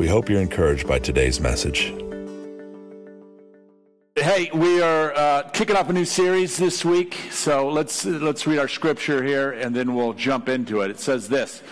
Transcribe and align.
We 0.00 0.08
hope 0.08 0.30
you're 0.30 0.40
encouraged 0.40 0.88
by 0.88 0.98
today's 0.98 1.40
message. 1.40 1.92
Hey, 4.16 4.50
we 4.54 4.80
are 4.80 5.14
uh, 5.14 5.42
kicking 5.52 5.76
off 5.76 5.90
a 5.90 5.92
new 5.92 6.06
series 6.06 6.56
this 6.56 6.86
week, 6.86 7.18
so 7.30 7.68
let's 7.68 8.06
let's 8.06 8.46
read 8.46 8.58
our 8.58 8.66
scripture 8.66 9.22
here, 9.22 9.50
and 9.50 9.76
then 9.76 9.94
we'll 9.94 10.14
jump 10.14 10.48
into 10.48 10.80
it. 10.80 10.90
It 10.90 11.00
says 11.00 11.28
this, 11.28 11.62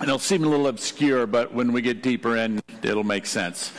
and 0.00 0.08
it'll 0.08 0.18
seem 0.18 0.42
a 0.42 0.48
little 0.48 0.66
obscure, 0.66 1.28
but 1.28 1.54
when 1.54 1.72
we 1.72 1.80
get 1.80 2.02
deeper 2.02 2.36
in, 2.38 2.60
it'll 2.82 3.04
make 3.04 3.26
sense. 3.26 3.70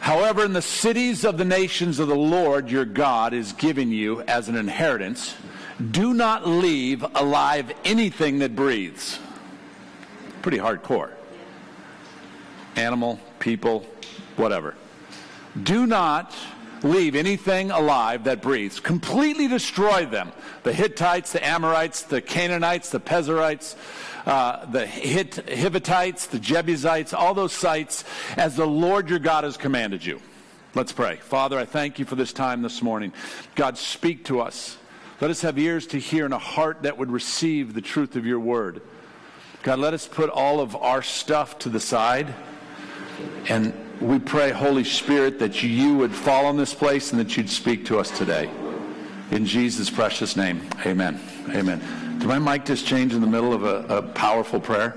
However, 0.00 0.44
in 0.44 0.52
the 0.52 0.60
cities 0.60 1.24
of 1.24 1.38
the 1.38 1.44
nations 1.46 1.98
of 1.98 2.08
the 2.08 2.14
Lord 2.14 2.70
your 2.70 2.84
God 2.84 3.32
is 3.32 3.54
giving 3.54 3.90
you 3.90 4.20
as 4.24 4.50
an 4.50 4.56
inheritance, 4.56 5.34
do 5.90 6.12
not 6.12 6.46
leave 6.46 7.02
alive 7.14 7.72
anything 7.86 8.40
that 8.40 8.54
breathes. 8.54 9.20
Pretty 10.42 10.58
hardcore. 10.58 11.15
Animal, 12.76 13.18
people, 13.38 13.86
whatever. 14.36 14.74
Do 15.62 15.86
not 15.86 16.34
leave 16.82 17.14
anything 17.14 17.70
alive 17.70 18.24
that 18.24 18.42
breathes. 18.42 18.80
Completely 18.80 19.48
destroy 19.48 20.06
them. 20.06 20.32
The 20.62 20.72
Hittites, 20.72 21.32
the 21.32 21.44
Amorites, 21.44 22.02
the 22.02 22.20
Canaanites, 22.20 22.90
the 22.90 23.00
Perizzites, 23.00 23.76
uh, 24.26 24.66
the 24.66 24.86
Hit, 24.86 25.32
Hivitites, 25.46 26.28
the 26.28 26.38
Jebusites, 26.38 27.14
all 27.14 27.34
those 27.34 27.52
sites, 27.52 28.04
as 28.36 28.56
the 28.56 28.66
Lord 28.66 29.08
your 29.08 29.18
God 29.18 29.44
has 29.44 29.56
commanded 29.56 30.04
you. 30.04 30.20
Let's 30.74 30.92
pray. 30.92 31.16
Father, 31.16 31.58
I 31.58 31.64
thank 31.64 31.98
you 31.98 32.04
for 32.04 32.16
this 32.16 32.32
time 32.32 32.60
this 32.60 32.82
morning. 32.82 33.12
God, 33.54 33.78
speak 33.78 34.24
to 34.26 34.40
us. 34.40 34.76
Let 35.20 35.30
us 35.30 35.40
have 35.40 35.58
ears 35.58 35.86
to 35.88 35.98
hear 35.98 36.26
and 36.26 36.34
a 36.34 36.38
heart 36.38 36.82
that 36.82 36.98
would 36.98 37.10
receive 37.10 37.72
the 37.72 37.80
truth 37.80 38.16
of 38.16 38.26
your 38.26 38.40
word. 38.40 38.82
God, 39.62 39.78
let 39.78 39.94
us 39.94 40.06
put 40.06 40.28
all 40.28 40.60
of 40.60 40.76
our 40.76 41.02
stuff 41.02 41.58
to 41.60 41.70
the 41.70 41.80
side 41.80 42.34
and 43.48 43.72
we 44.00 44.18
pray, 44.18 44.50
Holy 44.50 44.84
Spirit, 44.84 45.38
that 45.38 45.62
you 45.62 45.96
would 45.96 46.14
fall 46.14 46.46
on 46.46 46.56
this 46.56 46.74
place 46.74 47.12
and 47.12 47.20
that 47.20 47.36
you'd 47.36 47.48
speak 47.48 47.84
to 47.86 47.98
us 47.98 48.10
today. 48.10 48.50
In 49.30 49.46
Jesus' 49.46 49.90
precious 49.90 50.36
name, 50.36 50.68
amen. 50.84 51.20
Amen. 51.50 51.80
Did 52.18 52.28
my 52.28 52.38
mic 52.38 52.64
just 52.64 52.86
change 52.86 53.14
in 53.14 53.20
the 53.20 53.26
middle 53.26 53.52
of 53.52 53.64
a, 53.64 53.96
a 53.96 54.02
powerful 54.02 54.60
prayer? 54.60 54.94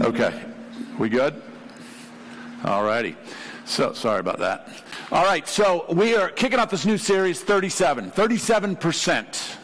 okay. 0.02 0.44
We 0.98 1.08
good? 1.08 1.40
All 2.64 2.84
righty. 2.84 3.16
So, 3.64 3.92
sorry 3.92 4.20
about 4.20 4.38
that. 4.40 4.68
All 5.10 5.24
right, 5.24 5.46
so 5.48 5.86
we 5.90 6.14
are 6.16 6.28
kicking 6.28 6.58
off 6.58 6.70
this 6.70 6.84
new 6.84 6.98
series, 6.98 7.42
37. 7.42 8.10
37%. 8.10 9.56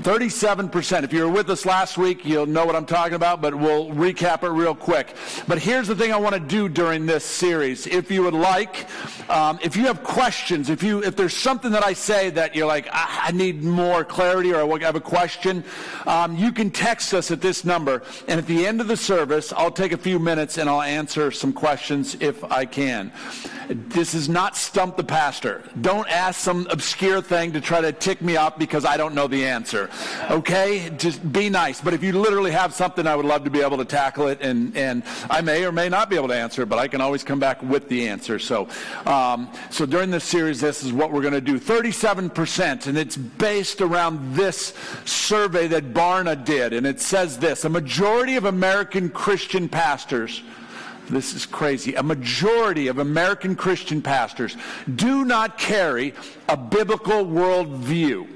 37%. 0.00 1.04
If 1.04 1.12
you 1.12 1.26
were 1.26 1.30
with 1.30 1.50
us 1.50 1.64
last 1.64 1.98
week, 1.98 2.24
you'll 2.24 2.46
know 2.46 2.64
what 2.64 2.74
I'm 2.74 2.86
talking 2.86 3.14
about, 3.14 3.40
but 3.40 3.54
we'll 3.54 3.90
recap 3.90 4.42
it 4.42 4.48
real 4.48 4.74
quick. 4.74 5.14
But 5.46 5.58
here's 5.58 5.86
the 5.86 5.94
thing 5.94 6.12
I 6.12 6.16
want 6.16 6.34
to 6.34 6.40
do 6.40 6.68
during 6.68 7.06
this 7.06 7.24
series. 7.24 7.86
If 7.86 8.10
you 8.10 8.22
would 8.22 8.34
like, 8.34 8.86
um, 9.30 9.58
if 9.62 9.76
you 9.76 9.84
have 9.86 10.02
questions, 10.02 10.70
if 10.70 10.82
you 10.82 11.02
if 11.04 11.14
there's 11.14 11.36
something 11.36 11.70
that 11.72 11.84
I 11.84 11.92
say 11.92 12.30
that 12.30 12.56
you're 12.56 12.66
like, 12.66 12.88
I, 12.90 13.26
I 13.28 13.32
need 13.32 13.62
more 13.62 14.04
clarity 14.04 14.52
or 14.52 14.62
I 14.62 14.78
have 14.84 14.96
a 14.96 15.00
question, 15.00 15.62
um, 16.06 16.36
you 16.36 16.52
can 16.52 16.70
text 16.70 17.14
us 17.14 17.30
at 17.30 17.40
this 17.40 17.64
number. 17.64 18.02
And 18.28 18.38
at 18.38 18.46
the 18.46 18.66
end 18.66 18.80
of 18.80 18.88
the 18.88 18.96
service, 18.96 19.52
I'll 19.52 19.70
take 19.70 19.92
a 19.92 19.98
few 19.98 20.18
minutes 20.18 20.58
and 20.58 20.68
I'll 20.68 20.82
answer 20.82 21.30
some 21.30 21.52
questions 21.52 22.16
if 22.20 22.42
I 22.44 22.64
can. 22.64 23.12
This 23.68 24.14
is 24.14 24.28
not 24.28 24.56
stump 24.56 24.96
the 24.96 25.04
pastor. 25.04 25.62
Don't 25.80 26.08
ask 26.08 26.40
some 26.40 26.66
obscure 26.70 27.22
thing 27.22 27.52
to 27.52 27.60
try 27.60 27.80
to 27.80 27.92
tick 27.92 28.20
me 28.20 28.36
off 28.36 28.58
because 28.58 28.84
I 28.84 28.96
don't 28.96 29.14
know 29.14 29.28
the 29.28 29.44
answer. 29.44 29.81
Okay? 30.30 30.90
Just 30.96 31.32
be 31.32 31.48
nice. 31.48 31.80
But 31.80 31.94
if 31.94 32.02
you 32.02 32.12
literally 32.12 32.50
have 32.50 32.74
something, 32.74 33.06
I 33.06 33.16
would 33.16 33.26
love 33.26 33.44
to 33.44 33.50
be 33.50 33.60
able 33.60 33.78
to 33.78 33.84
tackle 33.84 34.28
it. 34.28 34.40
And, 34.40 34.76
and 34.76 35.02
I 35.30 35.40
may 35.40 35.64
or 35.64 35.72
may 35.72 35.88
not 35.88 36.10
be 36.10 36.16
able 36.16 36.28
to 36.28 36.36
answer 36.36 36.62
it, 36.62 36.68
but 36.68 36.78
I 36.78 36.88
can 36.88 37.00
always 37.00 37.24
come 37.24 37.38
back 37.38 37.62
with 37.62 37.88
the 37.88 38.08
answer. 38.08 38.38
So, 38.38 38.68
um, 39.06 39.50
so 39.70 39.86
during 39.86 40.10
this 40.10 40.24
series, 40.24 40.60
this 40.60 40.82
is 40.82 40.92
what 40.92 41.12
we're 41.12 41.22
going 41.22 41.34
to 41.34 41.40
do 41.40 41.58
37%. 41.58 42.86
And 42.86 42.98
it's 42.98 43.16
based 43.16 43.80
around 43.80 44.34
this 44.34 44.74
survey 45.04 45.66
that 45.68 45.92
Barna 45.92 46.42
did. 46.44 46.72
And 46.72 46.86
it 46.86 47.00
says 47.00 47.38
this 47.38 47.64
a 47.64 47.68
majority 47.68 48.36
of 48.36 48.44
American 48.44 49.08
Christian 49.08 49.68
pastors 49.68 50.42
this 51.10 51.34
is 51.34 51.44
crazy. 51.46 51.94
A 51.94 52.02
majority 52.02 52.88
of 52.88 52.98
American 52.98 53.54
Christian 53.54 54.00
pastors 54.00 54.56
do 54.94 55.24
not 55.24 55.58
carry 55.58 56.14
a 56.48 56.56
biblical 56.56 57.26
worldview. 57.26 58.26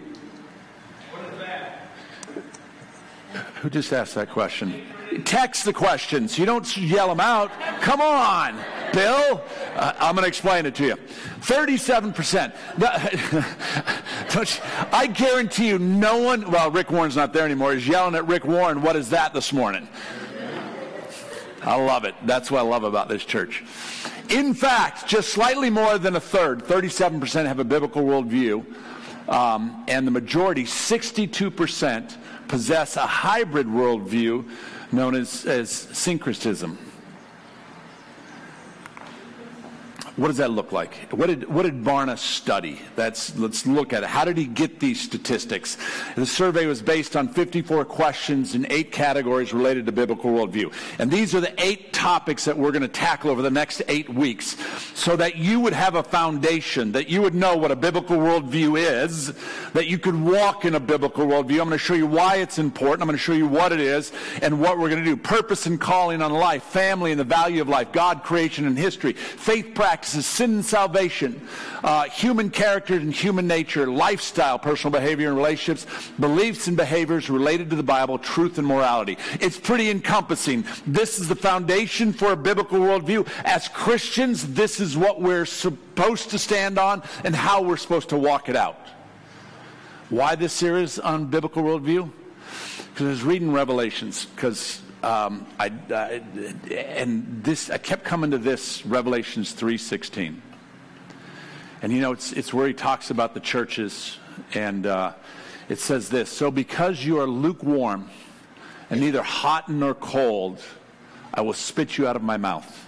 Who 3.67 3.71
just 3.71 3.93
asked 3.93 4.15
that 4.15 4.31
question? 4.31 4.87
Text 5.25 5.65
the 5.65 5.73
questions. 5.73 6.39
You 6.39 6.47
don't 6.47 6.77
yell 6.77 7.09
them 7.09 7.19
out. 7.19 7.51
Come 7.81 8.01
on, 8.01 8.55
Bill. 8.93 9.43
Uh, 9.75 9.93
I'm 9.99 10.15
going 10.15 10.23
to 10.23 10.29
explain 10.29 10.67
it 10.67 10.77
to 10.77 10.87
you. 10.87 10.95
37%. 11.41 12.53
I 14.93 15.09
guarantee 15.09 15.67
you, 15.67 15.81
no 15.81 16.19
one, 16.19 16.49
well, 16.49 16.71
Rick 16.71 16.93
Warren's 16.93 17.17
not 17.17 17.33
there 17.33 17.45
anymore, 17.45 17.75
He's 17.75 17.89
yelling 17.89 18.15
at 18.15 18.25
Rick 18.29 18.45
Warren, 18.45 18.83
what 18.83 18.95
is 18.95 19.11
that 19.11 19.35
this 19.35 19.53
morning? 19.53 19.89
I 21.63 21.75
love 21.75 22.05
it. 22.05 22.15
That's 22.23 22.53
what 22.53 22.61
I 22.61 22.63
love 22.63 22.85
about 22.85 23.09
this 23.09 23.25
church. 23.25 23.65
In 24.29 24.55
fact, 24.55 25.09
just 25.09 25.31
slightly 25.31 25.71
more 25.71 25.99
than 25.99 26.15
a 26.15 26.21
third, 26.21 26.65
37% 26.65 27.47
have 27.47 27.59
a 27.59 27.65
biblical 27.65 28.03
worldview, 28.03 28.65
um, 29.29 29.85
and 29.89 30.07
the 30.07 30.13
majority, 30.13 30.63
62%, 30.63 32.17
possess 32.49 32.97
a 32.97 33.07
hybrid 33.07 33.67
worldview 33.67 34.49
known 34.93 35.15
as, 35.15 35.45
as 35.47 35.71
syncretism. 35.71 36.79
What 40.17 40.29
does 40.29 40.39
that 40.39 40.51
look 40.51 40.73
like? 40.73 40.95
What 41.13 41.27
did, 41.27 41.47
what 41.47 41.65
did 41.65 41.85
Barna 41.85 42.17
study? 42.17 42.81
That's, 42.95 43.37
let's 43.37 43.67
look 43.67 43.93
at 43.93 44.03
it. 44.03 44.09
How 44.09 44.25
did 44.25 44.39
he 44.39 44.47
get 44.47 44.81
these 44.81 44.99
statistics? 44.99 45.77
The 46.15 46.25
survey 46.25 46.65
was 46.65 46.81
based 46.81 47.17
on 47.17 47.29
54 47.29 47.85
questions 47.85 48.55
in 48.55 48.67
eight 48.71 48.93
categories 48.93 49.53
related 49.53 49.85
to 49.85 49.93
biblical 49.93 50.31
worldview. 50.31 50.73
And 50.99 51.11
these 51.11 51.35
are 51.35 51.41
the 51.41 51.53
eight 51.63 51.93
topics 51.93 52.47
that 52.47 52.57
we're 52.57 52.73
going 52.73 52.81
to 52.81 52.89
tackle 52.89 53.31
over 53.31 53.43
the 53.43 53.51
next 53.51 53.83
eight 53.89 54.09
weeks 54.09 54.57
so 54.95 55.17
that 55.17 55.37
you 55.37 55.61
would 55.61 55.75
have 55.75 55.97
a 55.97 56.03
foundation, 56.03 56.93
that 56.93 57.11
you 57.11 57.21
would 57.21 57.35
know 57.35 57.55
what 57.55 57.71
a 57.71 57.77
biblical 57.77 58.17
worldview 58.17 58.81
is, 58.81 59.35
that 59.75 59.87
you 59.87 59.99
could 59.99 60.19
walk 60.19 60.65
in 60.65 60.77
a 60.77 60.81
biblical 60.81 61.27
worldview. 61.27 61.61
I'm 61.61 61.69
going 61.69 61.71
to 61.73 61.79
show 61.79 61.93
you 61.93 62.07
why 62.07 62.37
it's 62.37 62.59
important. 62.59 63.03
I'm 63.03 63.09
going 63.09 63.19
to 63.19 63.23
show 63.23 63.35
you 63.35 63.49
what 63.49 63.71
it 63.71 63.81
is 63.81 64.13
and 64.41 64.63
what 64.63 64.79
we're 64.79 64.89
going 64.89 65.05
to 65.05 65.11
do. 65.11 65.17
Purpose 65.19 65.67
and 65.67 65.79
calling 65.79 66.23
on 66.23 66.33
life, 66.33 66.63
family 66.63 67.11
and 67.11 67.21
the 67.21 67.25
value 67.25 67.61
of 67.61 67.69
life, 67.69 67.93
God, 67.93 68.23
creation, 68.23 68.65
and 68.65 68.79
history, 68.79 69.13
faith 69.13 69.75
practice 69.75 70.06
practices, 70.07 70.27
sin 70.27 70.55
and 70.55 70.65
salvation, 70.65 71.41
uh, 71.83 72.05
human 72.05 72.49
character 72.49 72.95
and 72.95 73.13
human 73.13 73.49
nature, 73.49 73.89
lifestyle, 73.89 74.57
personal 74.57 74.93
behavior 74.93 75.29
and 75.29 75.37
relationships, 75.37 76.11
beliefs 76.21 76.69
and 76.69 76.77
behaviors 76.77 77.29
related 77.29 77.69
to 77.71 77.77
the 77.77 77.83
Bible, 77.83 78.17
truth 78.17 78.57
and 78.59 78.67
morality. 78.67 79.19
It's 79.41 79.59
pretty 79.59 79.91
encompassing. 79.91 80.65
This 80.87 81.19
is 81.19 81.27
the 81.27 81.35
foundation 81.35 82.13
for 82.13 82.31
a 82.33 82.37
biblical 82.37 82.79
worldview. 82.79 83.29
As 83.45 83.67
Christians, 83.67 84.55
this 84.55 84.79
is 84.79 84.97
what 84.97 85.21
we're 85.21 85.45
supposed 85.45 86.31
to 86.31 86.39
stand 86.39 86.79
on 86.79 87.03
and 87.25 87.35
how 87.35 87.63
we're 87.63 87.77
supposed 87.77 88.11
to 88.11 88.17
walk 88.17 88.49
it 88.49 88.55
out. 88.55 88.79
Why 90.09 90.37
this 90.37 90.53
series 90.53 91.01
on 91.01 91.27
biblical 91.27 91.65
worldview? 91.65 92.09
Because 92.93 93.07
I 93.07 93.11
was 93.11 93.25
reading 93.25 93.53
Revelations, 93.53 94.27
because 94.27 94.83
um, 95.03 95.47
I, 95.59 95.73
I, 95.91 96.23
and 96.71 97.43
this 97.45 97.71
I 97.71 97.79
kept 97.79 98.05
coming 98.05 98.31
to 98.33 98.39
this 98.39 98.85
Revelations 98.85 99.53
three 99.53 99.79
sixteen, 99.79 100.43
and 101.83 101.93
you 101.93 102.01
know 102.01 102.13
it's 102.13 102.33
it's 102.33 102.53
where 102.53 102.67
he 102.67 102.75
talks 102.75 103.11
about 103.11 103.35
the 103.35 103.41
churches, 103.41 104.19
and 104.55 104.87
uh, 104.87 105.13
it 105.69 105.79
says 105.79 106.09
this: 106.09 106.31
so 106.31 106.51
because 106.51 107.05
you 107.05 107.21
are 107.21 107.27
lukewarm 107.27 108.11
and 108.91 109.01
neither 109.01 109.23
hot 109.23 109.69
nor 109.69 109.95
cold, 109.95 110.63
I 111.35 111.41
will 111.41 111.53
spit 111.53 111.99
you 111.99 112.07
out 112.07 112.17
of 112.17 112.23
my 112.23 112.37
mouth. 112.37 112.85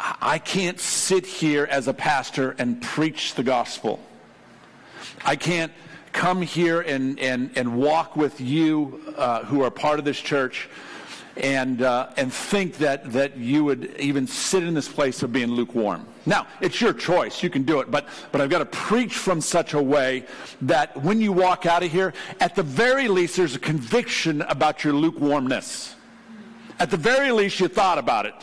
I 0.00 0.38
can't 0.38 0.80
sit 0.80 1.26
here 1.26 1.68
as 1.70 1.86
a 1.86 1.92
pastor 1.92 2.56
and 2.58 2.80
preach 2.80 3.34
the 3.34 3.42
gospel. 3.42 4.00
I 5.24 5.36
can't 5.36 5.72
come 6.12 6.42
here 6.42 6.80
and, 6.80 7.18
and, 7.20 7.50
and 7.56 7.76
walk 7.76 8.16
with 8.16 8.40
you 8.40 9.00
uh, 9.16 9.44
who 9.44 9.62
are 9.62 9.70
part 9.70 9.98
of 9.98 10.04
this 10.04 10.18
church 10.18 10.68
and, 11.36 11.82
uh, 11.82 12.10
and 12.16 12.32
think 12.32 12.76
that, 12.78 13.12
that 13.12 13.36
you 13.36 13.64
would 13.64 13.96
even 13.98 14.26
sit 14.26 14.62
in 14.62 14.74
this 14.74 14.88
place 14.88 15.22
of 15.22 15.32
being 15.32 15.48
lukewarm. 15.48 16.06
Now, 16.26 16.46
it's 16.60 16.80
your 16.80 16.92
choice. 16.92 17.42
You 17.42 17.50
can 17.50 17.62
do 17.62 17.80
it. 17.80 17.90
But, 17.90 18.08
but 18.30 18.40
I've 18.40 18.50
got 18.50 18.58
to 18.58 18.66
preach 18.66 19.14
from 19.14 19.40
such 19.40 19.72
a 19.72 19.82
way 19.82 20.26
that 20.62 20.96
when 21.02 21.20
you 21.20 21.32
walk 21.32 21.66
out 21.66 21.82
of 21.82 21.90
here, 21.90 22.12
at 22.40 22.54
the 22.54 22.62
very 22.62 23.08
least, 23.08 23.36
there's 23.36 23.54
a 23.54 23.60
conviction 23.60 24.42
about 24.42 24.84
your 24.84 24.92
lukewarmness. 24.92 25.94
At 26.78 26.90
the 26.90 26.96
very 26.96 27.30
least, 27.32 27.60
you 27.60 27.68
thought 27.68 27.98
about 27.98 28.26
it. 28.26 28.34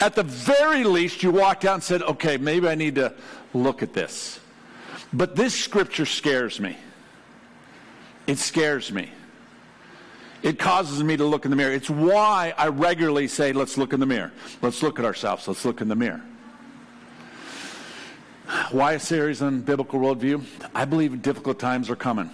At 0.00 0.14
the 0.14 0.24
very 0.24 0.82
least, 0.84 1.22
you 1.22 1.30
walked 1.30 1.64
out 1.64 1.74
and 1.74 1.82
said, 1.82 2.02
okay, 2.02 2.36
maybe 2.36 2.68
I 2.68 2.74
need 2.74 2.96
to 2.96 3.14
look 3.52 3.82
at 3.82 3.92
this. 3.92 4.40
But 5.12 5.36
this 5.36 5.54
scripture 5.54 6.06
scares 6.06 6.58
me. 6.58 6.76
It 8.26 8.38
scares 8.38 8.90
me. 8.92 9.10
It 10.42 10.58
causes 10.58 11.02
me 11.02 11.16
to 11.16 11.24
look 11.24 11.44
in 11.44 11.50
the 11.50 11.56
mirror. 11.56 11.72
It's 11.72 11.88
why 11.88 12.52
I 12.58 12.68
regularly 12.68 13.28
say, 13.28 13.52
let's 13.52 13.78
look 13.78 13.92
in 13.92 14.00
the 14.00 14.06
mirror. 14.06 14.30
Let's 14.60 14.82
look 14.82 14.98
at 14.98 15.04
ourselves. 15.04 15.48
Let's 15.48 15.64
look 15.64 15.80
in 15.80 15.88
the 15.88 15.96
mirror. 15.96 16.22
Why 18.70 18.92
a 18.92 19.00
series 19.00 19.40
on 19.40 19.62
biblical 19.62 20.00
worldview? 20.00 20.44
I 20.74 20.84
believe 20.84 21.22
difficult 21.22 21.58
times 21.58 21.88
are 21.88 21.96
coming. 21.96 22.30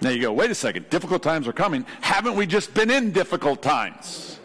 Now 0.00 0.10
you 0.10 0.20
go, 0.20 0.32
wait 0.32 0.50
a 0.50 0.54
second, 0.54 0.88
difficult 0.90 1.22
times 1.22 1.48
are 1.48 1.52
coming. 1.52 1.84
Haven't 2.00 2.36
we 2.36 2.46
just 2.46 2.74
been 2.74 2.90
in 2.90 3.12
difficult 3.12 3.60
times? 3.60 4.38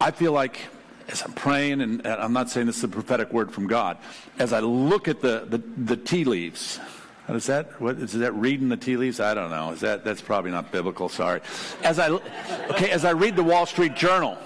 I 0.00 0.10
feel 0.12 0.32
like 0.32 0.60
as 1.08 1.22
I'm 1.22 1.32
praying, 1.32 1.80
and 1.80 2.06
I'm 2.06 2.32
not 2.32 2.50
saying 2.50 2.66
this 2.66 2.78
is 2.78 2.84
a 2.84 2.88
prophetic 2.88 3.32
word 3.32 3.52
from 3.52 3.66
God, 3.66 3.98
as 4.38 4.52
I 4.52 4.60
look 4.60 5.08
at 5.08 5.20
the, 5.20 5.46
the, 5.48 5.58
the 5.58 5.96
tea 5.96 6.24
leaves, 6.24 6.80
is 7.28 7.46
that 7.46 7.80
what 7.80 7.96
is 7.96 8.12
that 8.12 8.32
reading 8.34 8.68
the 8.68 8.76
tea 8.76 8.96
leaves? 8.96 9.18
I 9.18 9.34
don't 9.34 9.50
know. 9.50 9.72
Is 9.72 9.80
that 9.80 10.04
that's 10.04 10.20
probably 10.20 10.52
not 10.52 10.70
biblical? 10.70 11.08
Sorry. 11.08 11.40
As 11.82 11.98
I 11.98 12.10
okay, 12.10 12.90
as 12.90 13.04
I 13.04 13.10
read 13.10 13.34
the 13.34 13.42
Wall 13.42 13.66
Street 13.66 13.96
Journal, 13.96 14.38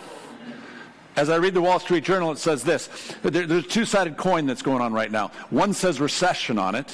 as 1.16 1.28
I 1.28 1.36
read 1.36 1.52
the 1.52 1.60
Wall 1.60 1.78
Street 1.78 2.04
Journal, 2.04 2.32
it 2.32 2.38
says 2.38 2.64
this: 2.64 2.88
there, 3.22 3.46
there's 3.46 3.64
a 3.64 3.68
two-sided 3.68 4.16
coin 4.16 4.46
that's 4.46 4.62
going 4.62 4.80
on 4.80 4.94
right 4.94 5.10
now. 5.10 5.30
One 5.50 5.74
says 5.74 6.00
recession 6.00 6.58
on 6.58 6.74
it, 6.74 6.90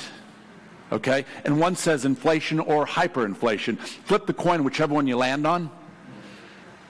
okay, 0.91 1.25
and 1.45 1.61
one 1.61 1.77
says 1.77 2.05
inflation 2.05 2.59
or 2.59 2.85
hyperinflation. 2.85 3.79
Flip 3.79 4.27
the 4.27 4.35
coin, 4.35 4.65
whichever 4.65 4.93
one 4.93 5.07
you 5.07 5.17
land 5.17 5.47
on. 5.47 5.71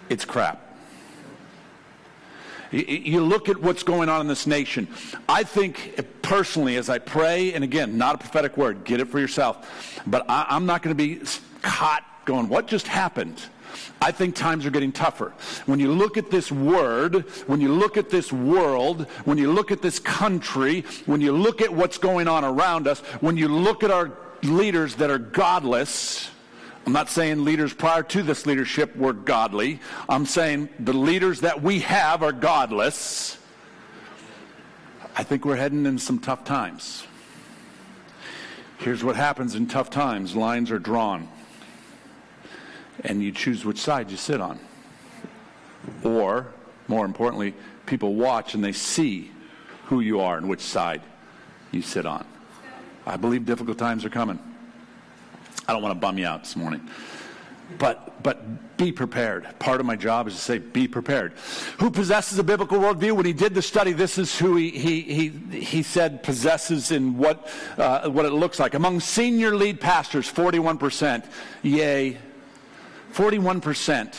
It's 0.09 0.25
crap. 0.25 0.66
You 2.77 3.23
look 3.23 3.49
at 3.49 3.57
what's 3.61 3.83
going 3.83 4.09
on 4.09 4.21
in 4.21 4.27
this 4.27 4.47
nation. 4.47 4.89
I 5.29 5.43
think 5.45 5.95
eh, 5.97 6.03
personally, 6.23 6.77
as 6.77 6.89
I 6.89 6.99
pray, 6.99 7.55
and 7.55 7.65
again, 7.65 7.97
not 7.97 8.17
a 8.17 8.19
prophetic 8.19 8.57
word, 8.57 8.85
get 8.85 9.01
it 9.01 9.09
for 9.09 9.19
yourself, 9.19 10.01
but 10.07 10.25
I, 10.29 10.57
am 10.57 10.67
not 10.67 10.83
going 10.83 10.97
to 10.97 11.03
be 11.03 11.23
caught 11.63 12.05
going, 12.25 12.49
what 12.49 12.67
just 12.67 12.87
happened? 12.87 13.41
I 14.01 14.11
think 14.11 14.35
times 14.35 14.67
are 14.67 14.71
getting 14.71 14.93
tougher. 14.93 15.33
When 15.67 15.81
you 15.81 15.93
look 15.93 16.17
at 16.17 16.31
this 16.31 16.51
word, 16.53 17.25
when 17.47 17.61
you 17.61 17.73
look 17.73 17.97
at 17.97 18.11
this 18.11 18.33
world, 18.33 19.07
when 19.25 19.39
you 19.39 19.53
look 19.53 19.71
at 19.71 19.83
this 19.83 19.99
country, 19.99 20.83
when 21.07 21.21
you 21.21 21.33
look 21.33 21.63
at 21.63 21.73
what's 21.73 21.99
going 21.99 22.29
on 22.29 22.45
around 22.45 22.89
us, 22.89 23.01
when 23.21 23.37
you 23.37 23.49
look 23.49 23.83
at 23.83 23.91
our 23.91 24.13
leaders 24.43 24.97
that 24.97 25.11
are 25.11 25.19
godless, 25.19 26.31
I'm 26.87 26.93
not 26.93 27.09
saying 27.09 27.45
leaders 27.45 27.75
prior 27.75 28.05
to 28.05 28.23
this 28.23 28.47
leadership 28.47 28.95
were 28.97 29.13
godly. 29.13 29.81
I'm 30.09 30.25
saying 30.25 30.69
the 30.79 30.93
leaders 30.93 31.41
that 31.41 31.61
we 31.61 31.81
have 31.81 32.23
are 32.23 32.31
godless. 32.31 33.39
I 35.17 35.25
think 35.25 35.45
we're 35.45 35.57
heading 35.57 35.85
in 35.85 35.99
some 35.99 36.21
tough 36.21 36.45
times. 36.45 37.05
Here's 38.79 39.03
what 39.03 39.17
happens 39.17 39.57
in 39.57 39.67
tough 39.67 39.91
times 39.91 40.37
lines 40.37 40.71
are 40.71 40.79
drawn, 40.79 41.29
and 43.03 43.21
you 43.21 43.33
choose 43.33 43.65
which 43.65 43.79
side 43.79 44.13
you 44.13 44.17
sit 44.17 44.41
on. 44.41 44.61
Or, 46.05 46.47
more 46.87 47.05
importantly, 47.05 47.55
people 47.87 48.15
watch 48.15 48.55
and 48.55 48.63
they 48.63 48.73
see 48.73 49.33
who 49.87 50.01
you 50.01 50.21
are 50.21 50.37
and 50.37 50.49
which 50.49 50.61
side 50.61 51.03
you 51.73 51.83
sit 51.83 52.07
on. 52.07 52.25
I 53.05 53.17
believe 53.17 53.45
difficult 53.45 53.79
times 53.79 54.05
are 54.05 54.11
coming. 54.11 54.39
I 55.69 55.73
don't 55.73 55.83
want 55.83 55.95
to 55.95 56.01
bum 56.01 56.19
you 56.19 56.27
out 56.27 56.45
this 56.45 56.57
morning. 56.57 56.89
But, 57.79 58.23
but 58.23 58.77
be 58.77 58.93
prepared. 58.93 59.47
Part 59.59 59.81
of 59.81 59.87
my 59.87 59.97
job 59.97 60.29
is 60.29 60.35
to 60.35 60.41
say, 60.41 60.59
be 60.59 60.87
prepared. 60.87 61.33
Who 61.79 61.91
possesses 61.91 62.39
a 62.39 62.45
biblical 62.45 62.79
worldview? 62.79 63.13
When 63.13 63.27
he 63.27 63.33
did 63.33 63.55
the 63.55 63.63
study, 63.63 63.93
this 63.93 64.19
is 64.19 64.39
who 64.39 64.57
he, 64.57 64.71
he, 64.71 65.01
he, 65.03 65.29
he 65.61 65.83
said 65.83 66.23
possesses 66.23 66.93
in 66.93 67.19
what, 67.19 67.49
uh, 67.77 68.09
what 68.09 68.25
it 68.25 68.33
looks 68.33 68.61
like. 68.61 68.75
Among 68.75 69.01
senior 69.01 69.57
lead 69.57 69.81
pastors, 69.81 70.31
41%. 70.31 71.25
Yay. 71.63 72.19
41% 73.13 74.15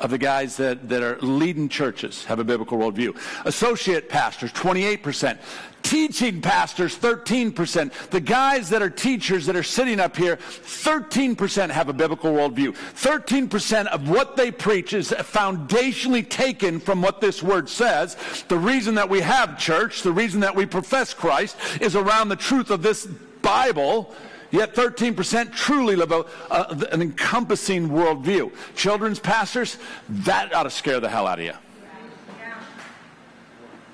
of 0.00 0.10
the 0.10 0.18
guys 0.18 0.56
that, 0.56 0.88
that 0.88 1.02
are 1.02 1.18
leading 1.20 1.68
churches 1.68 2.24
have 2.24 2.38
a 2.38 2.44
biblical 2.44 2.78
worldview. 2.78 3.16
Associate 3.44 4.08
pastors, 4.08 4.52
28%. 4.52 5.38
Teaching 5.82 6.42
pastors, 6.42 6.96
13%. 6.96 8.10
The 8.10 8.20
guys 8.20 8.68
that 8.70 8.82
are 8.82 8.90
teachers 8.90 9.46
that 9.46 9.56
are 9.56 9.62
sitting 9.62 10.00
up 10.00 10.16
here, 10.16 10.36
13% 10.36 11.70
have 11.70 11.88
a 11.88 11.92
biblical 11.92 12.32
worldview. 12.32 12.76
13% 12.94 13.86
of 13.86 14.08
what 14.08 14.36
they 14.36 14.50
preach 14.50 14.92
is 14.92 15.10
foundationally 15.10 16.28
taken 16.28 16.80
from 16.80 17.00
what 17.00 17.20
this 17.20 17.42
word 17.42 17.68
says. 17.68 18.16
The 18.48 18.58
reason 18.58 18.94
that 18.96 19.08
we 19.08 19.20
have 19.20 19.58
church, 19.58 20.02
the 20.02 20.12
reason 20.12 20.40
that 20.40 20.54
we 20.54 20.66
profess 20.66 21.14
Christ, 21.14 21.56
is 21.80 21.96
around 21.96 22.28
the 22.28 22.36
truth 22.36 22.70
of 22.70 22.82
this 22.82 23.06
Bible 23.42 24.14
Yet 24.50 24.74
13% 24.74 25.52
truly 25.52 25.96
live 25.96 26.10
a, 26.12 26.24
uh, 26.50 26.84
an 26.90 27.02
encompassing 27.02 27.88
worldview. 27.88 28.52
Children's 28.74 29.18
pastors, 29.20 29.78
that 30.08 30.52
ought 30.54 30.64
to 30.64 30.70
scare 30.70 30.98
the 30.98 31.08
hell 31.08 31.26
out 31.26 31.38
of 31.38 31.44
you. 31.44 31.52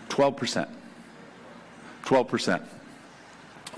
12%. 0.08 0.68
12%. 2.04 2.66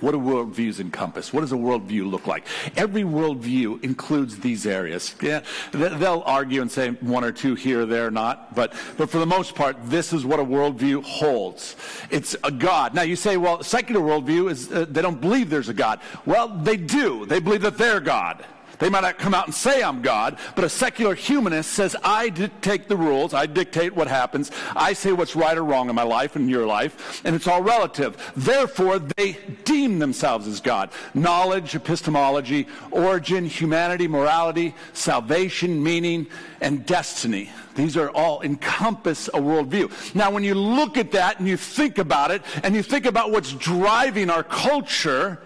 What 0.01 0.13
do 0.13 0.19
worldviews 0.19 0.81
encompass? 0.81 1.33
What 1.33 1.41
does 1.41 1.53
a 1.53 1.57
worldview 1.57 2.09
look 2.09 2.27
like? 2.27 2.47
Every 2.77 3.03
worldview 3.03 3.83
includes 3.83 4.39
these 4.39 4.67
areas. 4.67 5.15
Yeah, 5.21 5.43
they'll 5.73 6.23
argue 6.25 6.63
and 6.63 6.71
say 6.71 6.91
one 6.91 7.25
or 7.25 7.33
two 7.33 7.55
here 7.55 7.83
or 7.83 7.87
there, 7.87 8.11
not, 8.11 8.55
but, 8.55 8.75
but 8.97 9.11
for 9.11 9.19
the 9.19 9.27
most 9.27 9.55
part, 9.55 9.77
this 9.85 10.13
is 10.13 10.25
what 10.25 10.39
a 10.39 10.45
worldview 10.45 11.03
holds. 11.03 11.77
It's 12.11 12.37
a 12.45 12.51
God. 12.51 12.95
Now 12.95 13.03
you 13.03 13.17
say, 13.17 13.37
well, 13.37 13.63
secular 13.63 14.01
worldview 14.01 14.51
is, 14.51 14.71
uh, 14.71 14.87
they 14.89 15.03
don't 15.03 15.21
believe 15.21 15.51
there's 15.51 15.69
a 15.69 15.75
God. 15.75 16.01
Well, 16.27 16.49
they 16.49 16.77
do. 16.77 17.27
They 17.27 17.41
believe 17.41 17.63
that 17.63 17.79
they're 17.79 18.01
God. 18.01 18.45
They 18.79 18.89
might 18.91 19.03
not 19.03 19.19
come 19.19 19.35
out 19.35 19.47
and 19.47 19.55
say 19.55 19.83
I'm 19.83 20.03
God, 20.03 20.39
but 20.55 20.65
a 20.65 20.69
secular 20.69 21.15
humanist 21.15 21.73
says 21.73 21.97
I 22.03 22.29
dictate 22.29 22.89
the 22.89 22.97
rules, 22.97 23.35
I 23.35 23.47
dictate 23.47 23.95
what 23.95 24.09
happens, 24.09 24.51
I 24.75 24.93
say 24.93 25.13
what's 25.13 25.35
right 25.37 25.57
or 25.57 25.65
wrong 25.65 25.89
in 25.89 25.95
my 25.95 26.03
life 26.03 26.37
and 26.37 26.49
your 26.49 26.67
life, 26.67 27.23
and 27.25 27.35
it's 27.35 27.47
all 27.47 27.63
relative. 27.63 28.17
Therefore, 28.37 28.99
they 28.99 29.37
deem 29.65 29.99
themselves 29.99 30.47
as 30.47 30.61
God. 30.61 30.91
Knowledge, 31.15 31.75
epistemology, 31.75 32.67
origin, 32.91 33.45
humanity, 33.45 34.09
morality, 34.09 34.75
salvation, 34.93 35.83
meaning, 35.83 36.27
and 36.61 36.87
destiny. 36.87 37.51
These 37.75 37.97
are 37.97 38.11
all 38.11 38.43
encompass 38.43 39.29
a 39.29 39.33
worldview. 39.39 40.15
Now, 40.15 40.31
when 40.31 40.43
you 40.43 40.55
look 40.55 40.97
at 40.97 41.13
that 41.13 41.39
and 41.39 41.49
you 41.49 41.57
think 41.57 41.99
about 41.99 42.31
it, 42.31 42.43
and 42.63 42.75
you 42.75 42.83
think 42.83 43.07
about 43.07 43.31
what's 43.31 43.53
driving 43.53 44.31
our 44.31 44.43
culture, 44.43 45.41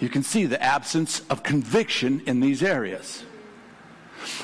you 0.00 0.08
can 0.08 0.22
see 0.22 0.46
the 0.46 0.62
absence 0.62 1.20
of 1.30 1.42
conviction 1.42 2.22
in 2.26 2.40
these 2.40 2.62
areas. 2.62 3.24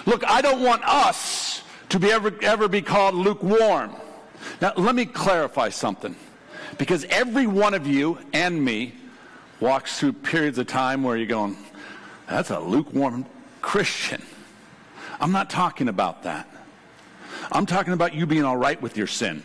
Look, 0.07 0.25
I 0.25 0.41
don't 0.43 0.63
want 0.63 0.83
us 0.85 1.63
to 1.91 1.99
be 1.99 2.11
ever, 2.11 2.33
ever 2.43 2.69
be 2.69 2.83
called 2.83 3.15
lukewarm. 3.15 3.95
Now, 4.61 4.73
let 4.77 4.95
me 4.95 5.05
clarify 5.05 5.69
something. 5.69 6.17
Because 6.79 7.05
every 7.05 7.47
one 7.47 7.75
of 7.75 7.87
you 7.87 8.19
and 8.33 8.63
me 8.63 8.95
walks 9.61 10.01
through 10.01 10.15
periods 10.15 10.59
of 10.59 10.67
time 10.67 11.03
where 11.03 11.17
you're 11.17 11.27
going, 11.27 11.57
that's 12.29 12.51
a 12.51 12.59
lukewarm 12.59 13.27
Christian. 13.61 14.23
I'm 15.21 15.33
not 15.33 15.51
talking 15.51 15.89
about 15.89 16.25
that. 16.25 16.49
I'm 17.53 17.67
talking 17.67 17.93
about 17.93 18.15
you 18.15 18.27
being 18.27 18.45
all 18.45 18.57
right 18.57 18.81
with 18.81 18.97
your 18.97 19.07
sin. 19.07 19.43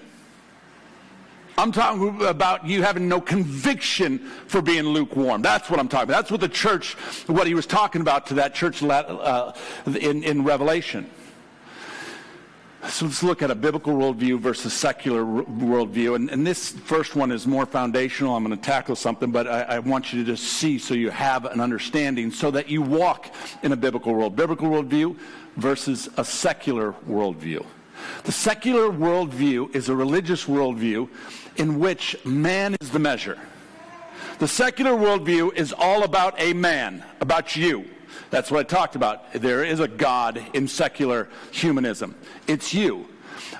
I'm 1.59 1.73
talking 1.73 2.25
about 2.25 2.65
you 2.65 2.83
having 2.83 3.09
no 3.09 3.19
conviction 3.19 4.19
for 4.47 4.61
being 4.61 4.85
lukewarm. 4.85 5.41
That's 5.41 5.69
what 5.69 5.77
I'm 5.77 5.89
talking 5.89 6.09
about. 6.09 6.21
That's 6.21 6.31
what 6.31 6.39
the 6.39 6.47
church, 6.47 6.93
what 7.27 7.47
he 7.47 7.53
was 7.53 7.65
talking 7.65 7.99
about 7.99 8.27
to 8.27 8.35
that 8.35 8.55
church 8.55 8.81
uh, 8.81 9.51
in, 9.85 10.23
in 10.23 10.45
Revelation. 10.45 11.09
So 12.87 13.07
let's 13.07 13.23
look 13.23 13.41
at 13.41 13.51
a 13.51 13.55
biblical 13.55 13.93
worldview 13.93 14.39
versus 14.39 14.71
secular 14.71 15.25
worldview. 15.25 16.15
And, 16.15 16.29
and 16.29 16.47
this 16.47 16.69
first 16.69 17.17
one 17.17 17.29
is 17.29 17.45
more 17.45 17.65
foundational. 17.65 18.37
I'm 18.37 18.45
going 18.45 18.57
to 18.57 18.63
tackle 18.63 18.95
something, 18.95 19.29
but 19.29 19.45
I, 19.45 19.61
I, 19.63 19.79
want 19.79 20.13
you 20.13 20.23
to 20.23 20.31
just 20.31 20.45
see 20.45 20.79
so 20.79 20.93
you 20.93 21.09
have 21.09 21.43
an 21.43 21.59
understanding 21.59 22.31
so 22.31 22.51
that 22.51 22.69
you 22.69 22.81
walk 22.81 23.33
in 23.63 23.73
a 23.73 23.75
biblical 23.75 24.13
world. 24.13 24.37
Biblical 24.37 24.69
worldview 24.69 25.17
versus 25.57 26.07
a 26.15 26.23
secular 26.23 26.93
worldview. 27.05 27.65
The 28.23 28.31
secular 28.31 28.89
worldview 28.89 29.75
is 29.75 29.89
a 29.89 29.95
religious 29.95 30.45
worldview 30.45 31.09
in 31.59 31.79
which 31.79 32.15
man 32.25 32.75
is 32.81 32.89
the 32.89 32.99
measure. 32.99 33.37
The 34.39 34.47
secular 34.47 34.91
worldview 34.91 35.55
is 35.55 35.73
all 35.77 36.03
about 36.03 36.39
a 36.39 36.53
man, 36.53 37.03
about 37.19 37.55
you. 37.55 37.85
That's 38.29 38.49
what 38.49 38.59
I 38.59 38.63
talked 38.63 38.95
about. 38.95 39.33
There 39.33 39.63
is 39.63 39.79
a 39.79 39.87
God 39.87 40.41
in 40.53 40.67
secular 40.67 41.27
humanism. 41.51 42.15
It's 42.47 42.73
you. 42.73 43.07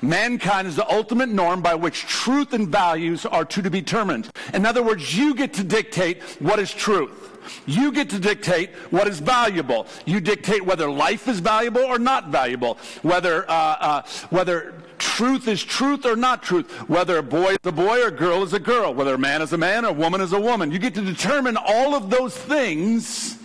Mankind 0.01 0.67
is 0.67 0.75
the 0.75 0.89
ultimate 0.89 1.29
norm 1.29 1.61
by 1.61 1.75
which 1.75 2.01
truth 2.01 2.53
and 2.53 2.69
values 2.69 3.25
are 3.25 3.43
to 3.45 3.61
be 3.63 3.81
determined. 3.81 4.29
In 4.53 4.65
other 4.65 4.83
words, 4.83 5.17
you 5.17 5.35
get 5.35 5.53
to 5.55 5.63
dictate 5.63 6.21
what 6.39 6.59
is 6.59 6.73
truth. 6.73 7.25
You 7.65 7.91
get 7.91 8.09
to 8.11 8.19
dictate 8.19 8.69
what 8.91 9.07
is 9.07 9.19
valuable. 9.19 9.87
You 10.05 10.19
dictate 10.19 10.63
whether 10.63 10.89
life 10.89 11.27
is 11.27 11.39
valuable 11.39 11.81
or 11.81 11.99
not 11.99 12.29
valuable, 12.29 12.77
whether, 13.01 13.49
uh, 13.49 13.53
uh, 13.53 14.01
whether 14.29 14.75
truth 14.99 15.47
is 15.47 15.63
truth 15.63 16.05
or 16.05 16.15
not 16.15 16.43
truth, 16.43 16.71
whether 16.89 17.17
a 17.17 17.23
boy 17.23 17.53
is 17.53 17.57
a 17.63 17.71
boy 17.71 18.03
or 18.03 18.07
a 18.07 18.11
girl 18.11 18.43
is 18.43 18.53
a 18.53 18.59
girl, 18.59 18.93
whether 18.93 19.15
a 19.15 19.17
man 19.17 19.41
is 19.41 19.53
a 19.53 19.57
man 19.57 19.85
or 19.85 19.89
a 19.89 19.93
woman 19.93 20.21
is 20.21 20.33
a 20.33 20.39
woman. 20.39 20.71
You 20.71 20.79
get 20.79 20.93
to 20.95 21.01
determine 21.01 21.57
all 21.57 21.95
of 21.95 22.09
those 22.09 22.35
things 22.35 23.37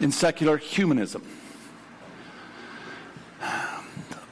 in 0.00 0.10
secular 0.10 0.56
humanism. 0.56 1.22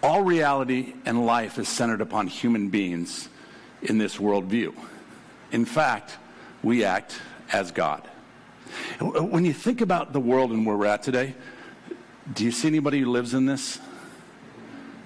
All 0.03 0.23
reality 0.23 0.95
and 1.05 1.27
life 1.27 1.59
is 1.59 1.69
centered 1.69 2.01
upon 2.01 2.27
human 2.27 2.69
beings 2.69 3.29
in 3.83 3.99
this 3.99 4.17
worldview. 4.17 4.75
In 5.53 5.65
fact, 5.65 6.17
we 6.63 6.85
act 6.85 7.21
as 7.53 7.71
God. 7.73 8.03
When 9.01 9.45
you 9.45 9.53
think 9.53 9.81
about 9.81 10.13
the 10.13 10.21
world 10.21 10.51
and 10.51 10.67
where 10.67 10.77
we're 10.77 10.87
at 10.87 11.03
today, 11.03 11.35
do 12.35 12.45
you 12.45 12.51
see 12.51 12.69
anybody 12.69 13.01
who 13.01 13.11
lives 13.11 13.35
in 13.35 13.47
this? 13.47 13.79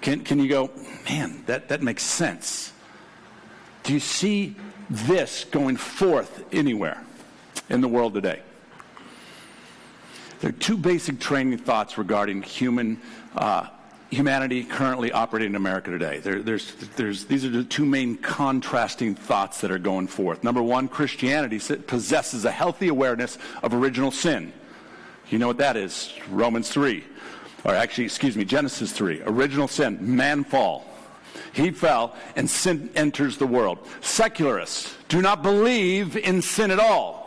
Can, 0.00 0.22
can 0.24 0.38
you 0.38 0.48
go, 0.48 0.70
man, 1.08 1.42
that, 1.46 1.68
that 1.68 1.82
makes 1.82 2.02
sense? 2.02 2.72
Do 3.82 3.92
you 3.92 4.00
see 4.00 4.56
this 4.88 5.44
going 5.44 5.76
forth 5.76 6.44
anywhere 6.52 7.02
in 7.68 7.80
the 7.80 7.88
world 7.88 8.14
today? 8.14 8.40
There 10.40 10.50
are 10.50 10.52
two 10.52 10.78
basic 10.78 11.20
training 11.20 11.58
thoughts 11.58 11.98
regarding 11.98 12.42
human 12.42 13.00
uh, 13.36 13.66
humanity 14.10 14.64
currently 14.64 15.12
operating 15.12 15.50
in 15.50 15.56
America 15.56 15.90
today. 15.90 16.18
There, 16.18 16.42
there's, 16.42 16.74
there's, 16.96 17.26
these 17.26 17.44
are 17.44 17.50
the 17.50 17.62
two 17.62 17.86
main 17.86 18.16
contrasting 18.16 19.14
thoughts 19.14 19.60
that 19.60 19.70
are 19.70 19.78
going 19.78 20.08
forth. 20.08 20.42
Number 20.42 20.62
one, 20.62 20.88
Christianity 20.88 21.60
possesses 21.86 22.44
a 22.44 22.50
healthy 22.50 22.88
awareness 22.88 23.38
of 23.62 23.72
original 23.72 24.10
sin. 24.10 24.52
You 25.28 25.38
know 25.38 25.46
what 25.46 25.58
that 25.58 25.76
is? 25.76 26.12
Romans 26.28 26.68
3. 26.70 27.04
Or 27.64 27.74
actually, 27.74 28.04
excuse 28.04 28.36
me, 28.36 28.44
Genesis 28.44 28.92
3. 28.92 29.22
Original 29.22 29.68
sin, 29.68 30.16
man 30.16 30.44
fall. 30.44 30.86
He 31.52 31.70
fell, 31.70 32.16
and 32.36 32.48
sin 32.48 32.90
enters 32.94 33.36
the 33.36 33.46
world. 33.46 33.86
Secularists 34.00 34.94
do 35.08 35.20
not 35.20 35.42
believe 35.42 36.16
in 36.16 36.42
sin 36.42 36.70
at 36.70 36.78
all. 36.78 37.20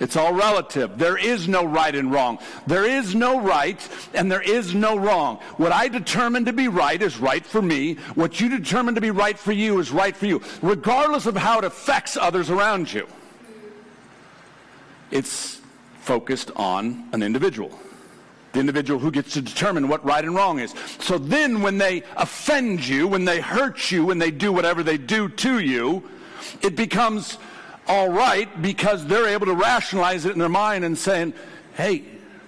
It's 0.00 0.16
all 0.16 0.32
relative. 0.32 0.96
There 0.96 1.18
is 1.18 1.46
no 1.46 1.64
right 1.64 1.94
and 1.94 2.10
wrong. 2.10 2.38
There 2.66 2.86
is 2.86 3.14
no 3.14 3.38
right 3.38 3.86
and 4.14 4.32
there 4.32 4.40
is 4.40 4.74
no 4.74 4.96
wrong. 4.96 5.36
What 5.58 5.72
I 5.72 5.88
determine 5.88 6.46
to 6.46 6.54
be 6.54 6.68
right 6.68 7.00
is 7.00 7.18
right 7.18 7.44
for 7.44 7.60
me. 7.60 7.96
What 8.14 8.40
you 8.40 8.48
determine 8.48 8.94
to 8.94 9.02
be 9.02 9.10
right 9.10 9.38
for 9.38 9.52
you 9.52 9.78
is 9.78 9.90
right 9.90 10.16
for 10.16 10.24
you, 10.24 10.40
regardless 10.62 11.26
of 11.26 11.36
how 11.36 11.58
it 11.58 11.64
affects 11.64 12.16
others 12.16 12.48
around 12.48 12.90
you. 12.90 13.06
It's 15.10 15.60
focused 16.00 16.50
on 16.56 17.10
an 17.12 17.22
individual. 17.22 17.78
The 18.52 18.60
individual 18.60 18.98
who 18.98 19.10
gets 19.10 19.32
to 19.34 19.42
determine 19.42 19.88
what 19.88 20.04
right 20.04 20.24
and 20.24 20.34
wrong 20.34 20.58
is. 20.58 20.74
So 20.98 21.18
then, 21.18 21.62
when 21.62 21.78
they 21.78 22.02
offend 22.16 22.86
you, 22.86 23.06
when 23.06 23.24
they 23.24 23.40
hurt 23.40 23.90
you, 23.90 24.06
when 24.06 24.18
they 24.18 24.30
do 24.30 24.52
whatever 24.52 24.82
they 24.82 24.98
do 24.98 25.28
to 25.28 25.60
you, 25.60 26.02
it 26.62 26.74
becomes 26.74 27.38
all 27.86 28.08
right 28.08 28.62
because 28.62 29.06
they're 29.06 29.28
able 29.28 29.46
to 29.46 29.54
rationalize 29.54 30.24
it 30.24 30.32
in 30.32 30.38
their 30.38 30.48
mind 30.48 30.84
and 30.84 30.96
saying, 30.96 31.34
hey, 31.74 32.04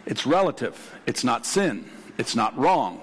it's 0.06 0.26
relative. 0.26 0.94
It's 1.06 1.24
not 1.24 1.46
sin. 1.46 1.88
It's 2.18 2.36
not 2.36 2.56
wrong. 2.58 3.00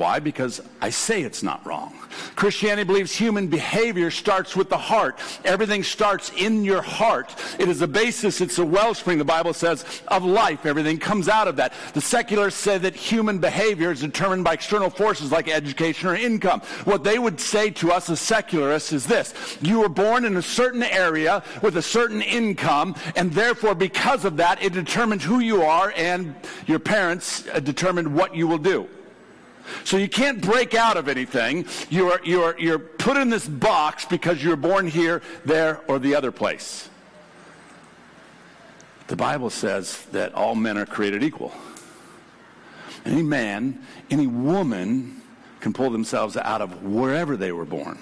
Why? 0.00 0.18
Because 0.18 0.62
I 0.80 0.88
say 0.88 1.20
it's 1.20 1.42
not 1.42 1.66
wrong. 1.66 1.92
Christianity 2.34 2.84
believes 2.84 3.14
human 3.14 3.48
behavior 3.48 4.10
starts 4.10 4.56
with 4.56 4.70
the 4.70 4.78
heart. 4.78 5.18
Everything 5.44 5.82
starts 5.82 6.32
in 6.38 6.64
your 6.64 6.80
heart. 6.80 7.36
It 7.58 7.68
is 7.68 7.82
a 7.82 7.86
basis, 7.86 8.40
it's 8.40 8.58
a 8.58 8.64
wellspring, 8.64 9.18
the 9.18 9.26
Bible 9.26 9.52
says, 9.52 10.00
of 10.08 10.24
life. 10.24 10.64
Everything 10.64 10.96
comes 10.96 11.28
out 11.28 11.48
of 11.48 11.56
that. 11.56 11.74
The 11.92 12.00
secularists 12.00 12.58
say 12.58 12.78
that 12.78 12.96
human 12.96 13.40
behavior 13.40 13.90
is 13.90 14.00
determined 14.00 14.42
by 14.42 14.54
external 14.54 14.88
forces 14.88 15.32
like 15.32 15.50
education 15.50 16.08
or 16.08 16.14
income. 16.14 16.60
What 16.84 17.04
they 17.04 17.18
would 17.18 17.38
say 17.38 17.68
to 17.68 17.92
us 17.92 18.08
as 18.08 18.20
secularists 18.20 18.94
is 18.94 19.06
this 19.06 19.34
You 19.60 19.80
were 19.80 19.90
born 19.90 20.24
in 20.24 20.38
a 20.38 20.42
certain 20.42 20.82
area 20.82 21.42
with 21.60 21.76
a 21.76 21.82
certain 21.82 22.22
income, 22.22 22.94
and 23.16 23.30
therefore, 23.32 23.74
because 23.74 24.24
of 24.24 24.38
that, 24.38 24.62
it 24.62 24.72
determines 24.72 25.24
who 25.24 25.40
you 25.40 25.60
are, 25.60 25.92
and 25.94 26.34
your 26.66 26.78
parents 26.78 27.46
uh, 27.48 27.60
determined 27.60 28.14
what 28.14 28.34
you 28.34 28.48
will 28.48 28.56
do. 28.56 28.88
So 29.84 29.96
you 29.96 30.08
can't 30.08 30.40
break 30.40 30.74
out 30.74 30.96
of 30.96 31.08
anything. 31.08 31.66
You're, 31.88 32.20
you're, 32.24 32.58
you're 32.58 32.78
put 32.78 33.16
in 33.16 33.30
this 33.30 33.46
box 33.46 34.04
because 34.04 34.42
you're 34.42 34.56
born 34.56 34.86
here, 34.86 35.22
there, 35.44 35.80
or 35.88 35.98
the 35.98 36.14
other 36.14 36.32
place. 36.32 36.88
The 39.06 39.16
Bible 39.16 39.50
says 39.50 40.04
that 40.12 40.34
all 40.34 40.54
men 40.54 40.78
are 40.78 40.86
created 40.86 41.22
equal. 41.22 41.52
Any 43.04 43.22
man, 43.22 43.80
any 44.10 44.26
woman 44.26 45.22
can 45.60 45.72
pull 45.72 45.90
themselves 45.90 46.36
out 46.36 46.60
of 46.60 46.82
wherever 46.82 47.36
they 47.36 47.52
were 47.52 47.64
born 47.64 47.98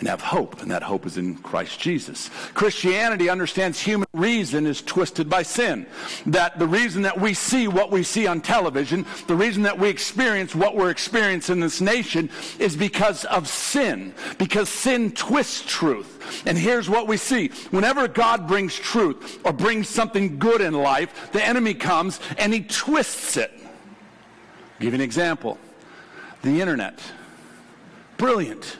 and 0.00 0.08
have 0.08 0.22
hope, 0.22 0.62
and 0.62 0.70
that 0.70 0.82
hope 0.82 1.04
is 1.04 1.18
in 1.18 1.36
Christ 1.36 1.78
Jesus. 1.78 2.30
Christianity 2.54 3.28
understands 3.28 3.78
human 3.78 4.08
reason 4.14 4.66
is 4.66 4.80
twisted 4.80 5.28
by 5.28 5.42
sin. 5.42 5.86
That 6.24 6.58
the 6.58 6.66
reason 6.66 7.02
that 7.02 7.20
we 7.20 7.34
see 7.34 7.68
what 7.68 7.90
we 7.90 8.02
see 8.02 8.26
on 8.26 8.40
television, 8.40 9.04
the 9.28 9.36
reason 9.36 9.62
that 9.64 9.78
we 9.78 9.90
experience 9.90 10.54
what 10.54 10.74
we're 10.74 10.90
experiencing 10.90 11.56
in 11.56 11.60
this 11.60 11.82
nation 11.82 12.30
is 12.58 12.76
because 12.76 13.26
of 13.26 13.46
sin, 13.46 14.14
because 14.38 14.70
sin 14.70 15.12
twists 15.12 15.62
truth. 15.66 16.42
And 16.46 16.56
here's 16.56 16.88
what 16.88 17.06
we 17.06 17.18
see. 17.18 17.48
Whenever 17.70 18.08
God 18.08 18.48
brings 18.48 18.74
truth 18.74 19.38
or 19.44 19.52
brings 19.52 19.86
something 19.86 20.38
good 20.38 20.62
in 20.62 20.72
life, 20.72 21.30
the 21.32 21.44
enemy 21.44 21.74
comes 21.74 22.20
and 22.38 22.54
he 22.54 22.62
twists 22.62 23.36
it. 23.36 23.52
I'll 23.54 24.80
give 24.80 24.94
you 24.94 24.98
an 24.98 25.02
example. 25.02 25.58
The 26.40 26.58
internet. 26.62 26.98
Brilliant 28.16 28.78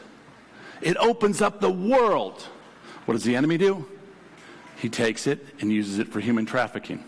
it 0.80 0.96
opens 0.96 1.40
up 1.40 1.60
the 1.60 1.70
world. 1.70 2.42
What 3.04 3.14
does 3.14 3.24
the 3.24 3.36
enemy 3.36 3.58
do? 3.58 3.86
He 4.76 4.88
takes 4.88 5.26
it 5.26 5.44
and 5.60 5.70
uses 5.70 5.98
it 5.98 6.08
for 6.08 6.20
human 6.20 6.46
trafficking. 6.46 7.04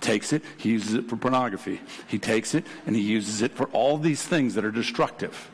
Takes 0.00 0.32
it, 0.32 0.42
he 0.56 0.70
uses 0.70 0.94
it 0.94 1.08
for 1.08 1.16
pornography. 1.16 1.80
He 2.06 2.18
takes 2.18 2.54
it 2.54 2.64
and 2.86 2.94
he 2.94 3.02
uses 3.02 3.42
it 3.42 3.52
for 3.52 3.66
all 3.68 3.98
these 3.98 4.22
things 4.22 4.54
that 4.54 4.64
are 4.64 4.70
destructive. 4.70 5.50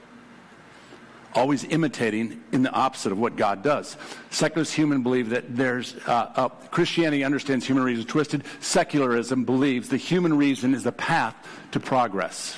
Always 1.34 1.64
imitating 1.64 2.42
in 2.52 2.62
the 2.62 2.70
opposite 2.70 3.12
of 3.12 3.18
what 3.18 3.36
God 3.36 3.62
does. 3.62 3.96
Secularists 4.30 4.74
human 4.74 5.02
believe 5.02 5.30
that 5.30 5.54
there's 5.54 5.96
uh, 6.06 6.32
uh, 6.34 6.48
Christianity 6.48 7.24
understands 7.24 7.66
human 7.66 7.84
reason 7.84 8.06
twisted. 8.06 8.44
Secularism 8.60 9.44
believes 9.44 9.88
the 9.88 9.96
human 9.96 10.36
reason 10.36 10.74
is 10.74 10.84
the 10.84 10.92
path 10.92 11.36
to 11.72 11.80
progress. 11.80 12.56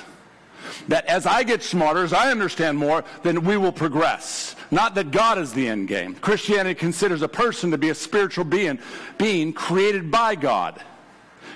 That 0.89 1.07
as 1.07 1.27
I 1.27 1.43
get 1.43 1.63
smarter, 1.63 2.03
as 2.03 2.13
I 2.13 2.31
understand 2.31 2.79
more, 2.79 3.05
then 3.23 3.45
we 3.45 3.57
will 3.57 3.73
progress. 3.73 4.57
Not 4.71 4.95
that 4.97 5.11
God 5.11 5.39
is 5.39 5.53
the 5.53 5.69
end 5.69 5.89
game. 5.89 6.15
Christianity 6.15 6.75
considers 6.75 7.23
a 7.23 7.29
person 7.29 7.71
to 7.71 7.79
be 7.79 7.91
a 7.91 7.95
spiritual 7.95 8.45
being, 8.45 8.79
being 9.17 9.53
created 9.53 10.11
by 10.11 10.35
God. 10.35 10.83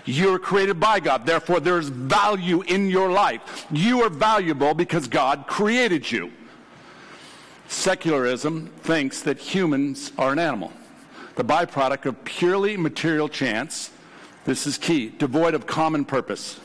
You're 0.05 0.39
created 0.39 0.81
by 0.81 1.01
God. 1.01 1.27
Therefore, 1.27 1.61
there's 1.61 1.89
value 1.89 2.63
in 2.63 2.89
your 2.91 3.11
life. 3.11 3.67
You 3.71 4.03
are 4.03 4.11
valuable 4.11 4.75
because 4.75 5.07
God 5.07 5.47
created 5.47 6.11
you. 6.11 6.33
Secularism 7.69 8.67
thinks 8.83 9.23
that 9.23 9.39
humans 9.39 10.13
are 10.19 10.33
an 10.33 10.39
animal, 10.39 10.73
the 11.37 11.45
byproduct 11.45 12.07
of 12.07 12.23
purely 12.25 12.77
material 12.77 13.29
chance. 13.29 13.91
This 14.45 14.67
is 14.67 14.77
key, 14.77 15.09
devoid 15.09 15.55
of 15.55 15.67
common 15.67 16.05
purpose. 16.05 16.61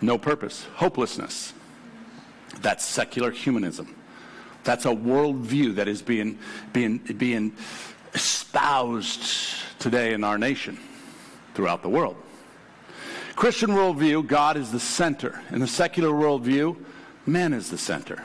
No 0.00 0.18
purpose, 0.18 0.66
hopelessness. 0.74 1.52
That's 2.60 2.84
secular 2.84 3.30
humanism. 3.30 3.94
That's 4.64 4.86
a 4.86 4.90
worldview 4.90 5.74
that 5.76 5.88
is 5.88 6.02
being, 6.02 6.38
being, 6.72 6.98
being 6.98 7.52
espoused 8.14 9.24
today 9.78 10.14
in 10.14 10.24
our 10.24 10.38
nation, 10.38 10.78
throughout 11.54 11.82
the 11.82 11.88
world. 11.88 12.16
Christian 13.36 13.70
worldview, 13.70 14.26
God 14.26 14.56
is 14.56 14.70
the 14.70 14.80
center. 14.80 15.42
In 15.50 15.58
the 15.58 15.66
secular 15.66 16.10
worldview, 16.10 16.76
man 17.26 17.52
is 17.52 17.70
the 17.70 17.78
center. 17.78 18.22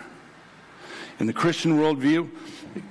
In 1.19 1.25
the 1.25 1.33
Christian 1.33 1.77
worldview, 1.77 2.29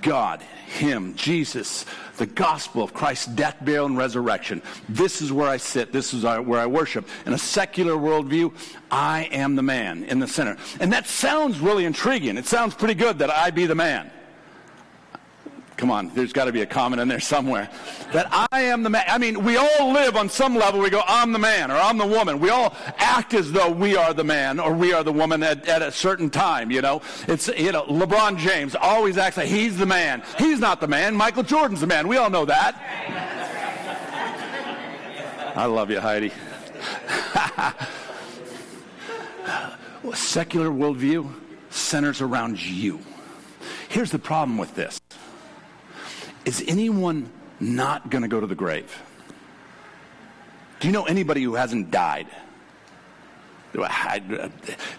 God, 0.03 0.43
Him, 0.69 1.15
Jesus, 1.15 1.87
the 2.19 2.27
gospel 2.27 2.83
of 2.83 2.93
Christ's 2.93 3.27
death, 3.27 3.57
burial, 3.63 3.87
and 3.87 3.97
resurrection. 3.97 4.63
This 4.89 5.23
is 5.23 5.33
where 5.33 5.49
I 5.49 5.57
sit. 5.57 5.93
This 5.93 6.13
is 6.13 6.25
where 6.25 6.61
I 6.61 6.67
worship. 6.67 7.09
In 7.27 7.33
a 7.33 7.39
secular 7.39 7.95
worldview, 7.95 8.53
I 8.91 9.29
am 9.33 9.57
the 9.57 9.63
man 9.63 10.05
in 10.05 10.19
the 10.19 10.29
center. 10.29 10.57
And 10.79 10.93
that 10.93 11.07
sounds 11.07 11.59
really 11.59 11.85
intriguing. 11.85 12.37
It 12.37 12.47
sounds 12.47 12.75
pretty 12.75 12.95
good 12.95 13.19
that 13.21 13.31
I 13.31 13.51
be 13.51 13.67
the 13.67 13.75
man. 13.75 14.11
Come 15.79 15.93
on, 15.93 16.09
there's 16.09 16.33
got 16.33 16.47
to 16.47 16.53
be 16.53 16.63
a 16.63 16.67
comment 16.67 17.01
in 17.01 17.07
there 17.07 17.21
somewhere. 17.21 17.71
That 18.13 18.27
I 18.51 18.63
am 18.63 18.83
the 18.83 18.91
man. 18.91 19.05
I 19.07 19.17
mean, 19.17 19.45
we 19.45 19.57
all 19.57 19.93
live 19.93 20.17
on 20.17 20.29
some 20.29 20.57
level. 20.57 20.81
We 20.81 20.91
go, 20.91 21.03
I'm 21.07 21.33
the 21.33 21.39
man 21.39 21.71
or 21.71 21.77
I'm 21.77 21.97
the 21.99 22.07
woman. 22.07 22.41
We 22.41 22.51
all 22.51 22.75
act 22.97 23.33
as 23.33 23.53
though 23.53 23.71
we 23.71 23.97
are 23.97 24.13
the 24.13 24.25
man 24.25 24.59
or 24.59 24.75
we 24.75 24.93
are 24.93 25.05
the 25.05 25.13
woman 25.13 25.41
at, 25.45 25.69
at 25.69 25.81
a 25.81 25.93
certain 25.93 26.31
time, 26.31 26.73
you 26.73 26.83
know. 26.83 27.01
It's, 27.29 27.47
you 27.47 27.71
know, 27.71 27.85
LeBron 27.85 28.39
James 28.39 28.75
always 28.75 29.19
acts 29.19 29.37
like 29.37 29.47
he's 29.47 29.79
the 29.79 29.87
man. 29.87 30.25
He's 30.37 30.59
not 30.59 30.81
the 30.81 30.89
man. 30.89 31.15
Michael 31.15 31.45
Jordan's 31.45 31.81
the 31.81 31.87
man. 31.87 32.09
We 32.09 32.17
all 32.17 32.29
know 32.29 32.45
that. 32.45 32.75
I 35.55 35.65
love 35.67 35.93
you, 35.93 36.01
Heidi. 36.01 36.33
secular 40.15 40.71
worldview 40.71 41.33
centers 41.71 42.21
around 42.21 42.61
you. 42.61 42.99
Here's 43.89 44.11
the 44.11 44.19
problem 44.19 44.59
with 44.59 44.75
this 44.75 45.01
is 46.49 46.65
anyone 46.67 47.31
not 47.61 48.09
going 48.09 48.23
to 48.23 48.29
go 48.29 48.41
to 48.41 48.47
the 48.47 48.55
grave? 48.55 49.03
Do 50.81 50.89
you 50.89 50.93
know 50.93 51.05
anybody 51.05 51.43
who 51.43 51.57
hasn't 51.57 51.91
died? 51.91 52.27
Do 53.75 53.85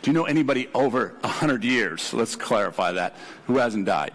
you 0.04 0.14
know 0.14 0.26
anybody 0.26 0.70
over 0.76 1.16
100 1.22 1.64
years, 1.64 2.14
let's 2.14 2.36
clarify 2.36 2.92
that, 2.92 3.16
who 3.48 3.58
hasn't 3.58 3.86
died? 3.86 4.14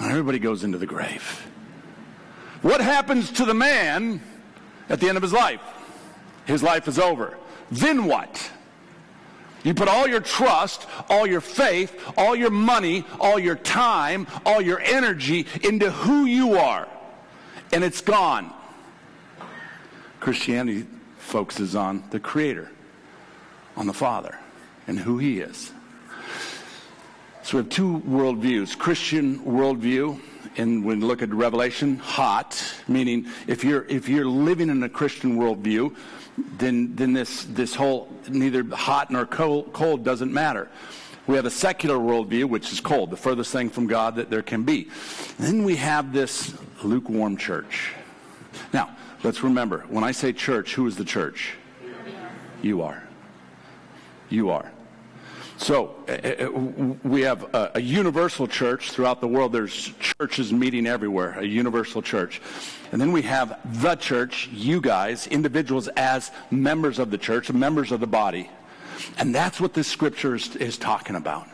Everybody 0.00 0.40
goes 0.40 0.64
into 0.64 0.78
the 0.78 0.86
grave. 0.86 1.46
What 2.62 2.80
happens 2.80 3.30
to 3.32 3.44
the 3.44 3.54
man 3.54 4.20
at 4.88 4.98
the 4.98 5.06
end 5.06 5.16
of 5.16 5.22
his 5.22 5.32
life? 5.32 5.60
His 6.44 6.60
life 6.60 6.88
is 6.88 6.98
over. 6.98 7.38
Then 7.70 8.06
what? 8.06 8.50
You 9.66 9.74
put 9.74 9.88
all 9.88 10.06
your 10.06 10.20
trust, 10.20 10.86
all 11.10 11.26
your 11.26 11.40
faith, 11.40 12.00
all 12.16 12.36
your 12.36 12.50
money, 12.50 13.04
all 13.18 13.36
your 13.36 13.56
time, 13.56 14.28
all 14.46 14.60
your 14.60 14.78
energy 14.78 15.44
into 15.64 15.90
who 15.90 16.24
you 16.24 16.56
are, 16.56 16.86
and 17.72 17.82
it's 17.82 18.00
gone. 18.00 18.54
Christianity 20.20 20.86
focuses 21.18 21.74
on 21.74 22.04
the 22.10 22.20
Creator, 22.20 22.70
on 23.76 23.88
the 23.88 23.92
Father, 23.92 24.38
and 24.86 25.00
who 25.00 25.18
He 25.18 25.40
is. 25.40 25.72
So 27.42 27.58
we 27.58 27.64
have 27.64 27.68
two 27.68 27.98
worldviews 28.06 28.78
Christian 28.78 29.40
worldview, 29.40 30.20
and 30.58 30.84
when 30.84 31.00
we 31.00 31.06
look 31.06 31.22
at 31.22 31.30
Revelation, 31.30 31.98
hot, 31.98 32.72
meaning 32.86 33.26
if 33.48 33.64
you're, 33.64 33.84
if 33.86 34.08
you're 34.08 34.26
living 34.26 34.70
in 34.70 34.80
a 34.84 34.88
Christian 34.88 35.36
worldview, 35.36 35.92
then, 36.36 36.94
then 36.94 37.12
this, 37.12 37.44
this 37.44 37.74
whole 37.74 38.08
neither 38.28 38.64
hot 38.64 39.10
nor 39.10 39.26
cold, 39.26 39.72
cold 39.72 40.04
doesn't 40.04 40.32
matter. 40.32 40.68
We 41.26 41.36
have 41.36 41.46
a 41.46 41.50
secular 41.50 41.96
worldview, 41.96 42.44
which 42.44 42.72
is 42.72 42.80
cold, 42.80 43.10
the 43.10 43.16
furthest 43.16 43.52
thing 43.52 43.70
from 43.70 43.86
God 43.86 44.16
that 44.16 44.30
there 44.30 44.42
can 44.42 44.62
be. 44.62 44.88
Then 45.38 45.64
we 45.64 45.76
have 45.76 46.12
this 46.12 46.54
lukewarm 46.84 47.36
church. 47.36 47.92
Now, 48.72 48.96
let's 49.24 49.42
remember 49.42 49.84
when 49.88 50.04
I 50.04 50.12
say 50.12 50.32
church, 50.32 50.74
who 50.74 50.86
is 50.86 50.96
the 50.96 51.04
church? 51.04 51.54
You 52.62 52.82
are. 52.82 53.02
You 54.28 54.50
are. 54.50 54.70
So 55.58 55.94
uh, 56.06 56.50
we 57.02 57.22
have 57.22 57.54
a, 57.54 57.72
a, 57.76 57.80
universal 57.80 58.46
church 58.46 58.90
throughout 58.90 59.22
the 59.22 59.28
world. 59.28 59.52
There's 59.52 59.92
churches 60.00 60.52
meeting 60.52 60.86
everywhere, 60.86 61.38
a 61.38 61.46
universal 61.46 62.02
church. 62.02 62.42
And 62.92 63.00
then 63.00 63.10
we 63.10 63.22
have 63.22 63.58
the 63.80 63.94
church, 63.96 64.48
you 64.52 64.82
guys, 64.82 65.26
individuals 65.26 65.88
as 65.96 66.30
members 66.50 66.98
of 66.98 67.10
the 67.10 67.16
church, 67.16 67.50
members 67.50 67.90
of 67.90 68.00
the 68.00 68.06
body. 68.06 68.50
And 69.18 69.34
that's 69.34 69.58
what 69.58 69.72
this 69.72 69.88
scripture 69.88 70.34
is, 70.34 70.54
is 70.56 70.76
talking 70.76 71.16
about. 71.16 71.48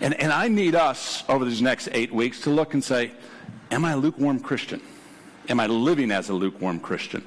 And, 0.00 0.14
and 0.14 0.32
I 0.32 0.46
need 0.46 0.76
us 0.76 1.24
over 1.28 1.44
these 1.44 1.62
next 1.62 1.88
eight 1.92 2.12
weeks 2.12 2.42
to 2.42 2.50
look 2.50 2.74
and 2.74 2.82
say, 2.82 3.10
am 3.72 3.84
I 3.84 3.92
a 3.92 3.96
lukewarm 3.96 4.38
Christian? 4.38 4.80
Am 5.48 5.58
I 5.58 5.66
living 5.66 6.12
as 6.12 6.28
a 6.28 6.32
lukewarm 6.32 6.78
Christian? 6.78 7.26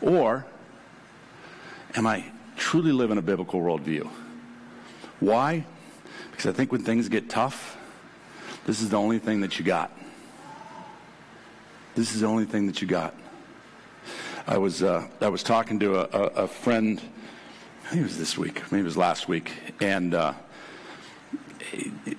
Or 0.00 0.46
am 1.96 2.06
I 2.06 2.24
truly 2.56 2.92
living 2.92 3.18
a 3.18 3.22
biblical 3.22 3.60
worldview? 3.60 4.08
Why? 5.20 5.66
Because 6.30 6.46
I 6.46 6.52
think 6.52 6.72
when 6.72 6.82
things 6.82 7.08
get 7.08 7.28
tough, 7.28 7.76
this 8.64 8.80
is 8.80 8.88
the 8.88 8.96
only 8.96 9.18
thing 9.18 9.42
that 9.42 9.58
you 9.58 9.64
got. 9.64 9.92
This 11.94 12.14
is 12.14 12.22
the 12.22 12.26
only 12.26 12.46
thing 12.46 12.66
that 12.66 12.80
you 12.80 12.88
got. 12.88 13.14
I 14.46 14.56
was 14.56 14.82
uh, 14.82 15.06
I 15.20 15.28
was 15.28 15.42
talking 15.42 15.78
to 15.80 15.96
a, 15.96 16.18
a, 16.18 16.26
a, 16.44 16.48
friend. 16.48 17.00
I 17.84 17.88
think 17.88 18.00
it 18.00 18.04
was 18.04 18.18
this 18.18 18.38
week, 18.38 18.62
maybe 18.72 18.80
it 18.80 18.84
was 18.84 18.96
last 18.96 19.28
week, 19.28 19.52
and 19.80 20.14
uh, 20.14 20.32
it, 21.72 22.16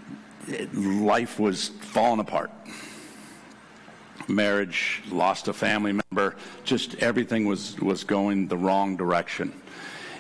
it, 0.47 0.75
life 0.75 1.39
was 1.39 1.69
falling 1.69 2.19
apart. 2.19 2.51
Marriage, 4.27 5.01
lost 5.09 5.47
a 5.47 5.53
family 5.53 5.93
member, 5.93 6.35
just 6.63 6.95
everything 6.95 7.45
was 7.45 7.79
was 7.79 8.03
going 8.03 8.47
the 8.47 8.57
wrong 8.57 8.95
direction, 8.95 9.51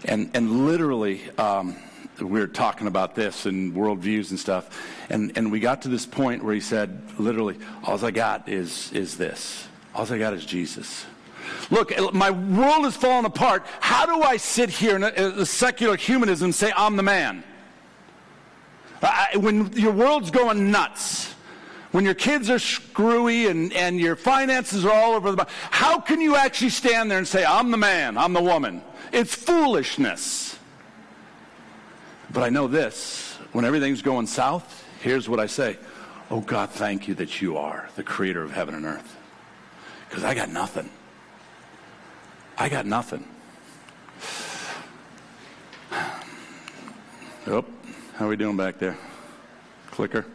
and 0.05 0.31
and 0.33 0.65
literally. 0.65 1.29
Um, 1.37 1.75
we 2.19 2.39
were 2.39 2.47
talking 2.47 2.87
about 2.87 3.15
this 3.15 3.45
and 3.45 3.73
worldviews 3.73 4.29
and 4.29 4.39
stuff, 4.39 4.81
and, 5.09 5.31
and 5.37 5.51
we 5.51 5.59
got 5.59 5.81
to 5.83 5.87
this 5.89 6.05
point 6.05 6.43
where 6.43 6.53
he 6.53 6.61
said, 6.61 7.01
literally, 7.17 7.57
all 7.83 8.03
I 8.03 8.11
got 8.11 8.47
is, 8.47 8.91
is 8.93 9.17
this. 9.17 9.67
All 9.95 10.11
I 10.11 10.17
got 10.17 10.33
is 10.33 10.45
Jesus. 10.45 11.05
Look, 11.69 11.91
eh, 11.91 12.09
my 12.13 12.31
world 12.31 12.85
is 12.85 12.95
falling 12.95 13.25
apart. 13.25 13.65
How 13.79 14.05
do 14.05 14.21
I 14.21 14.37
sit 14.37 14.69
here 14.69 14.95
in 14.95 15.03
a, 15.03 15.41
a 15.41 15.45
secular 15.45 15.95
humanism 15.95 16.45
and 16.45 16.55
say 16.55 16.71
I'm 16.75 16.95
the 16.95 17.03
man? 17.03 17.43
I, 19.01 19.37
when 19.37 19.71
your 19.73 19.91
world's 19.91 20.29
going 20.29 20.69
nuts, 20.69 21.33
when 21.91 22.05
your 22.05 22.13
kids 22.13 22.49
are 22.49 22.59
screwy 22.59 23.47
and, 23.47 23.73
and 23.73 23.99
your 23.99 24.15
finances 24.15 24.85
are 24.85 24.91
all 24.91 25.13
over 25.13 25.31
the 25.31 25.37
place, 25.37 25.55
how 25.71 25.99
can 25.99 26.21
you 26.21 26.35
actually 26.35 26.69
stand 26.69 27.09
there 27.09 27.17
and 27.17 27.27
say, 27.27 27.43
I'm 27.43 27.71
the 27.71 27.77
man, 27.77 28.17
I'm 28.17 28.33
the 28.33 28.41
woman? 28.41 28.81
It's 29.11 29.33
foolishness. 29.33 30.50
But 32.33 32.43
I 32.43 32.49
know 32.49 32.67
this 32.67 33.37
when 33.51 33.65
everything's 33.65 34.01
going 34.01 34.27
south, 34.27 34.85
here's 35.01 35.27
what 35.27 35.39
I 35.39 35.47
say 35.47 35.77
Oh 36.29 36.39
God, 36.39 36.69
thank 36.69 37.09
you 37.09 37.15
that 37.15 37.41
you 37.41 37.57
are 37.57 37.89
the 37.97 38.03
creator 38.03 38.41
of 38.41 38.51
heaven 38.51 38.73
and 38.73 38.85
earth. 38.85 39.17
Because 40.07 40.23
I 40.23 40.33
got 40.33 40.49
nothing. 40.49 40.89
I 42.57 42.69
got 42.69 42.85
nothing. 42.85 43.27
Oh, 47.47 47.65
how 48.17 48.25
are 48.25 48.27
we 48.27 48.35
doing 48.35 48.55
back 48.55 48.77
there? 48.77 48.95
Clicker. 49.89 50.27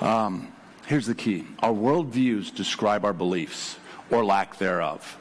Um, 0.00 0.50
here's 0.86 1.04
the 1.04 1.14
key 1.14 1.46
our 1.58 1.74
worldviews 1.74 2.54
describe 2.54 3.04
our 3.04 3.12
beliefs 3.12 3.76
or 4.10 4.24
lack 4.24 4.56
thereof, 4.56 5.18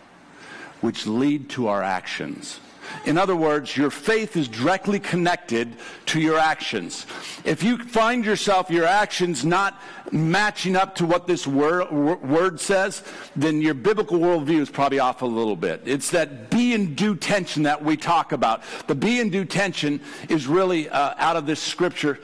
which 0.80 1.06
lead 1.06 1.50
to 1.50 1.68
our 1.68 1.84
actions. 1.84 2.62
In 3.06 3.18
other 3.18 3.36
words, 3.36 3.76
your 3.76 3.90
faith 3.90 4.36
is 4.36 4.48
directly 4.48 5.00
connected 5.00 5.76
to 6.08 6.20
your 6.20 6.38
actions. 6.38 7.06
If 7.44 7.64
you 7.64 7.78
find 7.78 8.26
yourself, 8.26 8.70
your 8.70 8.86
actions 8.86 9.46
not 9.46 9.82
matching 10.12 10.76
up 10.76 10.96
to 10.96 11.06
what 11.06 11.28
this 11.28 11.46
word, 11.46 11.92
word 11.92 12.60
says, 12.60 13.04
then 13.36 13.62
your 13.62 13.74
biblical 13.74 14.20
worldview 14.20 14.60
is 14.60 14.70
probably 14.70 15.00
off 15.00 15.22
a 15.22 15.26
little 15.26 15.56
bit. 15.56 15.82
It's 15.86 16.12
that 16.12 16.50
be 16.50 16.74
and 16.74 16.96
do 16.96 17.16
tension 17.16 17.64
that 17.64 17.84
we 17.84 17.98
talk 17.98 18.32
about. 18.32 18.64
The 18.88 18.96
be 18.96 19.20
and 19.20 19.32
do 19.32 19.46
tension 19.46 20.02
is 20.30 20.48
really 20.48 20.90
uh, 20.90 21.14
out 21.18 21.36
of 21.36 21.46
this 21.46 21.62
scripture 21.62 22.20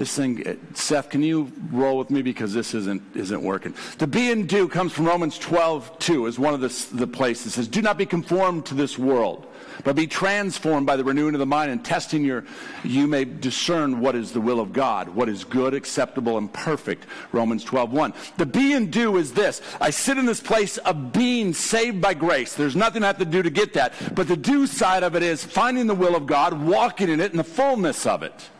this 0.00 0.16
thing, 0.16 0.46
uh, 0.46 0.54
Seth, 0.72 1.10
can 1.10 1.22
you 1.22 1.52
roll 1.70 1.98
with 1.98 2.10
me 2.10 2.22
because 2.22 2.54
this 2.54 2.72
isn't 2.72 3.02
isn't 3.14 3.42
working. 3.42 3.74
The 3.98 4.06
be 4.06 4.30
and 4.30 4.48
do 4.48 4.66
comes 4.66 4.92
from 4.92 5.04
Romans 5.04 5.38
12, 5.38 5.98
2, 5.98 6.26
is 6.26 6.38
one 6.38 6.54
of 6.54 6.60
the, 6.62 6.96
the 6.96 7.06
places. 7.06 7.48
It 7.48 7.50
says, 7.50 7.68
Do 7.68 7.82
not 7.82 7.98
be 7.98 8.06
conformed 8.06 8.64
to 8.66 8.74
this 8.74 8.98
world, 8.98 9.46
but 9.84 9.96
be 9.96 10.06
transformed 10.06 10.86
by 10.86 10.96
the 10.96 11.04
renewing 11.04 11.34
of 11.34 11.38
the 11.38 11.46
mind 11.46 11.70
and 11.70 11.84
testing 11.84 12.24
your, 12.24 12.44
you 12.84 13.06
may 13.06 13.24
discern 13.24 14.00
what 14.00 14.14
is 14.14 14.32
the 14.32 14.40
will 14.40 14.60
of 14.60 14.72
God, 14.72 15.08
what 15.08 15.28
is 15.28 15.44
good, 15.44 15.74
acceptable, 15.74 16.38
and 16.38 16.52
perfect. 16.52 17.06
Romans 17.32 17.64
12, 17.64 17.92
1. 17.92 18.14
The 18.36 18.46
be 18.46 18.72
and 18.72 18.92
do 18.92 19.16
is 19.16 19.32
this. 19.32 19.60
I 19.80 19.90
sit 19.90 20.18
in 20.18 20.26
this 20.26 20.40
place 20.40 20.78
of 20.78 21.12
being 21.12 21.52
saved 21.52 22.00
by 22.00 22.14
grace. 22.14 22.54
There's 22.54 22.76
nothing 22.76 23.02
I 23.02 23.08
have 23.08 23.18
to 23.18 23.24
do 23.24 23.42
to 23.42 23.50
get 23.50 23.74
that. 23.74 23.92
But 24.14 24.28
the 24.28 24.36
do 24.36 24.66
side 24.66 25.02
of 25.02 25.14
it 25.14 25.22
is 25.22 25.44
finding 25.44 25.86
the 25.86 25.94
will 25.94 26.16
of 26.16 26.26
God, 26.26 26.60
walking 26.60 27.08
in 27.08 27.20
it, 27.20 27.30
and 27.30 27.38
the 27.38 27.44
fullness 27.44 28.06
of 28.06 28.22
it. 28.22 28.50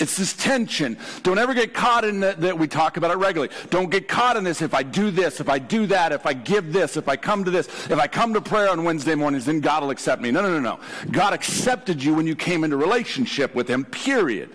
It's 0.00 0.16
this 0.16 0.32
tension. 0.32 0.96
Don't 1.22 1.38
ever 1.38 1.52
get 1.52 1.74
caught 1.74 2.04
in 2.04 2.20
that, 2.20 2.40
that 2.40 2.58
we 2.58 2.66
talk 2.66 2.96
about 2.96 3.10
it 3.10 3.18
regularly. 3.18 3.52
Don't 3.68 3.90
get 3.90 4.08
caught 4.08 4.36
in 4.36 4.44
this. 4.44 4.62
If 4.62 4.72
I 4.72 4.82
do 4.82 5.10
this, 5.10 5.40
if 5.40 5.48
I 5.50 5.58
do 5.58 5.86
that, 5.88 6.12
if 6.12 6.24
I 6.24 6.32
give 6.32 6.72
this, 6.72 6.96
if 6.96 7.06
I 7.06 7.16
come 7.16 7.44
to 7.44 7.50
this, 7.50 7.66
if 7.90 7.98
I 7.98 8.06
come 8.06 8.32
to 8.32 8.40
prayer 8.40 8.70
on 8.70 8.82
Wednesday 8.82 9.14
mornings, 9.14 9.44
then 9.44 9.60
God 9.60 9.82
will 9.82 9.90
accept 9.90 10.22
me. 10.22 10.30
No, 10.30 10.40
no, 10.40 10.58
no, 10.58 10.60
no. 10.60 10.80
God 11.10 11.34
accepted 11.34 12.02
you 12.02 12.14
when 12.14 12.26
you 12.26 12.34
came 12.34 12.64
into 12.64 12.78
relationship 12.78 13.54
with 13.54 13.68
Him, 13.68 13.84
period. 13.84 14.50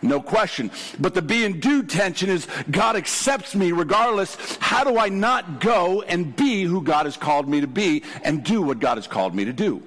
No 0.00 0.20
question. 0.20 0.70
But 0.98 1.14
the 1.14 1.22
be 1.22 1.44
and 1.44 1.60
do 1.60 1.82
tension 1.82 2.30
is 2.30 2.46
God 2.70 2.96
accepts 2.96 3.54
me 3.54 3.72
regardless. 3.72 4.36
How 4.60 4.84
do 4.84 4.98
I 4.98 5.10
not 5.10 5.60
go 5.60 6.02
and 6.02 6.34
be 6.34 6.64
who 6.64 6.82
God 6.82 7.06
has 7.06 7.16
called 7.16 7.48
me 7.48 7.60
to 7.60 7.66
be 7.66 8.04
and 8.22 8.42
do 8.42 8.62
what 8.62 8.78
God 8.78 8.96
has 8.96 9.06
called 9.06 9.34
me 9.34 9.44
to 9.44 9.52
do? 9.52 9.82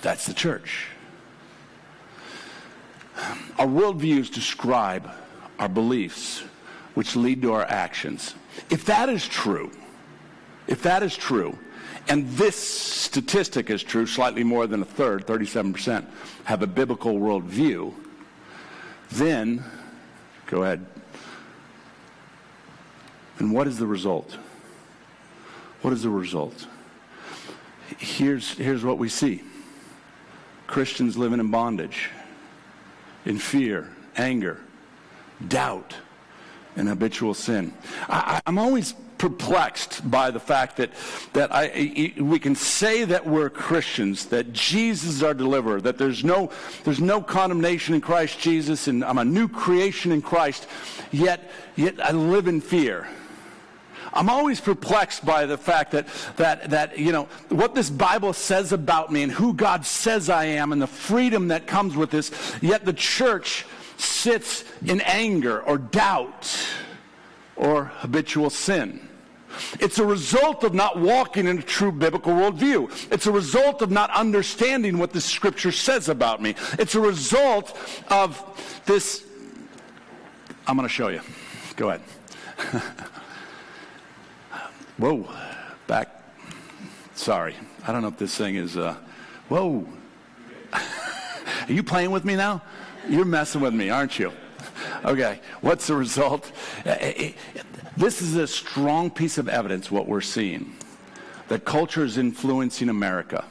That's 0.00 0.26
the 0.26 0.34
church. 0.34 0.88
Our 3.58 3.66
worldviews 3.66 4.32
describe 4.32 5.10
our 5.58 5.68
beliefs, 5.68 6.40
which 6.94 7.16
lead 7.16 7.42
to 7.42 7.52
our 7.52 7.64
actions. 7.64 8.34
If 8.70 8.84
that 8.86 9.08
is 9.08 9.26
true, 9.26 9.70
if 10.66 10.82
that 10.82 11.02
is 11.02 11.16
true, 11.16 11.58
and 12.08 12.28
this 12.30 12.56
statistic 12.56 13.70
is 13.70 13.82
true, 13.82 14.06
slightly 14.06 14.42
more 14.42 14.66
than 14.66 14.82
a 14.82 14.84
third, 14.84 15.26
37%, 15.26 16.04
have 16.44 16.62
a 16.62 16.66
biblical 16.66 17.14
worldview, 17.14 17.94
then, 19.10 19.62
go 20.46 20.62
ahead. 20.62 20.84
And 23.38 23.52
what 23.52 23.66
is 23.66 23.78
the 23.78 23.86
result? 23.86 24.36
What 25.82 25.92
is 25.92 26.02
the 26.02 26.10
result? 26.10 26.66
Here's, 27.98 28.50
here's 28.54 28.84
what 28.84 28.98
we 28.98 29.08
see 29.08 29.42
Christians 30.66 31.16
living 31.16 31.40
in 31.40 31.50
bondage, 31.50 32.08
in 33.24 33.38
fear, 33.38 33.88
anger, 34.16 34.60
doubt, 35.48 35.94
and 36.76 36.88
habitual 36.88 37.34
sin. 37.34 37.72
I, 38.08 38.40
am 38.46 38.58
always 38.58 38.94
perplexed 39.18 40.10
by 40.10 40.32
the 40.32 40.40
fact 40.40 40.78
that, 40.78 40.90
that 41.32 41.52
I, 41.52 42.12
we 42.18 42.40
can 42.40 42.56
say 42.56 43.04
that 43.04 43.24
we're 43.24 43.50
Christians, 43.50 44.26
that 44.26 44.52
Jesus 44.52 45.10
is 45.10 45.22
our 45.22 45.34
deliverer, 45.34 45.80
that 45.80 45.96
there's 45.96 46.24
no, 46.24 46.50
there's 46.82 47.00
no 47.00 47.20
condemnation 47.20 47.94
in 47.94 48.00
Christ 48.00 48.40
Jesus, 48.40 48.88
and 48.88 49.04
I'm 49.04 49.18
a 49.18 49.24
new 49.24 49.46
creation 49.46 50.10
in 50.10 50.22
Christ, 50.22 50.66
yet, 51.12 51.50
yet 51.76 52.04
I 52.04 52.10
live 52.10 52.48
in 52.48 52.60
fear. 52.60 53.06
I'm 54.12 54.28
always 54.28 54.60
perplexed 54.60 55.24
by 55.24 55.46
the 55.46 55.56
fact 55.56 55.92
that, 55.92 56.06
that, 56.36 56.70
that, 56.70 56.98
you 56.98 57.12
know, 57.12 57.28
what 57.48 57.74
this 57.74 57.88
Bible 57.88 58.32
says 58.32 58.72
about 58.72 59.10
me 59.10 59.22
and 59.22 59.32
who 59.32 59.54
God 59.54 59.86
says 59.86 60.28
I 60.28 60.44
am 60.44 60.72
and 60.72 60.82
the 60.82 60.86
freedom 60.86 61.48
that 61.48 61.66
comes 61.66 61.96
with 61.96 62.10
this, 62.10 62.30
yet 62.60 62.84
the 62.84 62.92
church 62.92 63.64
sits 63.96 64.64
in 64.84 65.00
anger 65.02 65.62
or 65.62 65.78
doubt 65.78 66.66
or 67.56 67.86
habitual 67.86 68.50
sin. 68.50 69.08
It's 69.80 69.98
a 69.98 70.04
result 70.04 70.64
of 70.64 70.74
not 70.74 70.98
walking 70.98 71.46
in 71.46 71.58
a 71.58 71.62
true 71.62 71.92
biblical 71.92 72.32
worldview. 72.32 73.12
It's 73.12 73.26
a 73.26 73.32
result 73.32 73.82
of 73.82 73.90
not 73.90 74.10
understanding 74.10 74.98
what 74.98 75.12
the 75.12 75.20
scripture 75.20 75.72
says 75.72 76.08
about 76.08 76.42
me. 76.42 76.54
It's 76.78 76.94
a 76.94 77.00
result 77.00 77.76
of 78.08 78.82
this. 78.86 79.24
I'm 80.66 80.76
going 80.76 80.88
to 80.88 80.92
show 80.92 81.08
you. 81.08 81.20
Go 81.76 81.90
ahead. 81.90 82.02
Whoa, 84.98 85.28
back. 85.86 86.22
Sorry. 87.14 87.54
I 87.86 87.92
don't 87.92 88.02
know 88.02 88.08
if 88.08 88.18
this 88.18 88.36
thing 88.36 88.56
is. 88.56 88.76
Uh, 88.76 88.94
whoa. 89.48 89.86
Are 90.72 91.72
you 91.72 91.82
playing 91.82 92.10
with 92.10 92.24
me 92.24 92.36
now? 92.36 92.62
You're 93.08 93.24
messing 93.24 93.60
with 93.60 93.74
me, 93.74 93.90
aren't 93.90 94.18
you? 94.18 94.32
Okay. 95.04 95.40
What's 95.60 95.86
the 95.86 95.96
result? 95.96 96.52
Uh, 96.84 96.90
uh, 96.90 97.28
this 97.96 98.22
is 98.22 98.36
a 98.36 98.46
strong 98.46 99.10
piece 99.10 99.38
of 99.38 99.48
evidence, 99.48 99.90
what 99.90 100.06
we're 100.06 100.20
seeing. 100.20 100.74
That 101.48 101.64
culture 101.64 102.04
is 102.04 102.18
influencing 102.18 102.88
America. 102.88 103.44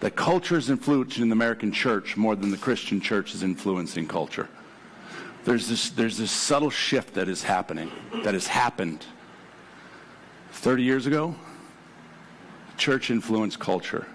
That 0.00 0.16
culture 0.16 0.56
is 0.56 0.70
influencing 0.70 1.28
the 1.28 1.32
American 1.32 1.72
church 1.72 2.16
more 2.16 2.36
than 2.36 2.50
the 2.50 2.56
Christian 2.56 3.00
church 3.00 3.34
is 3.34 3.42
influencing 3.42 4.06
culture. 4.06 4.48
There's 5.44 5.68
this, 5.68 5.90
there's 5.90 6.18
this 6.18 6.30
subtle 6.30 6.70
shift 6.70 7.14
that 7.14 7.28
is 7.28 7.42
happening, 7.42 7.90
that 8.24 8.34
has 8.34 8.46
happened 8.46 9.04
30 10.52 10.82
years 10.82 11.06
ago, 11.06 11.34
church 12.76 13.10
influenced 13.10 13.58
culture. 13.58 14.06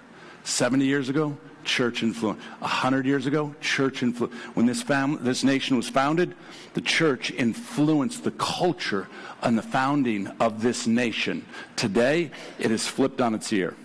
70 0.43 0.85
years 0.85 1.09
ago, 1.09 1.37
church 1.63 2.03
influence. 2.03 2.41
100 2.59 3.05
years 3.05 3.25
ago, 3.25 3.53
church 3.61 4.03
influence. 4.03 4.33
When 4.53 4.65
this, 4.65 4.81
fam- 4.81 5.23
this 5.23 5.43
nation 5.43 5.77
was 5.77 5.89
founded, 5.89 6.35
the 6.73 6.81
church 6.81 7.31
influenced 7.31 8.23
the 8.23 8.31
culture 8.31 9.07
and 9.41 9.57
the 9.57 9.63
founding 9.63 10.27
of 10.39 10.61
this 10.61 10.87
nation. 10.87 11.45
Today, 11.75 12.31
it 12.59 12.71
is 12.71 12.87
flipped 12.87 13.21
on 13.21 13.33
its 13.33 13.51
ear, 13.51 13.75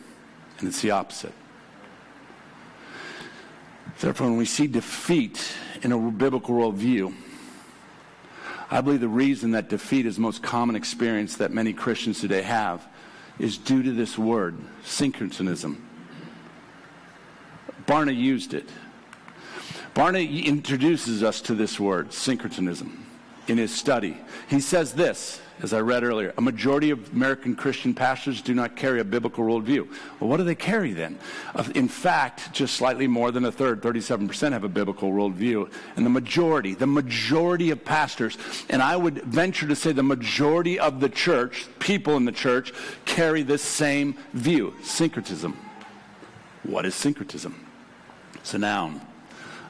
and 0.58 0.68
it's 0.68 0.82
the 0.82 0.90
opposite. 0.90 1.32
Therefore, 4.00 4.28
when 4.28 4.38
we 4.38 4.46
see 4.46 4.66
defeat 4.66 5.52
in 5.82 5.92
a 5.92 5.98
biblical 5.98 6.54
worldview, 6.54 7.14
I 8.70 8.80
believe 8.80 9.00
the 9.00 9.09
reason 9.09 9.50
that 9.50 9.68
defeat 9.68 10.06
is 10.06 10.14
the 10.14 10.22
most 10.22 10.42
common 10.42 10.76
experience 10.76 11.37
that 11.37 11.50
many 11.50 11.72
Christians 11.72 12.20
today 12.20 12.42
have 12.42 12.87
is 13.38 13.59
due 13.59 13.83
to 13.83 13.92
this 13.92 14.16
word, 14.16 14.56
syncretism. 14.85 15.88
Barna 17.87 18.16
used 18.16 18.54
it. 18.54 18.68
Barna 19.94 20.44
introduces 20.44 21.24
us 21.24 21.40
to 21.42 21.54
this 21.54 21.80
word, 21.80 22.12
syncretism, 22.12 23.06
in 23.50 23.58
his 23.58 23.74
study. 23.74 24.16
He 24.48 24.60
says 24.60 24.92
this 24.92 25.40
as 25.62 25.74
I 25.74 25.80
read 25.80 26.04
earlier, 26.04 26.32
a 26.38 26.40
majority 26.40 26.90
of 26.90 27.12
American 27.12 27.54
Christian 27.54 27.92
pastors 27.92 28.40
do 28.40 28.54
not 28.54 28.76
carry 28.76 29.00
a 29.00 29.04
biblical 29.04 29.44
worldview. 29.44 29.86
Well, 30.18 30.30
what 30.30 30.38
do 30.38 30.44
they 30.44 30.54
carry 30.54 30.94
then? 30.94 31.18
In 31.74 31.86
fact, 31.86 32.52
just 32.52 32.74
slightly 32.74 33.06
more 33.06 33.30
than 33.30 33.44
a 33.44 33.52
third, 33.52 33.82
37%, 33.82 34.52
have 34.52 34.64
a 34.64 34.68
biblical 34.68 35.12
worldview. 35.12 35.70
And 35.96 36.06
the 36.06 36.10
majority, 36.10 36.74
the 36.74 36.86
majority 36.86 37.70
of 37.70 37.84
pastors, 37.84 38.38
and 38.70 38.82
I 38.82 38.96
would 38.96 39.22
venture 39.24 39.66
to 39.68 39.76
say 39.76 39.92
the 39.92 40.02
majority 40.02 40.78
of 40.78 41.00
the 41.00 41.10
church, 41.10 41.66
people 41.78 42.16
in 42.16 42.24
the 42.24 42.32
church, 42.32 42.72
carry 43.04 43.42
this 43.42 43.62
same 43.62 44.16
view 44.32 44.74
syncretism. 44.82 45.56
What 46.62 46.86
is 46.86 46.94
syncretism? 46.94 47.54
It's 48.36 48.54
a 48.54 48.58
noun. 48.58 49.00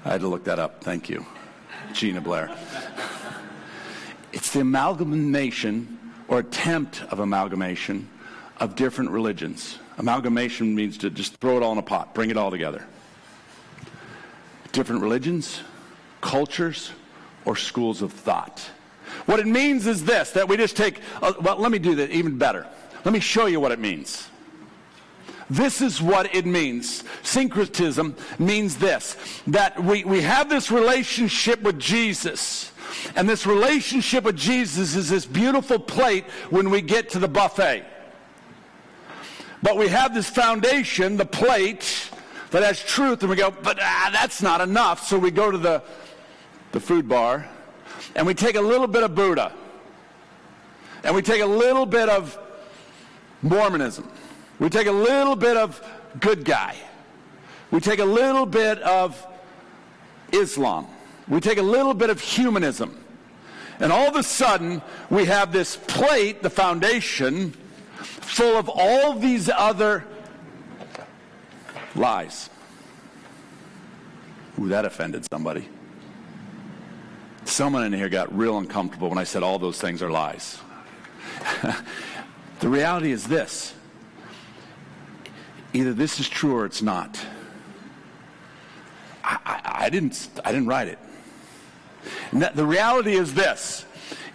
I 0.04 0.12
had 0.12 0.20
to 0.20 0.28
look 0.28 0.44
that 0.44 0.60
up. 0.60 0.84
Thank 0.84 1.08
you, 1.08 1.26
Gina 1.92 2.20
Blair. 2.20 2.56
It's 4.32 4.52
the 4.52 4.60
amalgamation 4.60 5.98
or 6.28 6.38
attempt 6.38 7.02
of 7.10 7.18
amalgamation 7.18 8.08
of 8.58 8.76
different 8.76 9.10
religions. 9.10 9.78
Amalgamation 9.98 10.74
means 10.74 10.98
to 10.98 11.10
just 11.10 11.36
throw 11.36 11.56
it 11.56 11.62
all 11.62 11.72
in 11.72 11.78
a 11.78 11.82
pot, 11.82 12.14
bring 12.14 12.30
it 12.30 12.36
all 12.36 12.50
together. 12.50 12.86
Different 14.72 15.02
religions, 15.02 15.60
cultures, 16.20 16.92
or 17.44 17.56
schools 17.56 18.02
of 18.02 18.12
thought. 18.12 18.60
What 19.26 19.40
it 19.40 19.46
means 19.46 19.86
is 19.86 20.04
this 20.04 20.30
that 20.32 20.48
we 20.48 20.56
just 20.56 20.76
take, 20.76 21.00
uh, 21.20 21.32
well, 21.40 21.56
let 21.56 21.72
me 21.72 21.78
do 21.78 21.96
that 21.96 22.10
even 22.10 22.38
better. 22.38 22.66
Let 23.04 23.12
me 23.12 23.20
show 23.20 23.46
you 23.46 23.58
what 23.60 23.72
it 23.72 23.78
means. 23.78 24.28
This 25.48 25.80
is 25.80 26.00
what 26.00 26.32
it 26.32 26.46
means. 26.46 27.02
Syncretism 27.22 28.14
means 28.38 28.76
this 28.76 29.16
that 29.48 29.82
we, 29.82 30.04
we 30.04 30.20
have 30.20 30.48
this 30.48 30.70
relationship 30.70 31.60
with 31.62 31.78
Jesus 31.78 32.70
and 33.16 33.28
this 33.28 33.46
relationship 33.46 34.24
with 34.24 34.36
Jesus 34.36 34.94
is 34.94 35.08
this 35.08 35.26
beautiful 35.26 35.78
plate 35.78 36.24
when 36.50 36.70
we 36.70 36.80
get 36.80 37.10
to 37.10 37.18
the 37.18 37.28
buffet. 37.28 37.84
But 39.62 39.76
we 39.76 39.88
have 39.88 40.14
this 40.14 40.28
foundation, 40.28 41.16
the 41.16 41.26
plate, 41.26 42.10
that 42.50 42.62
has 42.62 42.82
truth, 42.82 43.20
and 43.22 43.30
we 43.30 43.36
go, 43.36 43.50
but 43.50 43.78
ah, 43.80 44.10
that's 44.12 44.42
not 44.42 44.60
enough. 44.60 45.06
So 45.06 45.18
we 45.18 45.30
go 45.30 45.50
to 45.50 45.58
the, 45.58 45.82
the 46.72 46.80
food 46.80 47.08
bar, 47.08 47.48
and 48.16 48.26
we 48.26 48.34
take 48.34 48.56
a 48.56 48.60
little 48.60 48.86
bit 48.86 49.02
of 49.02 49.14
Buddha, 49.14 49.52
and 51.04 51.14
we 51.14 51.22
take 51.22 51.42
a 51.42 51.46
little 51.46 51.86
bit 51.86 52.08
of 52.08 52.38
Mormonism, 53.42 54.10
we 54.58 54.68
take 54.68 54.86
a 54.86 54.92
little 54.92 55.36
bit 55.36 55.56
of 55.56 55.80
good 56.18 56.44
guy, 56.44 56.76
we 57.70 57.80
take 57.80 58.00
a 58.00 58.04
little 58.04 58.46
bit 58.46 58.78
of 58.82 59.26
Islam. 60.32 60.86
We 61.30 61.40
take 61.40 61.58
a 61.58 61.62
little 61.62 61.94
bit 61.94 62.10
of 62.10 62.20
humanism. 62.20 63.02
And 63.78 63.92
all 63.92 64.08
of 64.08 64.16
a 64.16 64.22
sudden, 64.22 64.82
we 65.08 65.24
have 65.24 65.52
this 65.52 65.76
plate, 65.76 66.42
the 66.42 66.50
foundation, 66.50 67.52
full 67.92 68.58
of 68.58 68.68
all 68.68 69.14
these 69.14 69.48
other 69.48 70.04
lies. 71.94 72.50
Ooh, 74.60 74.68
that 74.68 74.84
offended 74.84 75.24
somebody. 75.32 75.68
Someone 77.44 77.84
in 77.84 77.92
here 77.92 78.08
got 78.08 78.36
real 78.36 78.58
uncomfortable 78.58 79.08
when 79.08 79.18
I 79.18 79.24
said 79.24 79.42
all 79.42 79.58
those 79.58 79.80
things 79.80 80.02
are 80.02 80.10
lies. 80.10 80.58
the 82.60 82.68
reality 82.68 83.12
is 83.12 83.26
this 83.26 83.72
either 85.72 85.94
this 85.94 86.18
is 86.18 86.28
true 86.28 86.56
or 86.56 86.66
it's 86.66 86.82
not. 86.82 87.18
I, 89.22 89.38
I, 89.46 89.84
I 89.84 89.90
didn't, 89.90 90.28
I 90.44 90.50
didn't 90.50 90.66
write 90.66 90.88
it. 90.88 90.98
The 92.32 92.66
reality 92.66 93.14
is 93.14 93.34
this. 93.34 93.84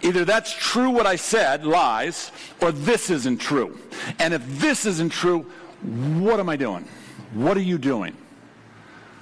Either 0.02 0.24
that's 0.24 0.52
true 0.52 0.90
what 0.90 1.06
I 1.06 1.16
said, 1.16 1.64
lies, 1.64 2.30
or 2.60 2.70
this 2.70 3.10
isn't 3.10 3.38
true. 3.38 3.78
And 4.18 4.34
if 4.34 4.42
this 4.60 4.86
isn't 4.86 5.10
true, 5.10 5.42
what 5.82 6.38
am 6.38 6.48
I 6.48 6.56
doing? 6.56 6.86
What 7.32 7.56
are 7.56 7.62
you 7.62 7.78
doing? 7.78 8.16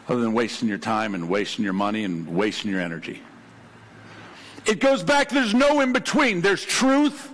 Other 0.08 0.20
than 0.20 0.34
wasting 0.34 0.68
your 0.68 0.78
time 0.78 1.14
and 1.14 1.28
wasting 1.28 1.64
your 1.64 1.72
money 1.72 2.04
and 2.04 2.28
wasting 2.34 2.70
your 2.70 2.80
energy. 2.80 3.22
It 4.66 4.80
goes 4.80 5.02
back, 5.02 5.28
there's 5.30 5.54
no 5.54 5.80
in 5.80 5.92
between. 5.92 6.40
There's 6.40 6.64
truth 6.64 7.30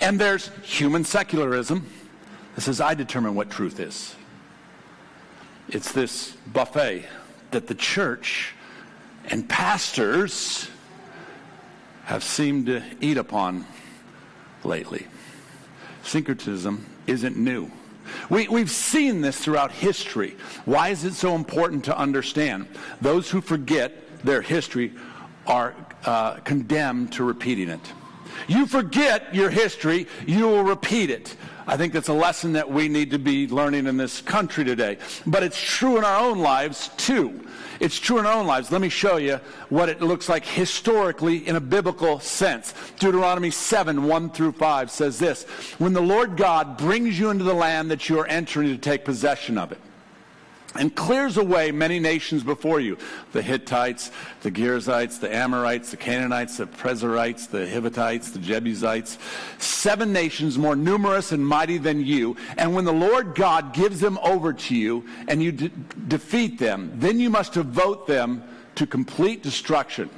and 0.00 0.18
there's 0.18 0.50
human 0.62 1.04
secularism 1.04 1.86
that 2.54 2.62
says, 2.62 2.80
I 2.80 2.94
determine 2.94 3.34
what 3.34 3.50
truth 3.50 3.78
is. 3.78 4.14
It's 5.68 5.92
this 5.92 6.32
buffet 6.52 7.06
that 7.50 7.66
the 7.66 7.74
church 7.74 8.54
and 9.30 9.48
pastors 9.48 10.68
have 12.04 12.24
seemed 12.24 12.66
to 12.66 12.82
eat 13.00 13.16
upon 13.16 13.64
lately. 14.64 15.06
Syncretism 16.02 16.84
isn't 17.06 17.36
new. 17.36 17.70
We, 18.28 18.48
we've 18.48 18.70
seen 18.70 19.20
this 19.20 19.38
throughout 19.38 19.70
history. 19.70 20.36
Why 20.64 20.88
is 20.88 21.04
it 21.04 21.14
so 21.14 21.36
important 21.36 21.84
to 21.84 21.96
understand? 21.96 22.66
Those 23.00 23.30
who 23.30 23.40
forget 23.40 23.92
their 24.24 24.42
history 24.42 24.92
are 25.46 25.74
uh, 26.04 26.34
condemned 26.38 27.12
to 27.12 27.24
repeating 27.24 27.68
it. 27.68 27.80
You 28.48 28.66
forget 28.66 29.34
your 29.34 29.50
history, 29.50 30.08
you 30.26 30.48
will 30.48 30.64
repeat 30.64 31.10
it. 31.10 31.36
I 31.70 31.76
think 31.76 31.92
that's 31.92 32.08
a 32.08 32.12
lesson 32.12 32.54
that 32.54 32.68
we 32.68 32.88
need 32.88 33.12
to 33.12 33.18
be 33.20 33.46
learning 33.46 33.86
in 33.86 33.96
this 33.96 34.20
country 34.20 34.64
today. 34.64 34.98
But 35.24 35.44
it's 35.44 35.62
true 35.62 35.98
in 35.98 36.04
our 36.04 36.18
own 36.18 36.40
lives 36.40 36.90
too. 36.96 37.46
It's 37.78 37.96
true 37.96 38.18
in 38.18 38.26
our 38.26 38.32
own 38.32 38.48
lives. 38.48 38.72
Let 38.72 38.80
me 38.80 38.88
show 38.88 39.18
you 39.18 39.38
what 39.68 39.88
it 39.88 40.02
looks 40.02 40.28
like 40.28 40.44
historically 40.44 41.46
in 41.46 41.54
a 41.54 41.60
biblical 41.60 42.18
sense. 42.18 42.74
Deuteronomy 42.98 43.52
7, 43.52 44.02
1 44.02 44.30
through 44.30 44.50
5 44.50 44.90
says 44.90 45.20
this 45.20 45.44
When 45.78 45.92
the 45.92 46.00
Lord 46.00 46.36
God 46.36 46.76
brings 46.76 47.16
you 47.16 47.30
into 47.30 47.44
the 47.44 47.54
land 47.54 47.88
that 47.92 48.08
you 48.08 48.18
are 48.18 48.26
entering 48.26 48.70
to 48.70 48.76
take 48.76 49.04
possession 49.04 49.56
of 49.56 49.70
it, 49.70 49.78
and 50.76 50.94
clears 50.94 51.36
away 51.36 51.72
many 51.72 51.98
nations 51.98 52.44
before 52.44 52.78
you 52.78 52.96
the 53.32 53.42
Hittites, 53.42 54.10
the 54.42 54.50
Girzites, 54.50 55.18
the 55.18 55.34
Amorites, 55.34 55.90
the 55.90 55.96
Canaanites, 55.96 56.58
the 56.58 56.66
Perizzites, 56.66 57.46
the 57.48 57.68
Hivites, 57.68 58.30
the 58.30 58.38
Jebusites, 58.38 59.18
seven 59.58 60.12
nations 60.12 60.58
more 60.58 60.76
numerous 60.76 61.32
and 61.32 61.44
mighty 61.44 61.78
than 61.78 62.04
you. 62.04 62.36
And 62.56 62.74
when 62.74 62.84
the 62.84 62.92
Lord 62.92 63.34
God 63.34 63.74
gives 63.74 64.00
them 64.00 64.18
over 64.22 64.52
to 64.52 64.76
you 64.76 65.04
and 65.26 65.42
you 65.42 65.52
de- 65.52 65.68
defeat 65.68 66.58
them, 66.58 66.92
then 66.96 67.18
you 67.18 67.30
must 67.30 67.54
devote 67.54 68.06
them 68.06 68.42
to 68.76 68.86
complete 68.86 69.42
destruction. 69.42 70.08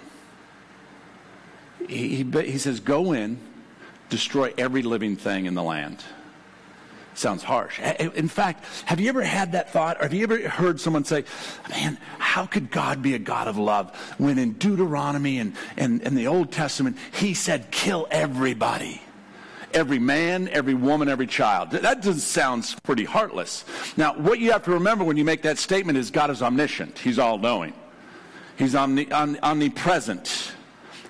He, 1.89 2.23
he, 2.23 2.43
he 2.43 2.59
says, 2.59 2.79
Go 2.81 3.13
in, 3.13 3.39
destroy 4.11 4.53
every 4.59 4.83
living 4.83 5.17
thing 5.17 5.47
in 5.47 5.55
the 5.55 5.63
land. 5.63 6.05
Sounds 7.15 7.43
harsh. 7.43 7.79
In 7.79 8.27
fact, 8.27 8.65
have 8.87 8.99
you 8.99 9.09
ever 9.11 9.23
had 9.23 9.53
that 9.53 9.71
thought? 9.71 9.99
Or 9.99 10.05
have 10.05 10.15
you 10.15 10.23
ever 10.23 10.49
heard 10.49 10.81
someone 10.81 11.05
say, 11.05 11.25
man, 11.69 11.99
how 12.19 12.47
could 12.47 12.71
God 12.71 13.03
be 13.03 13.15
a 13.15 13.19
God 13.19 13.49
of 13.49 13.59
love 13.59 13.95
when 14.17 14.39
in 14.39 14.53
Deuteronomy 14.55 15.39
and, 15.39 15.55
and, 15.77 16.01
and 16.03 16.17
the 16.17 16.27
Old 16.27 16.51
Testament, 16.53 16.97
he 17.13 17.35
said, 17.35 17.71
kill 17.71 18.09
everybody? 18.11 19.03
Every 19.75 19.99
man, 19.99 20.49
every 20.49 20.75
woman, 20.75 21.09
every 21.09 21.27
child. 21.27 21.71
That 21.71 22.03
just 22.03 22.29
sounds 22.29 22.77
pretty 22.81 23.05
heartless. 23.05 23.65
Now, 23.97 24.15
what 24.19 24.39
you 24.39 24.53
have 24.53 24.65
to 24.65 24.71
remember 24.71 25.05
when 25.05 25.17
you 25.19 25.25
make 25.25 25.43
that 25.43 25.59
statement 25.59 25.99
is 25.99 26.11
God 26.11 26.31
is 26.31 26.43
omniscient. 26.43 26.99
He's 26.99 27.19
all 27.19 27.39
knowing. 27.39 27.75
He's 28.57 28.75
omnipresent. 28.75 30.53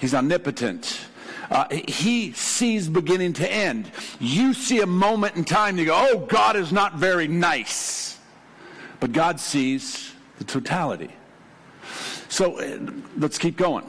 He's 0.00 0.14
omnipotent. 0.14 1.06
Uh, 1.52 1.66
he 1.86 2.32
sees 2.32 2.88
beginning 2.88 3.34
to 3.34 3.52
end. 3.52 3.90
You 4.18 4.54
see 4.54 4.80
a 4.80 4.86
moment 4.86 5.36
in 5.36 5.44
time, 5.44 5.76
you 5.76 5.84
go, 5.84 6.08
oh, 6.10 6.20
God 6.20 6.56
is 6.56 6.72
not 6.72 6.94
very 6.94 7.28
nice. 7.28 8.18
But 9.00 9.12
God 9.12 9.38
sees 9.38 10.12
the 10.38 10.44
totality. 10.44 11.10
So 12.30 12.58
uh, 12.58 12.78
let's 13.18 13.36
keep 13.36 13.58
going. 13.58 13.84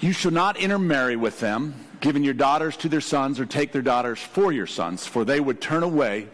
You 0.00 0.14
shall 0.14 0.30
not 0.30 0.56
intermarry 0.56 1.16
with 1.16 1.40
them, 1.40 1.74
giving 2.00 2.24
your 2.24 2.32
daughters 2.32 2.74
to 2.78 2.88
their 2.88 3.02
sons 3.02 3.38
or 3.38 3.44
take 3.44 3.70
their 3.70 3.82
daughters 3.82 4.18
for 4.18 4.50
your 4.50 4.66
sons, 4.66 5.06
for 5.06 5.26
they 5.26 5.40
would 5.40 5.60
turn 5.60 5.82
away 5.82 6.26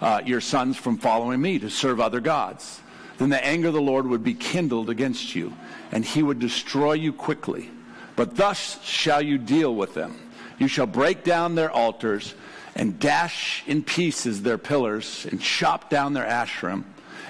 uh, 0.00 0.22
your 0.26 0.40
sons 0.40 0.76
from 0.76 0.98
following 0.98 1.40
me 1.40 1.60
to 1.60 1.70
serve 1.70 2.00
other 2.00 2.18
gods. 2.18 2.80
Then 3.18 3.28
the 3.28 3.44
anger 3.46 3.68
of 3.68 3.74
the 3.74 3.80
Lord 3.80 4.08
would 4.08 4.24
be 4.24 4.34
kindled 4.34 4.90
against 4.90 5.36
you, 5.36 5.56
and 5.92 6.04
he 6.04 6.24
would 6.24 6.40
destroy 6.40 6.94
you 6.94 7.12
quickly. 7.12 7.70
But 8.16 8.36
thus 8.36 8.82
shall 8.84 9.22
you 9.22 9.38
deal 9.38 9.74
with 9.74 9.94
them. 9.94 10.18
You 10.58 10.68
shall 10.68 10.86
break 10.86 11.24
down 11.24 11.54
their 11.54 11.70
altars 11.70 12.34
and 12.74 12.98
dash 12.98 13.62
in 13.66 13.82
pieces 13.82 14.42
their 14.42 14.58
pillars 14.58 15.26
and 15.30 15.40
chop 15.40 15.90
down 15.90 16.12
their 16.12 16.26
Asherim 16.26 16.84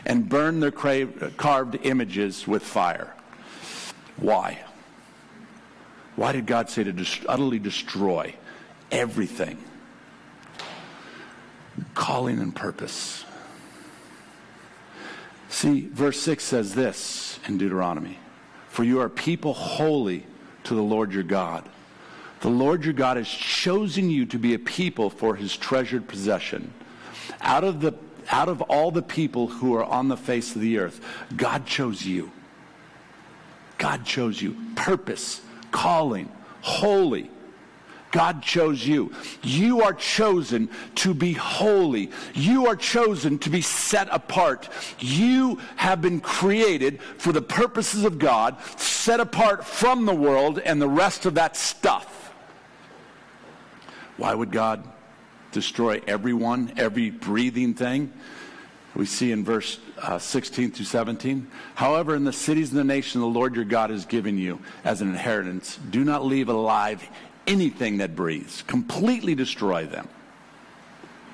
and 0.04 0.28
burn 0.28 0.60
their 0.60 0.70
carved 0.70 1.78
images 1.82 2.46
with 2.46 2.62
fire. 2.62 3.14
Why? 4.16 4.62
Why 6.16 6.32
did 6.32 6.46
God 6.46 6.68
say 6.68 6.84
to 6.84 7.06
utterly 7.28 7.58
destroy 7.58 8.34
everything? 8.90 9.58
Calling 11.94 12.38
and 12.38 12.54
purpose. 12.54 13.24
See, 15.48 15.88
verse 15.88 16.20
6 16.20 16.44
says 16.44 16.74
this 16.74 17.38
in 17.46 17.58
Deuteronomy 17.58 18.18
For 18.68 18.84
you 18.84 19.00
are 19.00 19.08
people 19.08 19.54
holy 19.54 20.26
to 20.64 20.74
the 20.74 20.82
Lord 20.82 21.12
your 21.12 21.22
God. 21.22 21.68
The 22.40 22.50
Lord 22.50 22.84
your 22.84 22.94
God 22.94 23.16
has 23.16 23.28
chosen 23.28 24.10
you 24.10 24.26
to 24.26 24.38
be 24.38 24.54
a 24.54 24.58
people 24.58 25.10
for 25.10 25.36
his 25.36 25.56
treasured 25.56 26.08
possession. 26.08 26.72
Out 27.40 27.64
of, 27.64 27.80
the, 27.80 27.94
out 28.30 28.48
of 28.48 28.62
all 28.62 28.90
the 28.90 29.02
people 29.02 29.46
who 29.46 29.74
are 29.76 29.84
on 29.84 30.08
the 30.08 30.16
face 30.16 30.54
of 30.54 30.60
the 30.60 30.78
earth, 30.78 31.00
God 31.36 31.66
chose 31.66 32.04
you. 32.04 32.32
God 33.78 34.04
chose 34.04 34.40
you. 34.42 34.56
Purpose, 34.74 35.40
calling, 35.70 36.28
holy, 36.60 37.30
God 38.12 38.42
chose 38.42 38.86
you. 38.86 39.10
You 39.42 39.82
are 39.82 39.94
chosen 39.94 40.70
to 40.96 41.14
be 41.14 41.32
holy. 41.32 42.10
You 42.34 42.66
are 42.68 42.76
chosen 42.76 43.38
to 43.40 43.50
be 43.50 43.62
set 43.62 44.06
apart. 44.12 44.68
You 45.00 45.58
have 45.76 46.00
been 46.00 46.20
created 46.20 47.02
for 47.18 47.32
the 47.32 47.42
purposes 47.42 48.04
of 48.04 48.18
God, 48.18 48.56
set 48.76 49.18
apart 49.18 49.64
from 49.64 50.06
the 50.06 50.14
world 50.14 50.60
and 50.60 50.80
the 50.80 50.88
rest 50.88 51.26
of 51.26 51.34
that 51.34 51.56
stuff. 51.56 52.32
Why 54.18 54.34
would 54.34 54.52
God 54.52 54.86
destroy 55.50 56.00
everyone, 56.06 56.74
every 56.76 57.10
breathing 57.10 57.74
thing? 57.74 58.12
We 58.94 59.06
see 59.06 59.32
in 59.32 59.42
verse 59.42 59.78
uh, 60.02 60.18
16 60.18 60.72
through 60.72 60.84
17. 60.84 61.50
However, 61.74 62.14
in 62.14 62.24
the 62.24 62.32
cities 62.32 62.70
and 62.70 62.78
the 62.78 62.84
nation 62.84 63.22
the 63.22 63.26
Lord 63.26 63.56
your 63.56 63.64
God 63.64 63.88
has 63.88 64.04
given 64.04 64.36
you 64.36 64.60
as 64.84 65.00
an 65.00 65.08
inheritance, 65.08 65.78
do 65.90 66.04
not 66.04 66.26
leave 66.26 66.50
alive 66.50 67.08
anything 67.46 67.98
that 67.98 68.14
breathes. 68.14 68.62
Completely 68.62 69.34
destroy 69.34 69.86
them. 69.86 70.08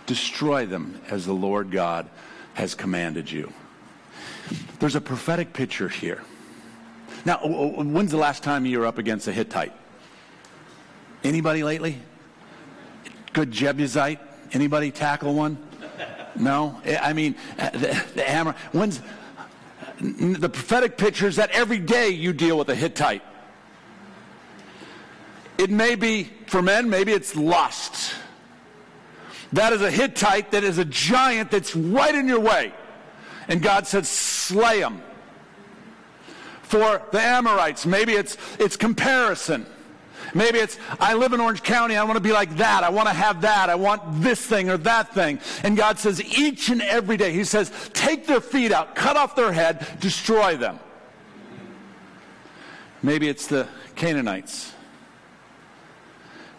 Destroy 0.06 0.66
them 0.66 1.00
as 1.10 1.26
the 1.26 1.32
Lord 1.32 1.70
God 1.70 2.08
has 2.54 2.74
commanded 2.74 3.30
you. 3.30 3.52
There's 4.78 4.96
a 4.96 5.00
prophetic 5.00 5.52
picture 5.52 5.88
here. 5.88 6.22
Now, 7.24 7.38
when's 7.38 8.10
the 8.10 8.16
last 8.16 8.42
time 8.42 8.64
you 8.64 8.78
were 8.78 8.86
up 8.86 8.98
against 8.98 9.28
a 9.28 9.32
Hittite? 9.32 9.72
Anybody 11.24 11.62
lately? 11.62 11.98
Good 13.32 13.50
Jebusite? 13.50 14.20
Anybody 14.52 14.90
tackle 14.90 15.34
one? 15.34 15.58
No? 16.36 16.80
I 16.86 17.12
mean, 17.12 17.34
uh, 17.58 17.70
the, 17.70 18.04
the 18.14 18.22
hammer. 18.22 18.54
When's 18.72 19.02
the 20.00 20.48
prophetic 20.48 20.96
picture 20.96 21.26
is 21.26 21.36
that 21.36 21.50
every 21.50 21.78
day 21.78 22.08
you 22.10 22.32
deal 22.32 22.56
with 22.56 22.68
a 22.68 22.74
Hittite. 22.74 23.22
It 25.58 25.70
may 25.70 25.96
be, 25.96 26.30
for 26.46 26.62
men, 26.62 26.88
maybe 26.88 27.12
it's 27.12 27.34
lust. 27.34 28.14
That 29.52 29.72
is 29.72 29.82
a 29.82 29.90
Hittite, 29.90 30.52
that 30.52 30.62
is 30.62 30.78
a 30.78 30.84
giant 30.84 31.50
that's 31.50 31.74
right 31.74 32.14
in 32.14 32.28
your 32.28 32.40
way. 32.40 32.72
And 33.48 33.60
God 33.60 33.86
said, 33.86 34.06
slay 34.06 34.80
him. 34.80 35.02
For 36.62 37.02
the 37.10 37.20
Amorites, 37.20 37.86
maybe 37.86 38.12
it's, 38.12 38.36
it's 38.60 38.76
comparison. 38.76 39.66
Maybe 40.34 40.58
it's, 40.58 40.78
I 41.00 41.14
live 41.14 41.32
in 41.32 41.40
Orange 41.40 41.62
County, 41.62 41.96
I 41.96 42.04
want 42.04 42.16
to 42.16 42.22
be 42.22 42.32
like 42.32 42.56
that, 42.58 42.84
I 42.84 42.90
want 42.90 43.08
to 43.08 43.14
have 43.14 43.40
that, 43.40 43.70
I 43.70 43.74
want 43.74 44.20
this 44.22 44.44
thing 44.44 44.68
or 44.68 44.76
that 44.78 45.14
thing. 45.14 45.40
And 45.62 45.76
God 45.76 45.98
says, 45.98 46.22
each 46.22 46.68
and 46.68 46.82
every 46.82 47.16
day, 47.16 47.32
He 47.32 47.44
says, 47.44 47.72
take 47.94 48.26
their 48.26 48.42
feet 48.42 48.70
out, 48.70 48.94
cut 48.94 49.16
off 49.16 49.34
their 49.34 49.52
head, 49.52 49.86
destroy 49.98 50.56
them. 50.56 50.78
Maybe 53.02 53.28
it's 53.28 53.46
the 53.46 53.66
Canaanites 53.96 54.74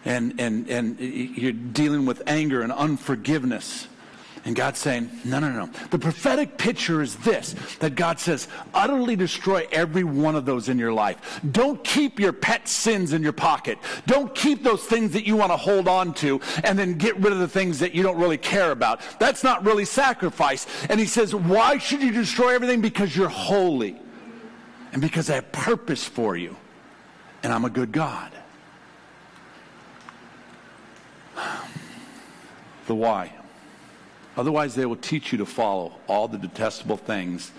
and, 0.06 0.40
and, 0.40 0.70
and 0.70 1.00
you're 1.00 1.52
dealing 1.52 2.06
with 2.06 2.22
anger 2.28 2.62
and 2.62 2.72
unforgiveness. 2.72 3.88
And 4.46 4.56
God's 4.56 4.80
saying, 4.80 5.10
no, 5.26 5.40
no, 5.40 5.52
no. 5.52 5.70
The 5.90 6.00
prophetic 6.00 6.58
picture 6.58 7.02
is 7.02 7.18
this 7.18 7.56
that 7.80 7.96
God 7.96 8.20
says, 8.20 8.48
utterly 8.74 9.18
destroy 9.18 9.68
every 9.72 10.06
one 10.06 10.36
of 10.36 10.46
those 10.46 10.70
in 10.70 10.80
your 10.80 10.94
life. 10.94 11.42
Don't 11.52 11.84
keep 11.84 12.20
your 12.20 12.32
pet 12.32 12.68
sins 12.68 13.12
in 13.12 13.22
your 13.22 13.34
pocket. 13.34 13.78
Don't 14.08 14.34
keep 14.34 14.64
those 14.64 14.84
things 14.86 15.12
that 15.12 15.28
you 15.28 15.36
want 15.36 15.52
to 15.52 15.58
hold 15.58 15.90
on 15.90 16.14
to 16.16 16.40
and 16.64 16.80
then 16.80 16.94
get 16.94 17.18
rid 17.18 17.34
of 17.34 17.40
the 17.40 17.50
things 17.50 17.80
that 17.80 17.94
you 17.94 18.02
don't 18.02 18.18
really 18.18 18.38
care 18.38 18.72
about. 18.72 19.02
That's 19.20 19.44
not 19.44 19.66
really 19.66 19.86
sacrifice. 19.86 20.66
And 20.90 21.00
He 21.00 21.06
says, 21.06 21.36
why 21.36 21.78
should 21.78 22.02
you 22.02 22.12
destroy 22.12 22.56
everything? 22.56 22.80
Because 22.80 23.16
you're 23.16 23.30
holy 23.30 23.98
and 24.94 25.02
because 25.02 25.30
I 25.30 25.36
have 25.36 25.52
purpose 25.52 26.06
for 26.06 26.38
you. 26.38 26.56
And 27.44 27.54
I'm 27.54 27.66
a 27.66 27.70
good 27.70 27.92
God. 27.92 28.32
The 32.90 32.96
why. 32.96 33.32
Otherwise, 34.36 34.74
they 34.74 34.88
will 34.88 34.96
teach 34.96 35.32
you 35.32 35.38
to 35.38 35.46
follow 35.46 35.94
all 36.08 36.28
the 36.28 36.40
detestable 36.40 36.98
things 36.98 37.52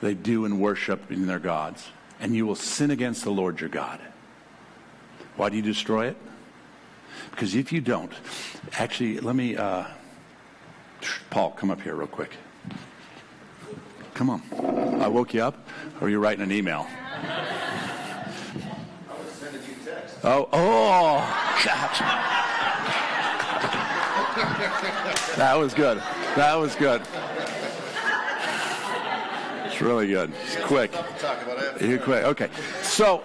they 0.00 0.14
do 0.14 0.46
in 0.46 0.58
worship 0.58 1.12
in 1.12 1.26
their 1.26 1.38
gods, 1.38 1.90
and 2.18 2.34
you 2.34 2.46
will 2.46 2.54
sin 2.54 2.90
against 2.90 3.24
the 3.24 3.30
Lord 3.30 3.60
your 3.60 3.68
God. 3.68 4.00
Why 5.36 5.50
do 5.50 5.56
you 5.56 5.62
destroy 5.62 6.06
it? 6.06 6.16
Because 7.30 7.54
if 7.54 7.72
you 7.72 7.82
don't, 7.82 8.10
actually, 8.78 9.20
let 9.20 9.36
me, 9.36 9.54
uh, 9.54 9.84
Paul, 11.28 11.50
come 11.50 11.70
up 11.70 11.82
here 11.82 11.94
real 11.94 12.06
quick. 12.06 12.34
Come 14.14 14.30
on. 14.30 14.40
I 15.02 15.08
woke 15.08 15.34
you 15.34 15.42
up, 15.42 15.68
or 16.00 16.06
are 16.06 16.10
you 16.10 16.18
writing 16.18 16.42
an 16.42 16.52
email? 16.52 16.86
I 17.22 18.24
was 19.10 19.30
sending 19.30 19.60
you 19.60 19.74
text. 19.84 20.16
Oh, 20.24 20.48
oh, 20.54 21.60
gosh. 21.66 22.48
That 25.42 25.58
was 25.58 25.74
good. 25.74 25.98
That 26.36 26.54
was 26.54 26.76
good. 26.76 27.02
It's 29.66 29.80
really 29.80 30.06
good. 30.06 30.32
It's 30.44 30.56
quick. 30.64 30.94
You're 31.80 31.98
quick. 31.98 32.22
Okay. 32.26 32.48
So, 32.82 33.18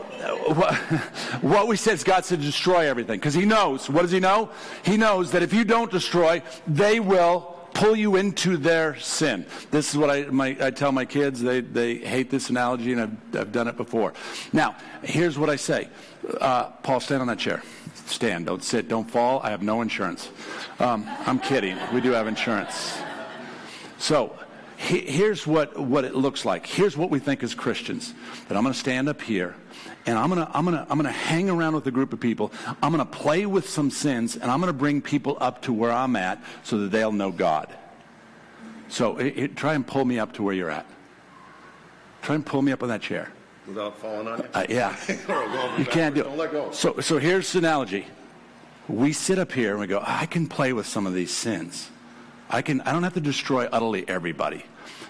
what, 0.55 0.73
what 1.43 1.67
we 1.67 1.75
said 1.75 1.93
is 1.93 2.03
God 2.03 2.25
said 2.25 2.41
destroy 2.41 2.89
everything 2.89 3.19
because 3.19 3.35
He 3.35 3.45
knows. 3.45 3.87
What 3.87 4.01
does 4.01 4.09
He 4.09 4.19
know? 4.19 4.49
He 4.83 4.97
knows 4.97 5.29
that 5.33 5.43
if 5.43 5.53
you 5.53 5.63
don't 5.63 5.91
destroy, 5.91 6.41
they 6.65 6.99
will 6.99 7.55
pull 7.75 7.95
you 7.95 8.15
into 8.15 8.57
their 8.57 8.95
sin. 8.97 9.45
This 9.69 9.91
is 9.91 9.97
what 9.99 10.09
I, 10.09 10.23
my, 10.23 10.57
I 10.59 10.71
tell 10.71 10.91
my 10.91 11.05
kids. 11.05 11.39
They, 11.39 11.61
they 11.61 11.97
hate 11.97 12.31
this 12.31 12.49
analogy, 12.49 12.93
and 12.93 13.01
I've, 13.01 13.41
I've 13.41 13.51
done 13.51 13.67
it 13.67 13.77
before. 13.77 14.13
Now, 14.51 14.75
here's 15.03 15.37
what 15.37 15.51
I 15.51 15.55
say 15.55 15.87
uh, 16.41 16.71
Paul, 16.81 16.99
stand 16.99 17.21
on 17.21 17.27
that 17.27 17.37
chair. 17.37 17.61
Stand. 18.07 18.45
Don't 18.45 18.63
sit. 18.63 18.87
Don't 18.87 19.09
fall. 19.09 19.41
I 19.43 19.49
have 19.49 19.61
no 19.61 19.81
insurance. 19.81 20.29
Um, 20.79 21.05
I'm 21.25 21.39
kidding. 21.39 21.77
We 21.93 22.01
do 22.01 22.11
have 22.11 22.27
insurance. 22.27 22.97
So, 23.99 24.37
he, 24.77 24.99
here's 24.99 25.47
what, 25.47 25.77
what 25.77 26.05
it 26.05 26.13
looks 26.15 26.45
like. 26.45 26.65
Here's 26.67 26.95
what 26.95 27.09
we 27.09 27.19
think 27.19 27.43
as 27.43 27.55
Christians. 27.55 28.13
That 28.47 28.55
I'm 28.55 28.63
going 28.63 28.73
to 28.73 28.79
stand 28.79 29.09
up 29.09 29.21
here 29.21 29.55
and 30.05 30.17
I'm 30.17 30.29
going 30.29 30.45
to 30.45 30.57
I'm 30.57 30.65
going 30.65 30.77
to 30.77 30.87
I'm 30.89 30.97
going 30.97 31.11
to 31.11 31.19
hang 31.19 31.49
around 31.49 31.75
with 31.75 31.85
a 31.87 31.91
group 31.91 32.13
of 32.13 32.19
people. 32.19 32.51
I'm 32.81 32.93
going 32.93 33.05
to 33.05 33.11
play 33.11 33.45
with 33.45 33.69
some 33.69 33.91
sins 33.91 34.35
and 34.35 34.49
I'm 34.49 34.61
going 34.61 34.71
to 34.71 34.77
bring 34.77 35.01
people 35.01 35.37
up 35.39 35.63
to 35.63 35.73
where 35.73 35.91
I'm 35.91 36.15
at 36.15 36.41
so 36.63 36.79
that 36.79 36.91
they'll 36.91 37.11
know 37.11 37.31
God. 37.31 37.75
So 38.87 39.17
it, 39.17 39.37
it, 39.37 39.55
try 39.57 39.73
and 39.73 39.85
pull 39.85 40.05
me 40.05 40.17
up 40.17 40.33
to 40.33 40.43
where 40.43 40.53
you're 40.53 40.69
at. 40.69 40.85
Try 42.21 42.35
and 42.35 42.45
pull 42.45 42.61
me 42.61 42.71
up 42.71 42.83
on 42.83 42.89
that 42.89 43.01
chair. 43.01 43.31
Without 43.67 43.97
falling 43.99 44.27
on 44.27 44.39
you? 44.39 44.45
Uh, 44.53 44.65
yeah. 44.69 44.95
you 45.77 45.85
can't 45.85 46.15
do 46.15 46.21
it. 46.21 46.23
Don't 46.23 46.37
let 46.37 46.51
go. 46.51 46.71
So, 46.71 46.99
so 47.01 47.17
here's 47.17 47.51
the 47.51 47.59
analogy. 47.59 48.05
We 48.87 49.11
sit 49.11 49.37
up 49.37 49.51
here 49.51 49.71
and 49.71 49.79
we 49.79 49.87
go, 49.87 50.01
I 50.05 50.25
can 50.25 50.47
play 50.47 50.71
with 50.71 50.87
some 50.87 51.05
of 51.05 51.13
these 51.13 51.31
sins. 51.31 51.89
I 52.49 52.61
can 52.61 52.81
I 52.81 52.93
don't 52.93 53.03
have 53.03 53.15
to 53.15 53.21
destroy 53.21 53.65
utterly 53.65 54.07
everybody. 54.07 54.63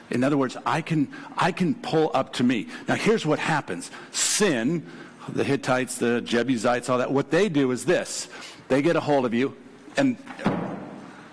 In 0.10 0.24
other 0.24 0.38
words, 0.38 0.58
I 0.66 0.82
can 0.82 1.10
I 1.38 1.52
can 1.52 1.76
pull 1.76 2.10
up 2.14 2.34
to 2.34 2.44
me. 2.44 2.68
Now 2.88 2.96
here's 2.96 3.26
what 3.26 3.38
happens. 3.38 3.92
Sin, 4.12 4.86
the 5.30 5.44
Hittites, 5.44 5.98
the 5.98 6.22
Jebusites, 6.22 6.90
all 6.90 6.98
that, 6.98 7.12
what 7.12 7.30
they 7.30 7.50
do 7.50 7.72
is 7.72 7.86
this. 7.86 8.28
They 8.70 8.82
get 8.82 8.96
a 8.96 9.00
hold 9.00 9.26
of 9.26 9.34
you 9.34 9.56
and 9.98 10.18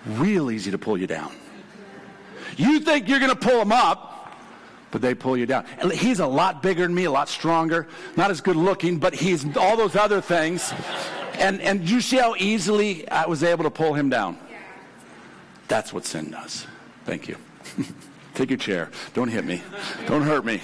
real 0.06 0.50
easy 0.50 0.70
to 0.70 0.78
pull 0.78 0.98
you 0.98 1.06
down. 1.06 1.32
You 2.56 2.80
think 2.80 3.08
you're 3.08 3.18
going 3.18 3.30
to 3.30 3.36
pull 3.36 3.58
them 3.58 3.72
up, 3.72 4.13
but 4.94 5.02
they 5.02 5.12
pull 5.12 5.36
you 5.36 5.44
down. 5.44 5.64
And 5.78 5.90
he's 5.90 6.20
a 6.20 6.26
lot 6.26 6.62
bigger 6.62 6.84
than 6.84 6.94
me, 6.94 7.02
a 7.02 7.10
lot 7.10 7.28
stronger, 7.28 7.88
not 8.16 8.30
as 8.30 8.40
good 8.40 8.54
looking, 8.54 8.98
but 8.98 9.12
he's 9.12 9.44
all 9.56 9.76
those 9.76 9.96
other 9.96 10.20
things. 10.20 10.72
And 11.32 11.60
and 11.62 11.90
you 11.90 12.00
see 12.00 12.18
how 12.18 12.36
easily 12.38 13.08
I 13.08 13.26
was 13.26 13.42
able 13.42 13.64
to 13.64 13.70
pull 13.70 13.94
him 13.94 14.08
down? 14.08 14.38
That's 15.66 15.92
what 15.92 16.04
sin 16.04 16.30
does. 16.30 16.68
Thank 17.06 17.26
you. 17.26 17.36
Take 18.34 18.50
your 18.50 18.56
chair. 18.56 18.92
Don't 19.14 19.26
hit 19.26 19.44
me. 19.44 19.62
Don't 20.06 20.22
hurt 20.22 20.44
me. 20.44 20.60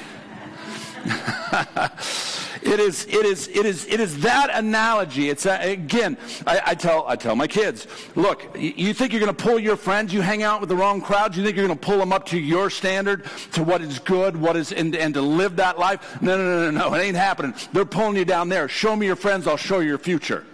it 2.63 2.79
is 2.79 3.07
it 3.07 3.25
is 3.25 3.49
it 3.49 3.65
is 3.65 3.87
it 3.87 4.01
is 4.01 4.21
that 4.21 4.51
analogy. 4.53 5.31
It's 5.31 5.47
a, 5.47 5.73
again 5.73 6.17
I, 6.47 6.61
I, 6.67 6.75
tell 6.75 7.07
i 7.07 7.17
tell 7.17 7.35
my 7.35 7.47
kids 7.47 7.87
look 8.15 8.57
you 8.59 8.93
think 8.93 9.13
you're 9.13 9.21
going 9.21 9.35
to 9.35 9.43
pull 9.43 9.59
your 9.59 9.77
friends 9.77 10.13
you 10.13 10.21
hang 10.21 10.43
out 10.43 10.61
with 10.61 10.69
the 10.69 10.77
wrong 10.77 11.01
crowds 11.01 11.37
you 11.37 11.45
think 11.45 11.57
you're 11.57 11.67
going 11.67 11.79
to 11.79 11.87
pull 11.87 11.99
them 11.99 12.13
up 12.13 12.27
to 12.27 12.39
your 12.39 12.71
standard 12.71 13.25
to 13.53 13.63
what 13.63 13.81
is 13.81 13.99
good 13.99 14.37
what 14.37 14.57
is 14.57 14.73
and, 14.73 14.95
and 14.95 15.15
to 15.15 15.23
live 15.23 15.57
that 15.57 15.79
life? 15.79 16.21
No 16.21 16.37
no 16.37 16.45
no 16.45 16.71
no 16.71 16.89
no 16.89 16.95
it 16.95 17.01
ain't 17.01 17.17
happening. 17.17 17.55
They're 17.73 17.85
pulling 17.85 18.17
you 18.17 18.25
down 18.25 18.49
there. 18.49 18.69
Show 18.69 18.95
me 18.95 19.07
your 19.07 19.17
friends 19.17 19.47
i'll 19.47 19.57
show 19.57 19.81
you 19.81 19.89
your 19.89 19.99
future. 19.99 20.45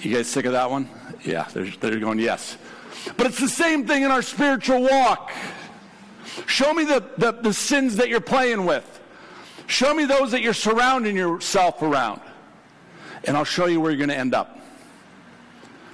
You 0.00 0.16
guys 0.16 0.28
sick 0.28 0.46
of 0.46 0.52
that 0.52 0.70
one? 0.70 0.88
Yeah 1.24 1.46
they're, 1.52 1.70
they're 1.80 2.00
going 2.00 2.18
yes. 2.18 2.56
But 3.16 3.26
it's 3.26 3.40
the 3.40 3.48
same 3.48 3.86
thing 3.86 4.02
in 4.02 4.10
our 4.10 4.22
spiritual 4.22 4.82
walk. 4.82 5.30
Show 6.46 6.72
me 6.72 6.84
the, 6.84 7.04
the, 7.18 7.32
the, 7.32 7.52
sins 7.52 7.96
that 7.96 8.08
you're 8.08 8.20
playing 8.20 8.64
with. 8.66 8.99
Show 9.70 9.94
me 9.94 10.04
those 10.04 10.32
that 10.32 10.42
you're 10.42 10.52
surrounding 10.52 11.16
yourself 11.16 11.80
around. 11.80 12.20
And 13.22 13.36
I'll 13.36 13.44
show 13.44 13.66
you 13.66 13.80
where 13.80 13.92
you're 13.92 13.98
going 13.98 14.10
to 14.10 14.16
end 14.16 14.34
up. 14.34 14.58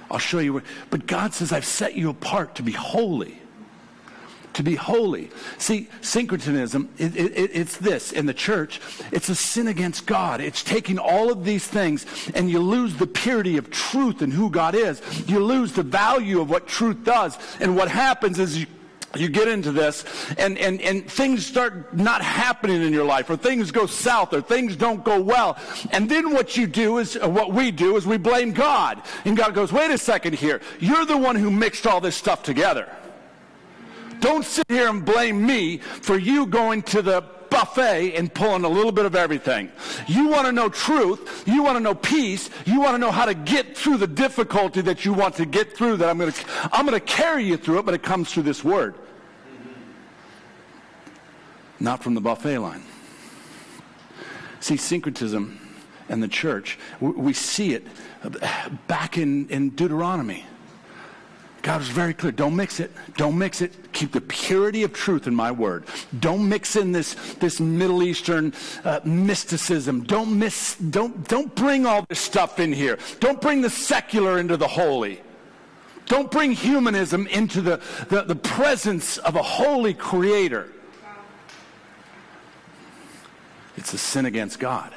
I'll 0.09 0.17
show 0.17 0.39
you 0.39 0.53
where. 0.53 0.63
But 0.89 1.05
God 1.05 1.35
says, 1.35 1.51
I've 1.51 1.63
set 1.63 1.93
you 1.93 2.09
apart 2.09 2.55
to 2.55 2.63
be 2.63 2.71
holy 2.71 3.39
to 4.57 4.63
be 4.63 4.73
holy. 4.73 5.29
See, 5.59 5.87
syncretism, 6.01 6.89
it, 6.97 7.15
it, 7.15 7.51
it's 7.53 7.77
this 7.77 8.11
in 8.11 8.25
the 8.25 8.33
church, 8.33 8.81
it's 9.11 9.29
a 9.29 9.35
sin 9.35 9.67
against 9.67 10.07
God. 10.07 10.41
It's 10.41 10.63
taking 10.63 10.97
all 10.97 11.31
of 11.31 11.45
these 11.45 11.67
things 11.67 12.07
and 12.33 12.49
you 12.49 12.57
lose 12.57 12.95
the 12.95 13.05
purity 13.05 13.57
of 13.57 13.69
truth 13.69 14.23
and 14.23 14.33
who 14.33 14.49
God 14.49 14.73
is. 14.73 14.99
You 15.29 15.43
lose 15.45 15.73
the 15.73 15.83
value 15.83 16.41
of 16.41 16.49
what 16.49 16.67
truth 16.67 17.03
does. 17.03 17.37
And 17.59 17.75
what 17.75 17.87
happens 17.87 18.39
is 18.39 18.61
you, 18.61 18.65
you 19.15 19.29
get 19.29 19.47
into 19.47 19.71
this 19.71 20.03
and, 20.37 20.57
and, 20.57 20.81
and 20.81 21.09
things 21.09 21.45
start 21.45 21.95
not 21.95 22.21
happening 22.21 22.81
in 22.81 22.91
your 22.91 23.05
life 23.05 23.29
or 23.29 23.37
things 23.37 23.71
go 23.71 23.85
south 23.85 24.33
or 24.33 24.41
things 24.41 24.75
don't 24.75 25.03
go 25.03 25.21
well. 25.21 25.57
And 25.91 26.09
then 26.09 26.33
what 26.33 26.57
you 26.57 26.67
do 26.67 26.97
is, 26.97 27.17
uh, 27.17 27.27
what 27.27 27.53
we 27.53 27.71
do 27.71 27.95
is 27.95 28.05
we 28.05 28.17
blame 28.17 28.51
God. 28.51 29.01
And 29.25 29.37
God 29.37 29.53
goes, 29.53 29.71
wait 29.71 29.91
a 29.91 29.97
second 29.97 30.35
here. 30.35 30.61
You're 30.79 31.05
the 31.05 31.17
one 31.17 31.35
who 31.35 31.49
mixed 31.49 31.87
all 31.87 32.01
this 32.01 32.15
stuff 32.15 32.43
together. 32.43 32.91
Don't 34.19 34.43
sit 34.43 34.65
here 34.67 34.89
and 34.89 35.05
blame 35.05 35.45
me 35.45 35.77
for 35.77 36.17
you 36.17 36.45
going 36.45 36.81
to 36.83 37.01
the 37.01 37.23
buffet 37.57 38.13
and 38.15 38.31
pulling 38.31 38.63
a 38.63 38.69
little 38.69 38.91
bit 38.91 39.05
of 39.05 39.15
everything. 39.15 39.71
You 40.07 40.27
want 40.27 40.45
to 40.45 40.51
know 40.51 40.69
truth. 40.69 41.43
You 41.47 41.63
want 41.63 41.75
to 41.75 41.79
know 41.79 41.95
peace. 41.95 42.49
You 42.65 42.79
want 42.79 42.93
to 42.93 42.97
know 42.99 43.11
how 43.11 43.25
to 43.25 43.33
get 43.33 43.75
through 43.75 43.97
the 43.97 44.07
difficulty 44.07 44.81
that 44.81 45.05
you 45.05 45.13
want 45.13 45.35
to 45.35 45.45
get 45.45 45.75
through 45.75 45.97
that 45.97 46.09
I'm 46.09 46.19
going 46.19 46.31
to, 46.31 46.45
I'm 46.71 46.85
going 46.85 46.99
to 46.99 47.05
carry 47.05 47.43
you 47.43 47.57
through 47.57 47.79
it, 47.79 47.85
but 47.85 47.93
it 47.95 48.03
comes 48.03 48.31
through 48.31 48.43
this 48.43 48.63
word. 48.63 48.93
Not 51.79 52.03
from 52.03 52.13
the 52.13 52.21
buffet 52.21 52.59
line. 52.59 52.83
See, 54.59 54.77
syncretism 54.77 55.59
and 56.09 56.21
the 56.21 56.27
church, 56.27 56.77
we 56.99 57.33
see 57.33 57.73
it 57.73 57.85
back 58.87 59.17
in, 59.17 59.49
in 59.49 59.71
Deuteronomy. 59.71 60.45
God 61.67 61.79
was 61.79 61.89
very 61.89 62.13
clear. 62.13 62.31
Don't 62.31 62.55
mix 62.55 62.79
it. 62.79 62.93
Don't 63.17 63.37
mix 63.37 63.61
it. 63.61 63.91
Keep 63.91 64.13
the 64.13 64.21
purity 64.21 64.83
of 64.83 64.93
truth 64.93 65.27
in 65.27 65.35
my 65.35 65.51
word. 65.51 65.83
Don't 66.21 66.47
mix 66.47 66.77
in 66.77 66.93
this, 66.93 67.15
this 67.41 67.59
Middle 67.59 68.03
Eastern 68.03 68.53
uh, 68.85 69.01
mysticism. 69.03 70.05
Don't, 70.05 70.39
miss, 70.39 70.75
don't, 70.75 71.27
don't 71.27 71.53
bring 71.55 71.85
all 71.85 72.05
this 72.07 72.21
stuff 72.21 72.61
in 72.61 72.71
here. 72.71 72.97
Don't 73.19 73.41
bring 73.41 73.61
the 73.61 73.69
secular 73.69 74.39
into 74.39 74.55
the 74.55 74.65
holy. 74.65 75.19
Don't 76.05 76.31
bring 76.31 76.53
humanism 76.53 77.27
into 77.27 77.59
the, 77.59 77.81
the, 78.07 78.21
the 78.21 78.37
presence 78.37 79.17
of 79.17 79.35
a 79.35 79.43
holy 79.43 79.93
creator. 79.93 80.71
It's 83.75 83.93
a 83.93 83.97
sin 83.97 84.25
against 84.25 84.57
God. 84.57 84.93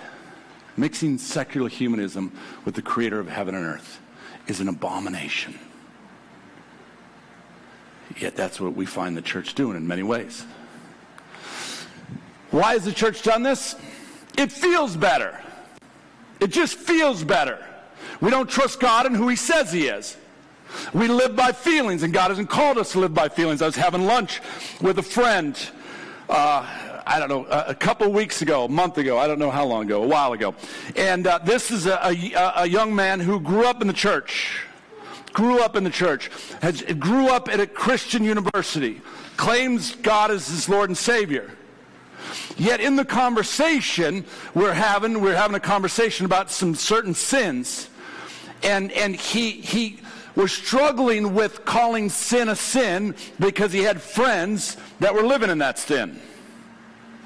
Mixing 0.76 1.18
secular 1.18 1.68
humanism 1.68 2.30
with 2.64 2.76
the 2.76 2.82
creator 2.82 3.18
of 3.18 3.28
heaven 3.28 3.56
and 3.56 3.66
earth 3.66 4.00
is 4.46 4.60
an 4.60 4.68
abomination. 4.68 5.58
Yet 8.20 8.36
that's 8.36 8.60
what 8.60 8.74
we 8.74 8.84
find 8.84 9.16
the 9.16 9.22
church 9.22 9.54
doing 9.54 9.76
in 9.76 9.86
many 9.86 10.02
ways. 10.02 10.44
Why 12.50 12.74
has 12.74 12.84
the 12.84 12.92
church 12.92 13.22
done 13.22 13.42
this? 13.42 13.76
It 14.36 14.52
feels 14.52 14.96
better. 14.96 15.40
It 16.38 16.48
just 16.48 16.76
feels 16.76 17.24
better. 17.24 17.64
We 18.20 18.30
don't 18.30 18.48
trust 18.48 18.78
God 18.78 19.06
and 19.06 19.16
who 19.16 19.28
He 19.28 19.36
says 19.36 19.72
He 19.72 19.86
is. 19.86 20.16
We 20.92 21.08
live 21.08 21.34
by 21.34 21.52
feelings, 21.52 22.02
and 22.02 22.12
God 22.12 22.28
hasn't 22.28 22.50
called 22.50 22.78
us 22.78 22.92
to 22.92 23.00
live 23.00 23.14
by 23.14 23.28
feelings. 23.28 23.62
I 23.62 23.66
was 23.66 23.76
having 23.76 24.04
lunch 24.04 24.40
with 24.80 24.98
a 24.98 25.02
friend, 25.02 25.58
uh, 26.28 27.02
I 27.06 27.18
don't 27.18 27.28
know, 27.28 27.44
a, 27.46 27.74
couple 27.74 28.10
weeks 28.12 28.42
ago, 28.42 28.66
a 28.66 28.68
month 28.68 28.98
ago, 28.98 29.18
I 29.18 29.26
don't 29.26 29.38
know 29.38 29.50
how 29.50 29.64
long 29.64 29.86
ago, 29.86 30.02
a 30.04 30.06
while 30.06 30.32
ago. 30.32 30.54
And 30.94 31.26
uh, 31.26 31.38
this 31.38 31.70
is 31.72 31.86
a, 31.86 31.98
a, 32.04 32.52
a 32.56 32.66
young 32.66 32.94
man 32.94 33.18
who 33.18 33.40
grew 33.40 33.64
up 33.64 33.80
in 33.80 33.88
the 33.88 33.92
church 33.92 34.64
grew 35.32 35.60
up 35.60 35.76
in 35.76 35.84
the 35.84 35.90
church, 35.90 36.30
has, 36.62 36.82
grew 36.82 37.28
up 37.28 37.48
at 37.48 37.60
a 37.60 37.66
Christian 37.66 38.24
university, 38.24 39.00
claims 39.36 39.94
God 39.96 40.30
as 40.30 40.48
his 40.48 40.68
Lord 40.68 40.90
and 40.90 40.98
Savior. 40.98 41.50
Yet 42.56 42.80
in 42.80 42.96
the 42.96 43.04
conversation 43.04 44.24
we're 44.54 44.74
having, 44.74 45.20
we're 45.20 45.36
having 45.36 45.56
a 45.56 45.60
conversation 45.60 46.26
about 46.26 46.50
some 46.50 46.74
certain 46.74 47.14
sins. 47.14 47.88
And, 48.62 48.92
and 48.92 49.16
he, 49.16 49.52
he 49.52 50.00
was 50.34 50.52
struggling 50.52 51.34
with 51.34 51.64
calling 51.64 52.08
sin 52.08 52.48
a 52.48 52.56
sin 52.56 53.14
because 53.38 53.72
he 53.72 53.80
had 53.80 54.00
friends 54.00 54.76
that 55.00 55.14
were 55.14 55.22
living 55.22 55.50
in 55.50 55.58
that 55.58 55.78
sin. 55.78 56.20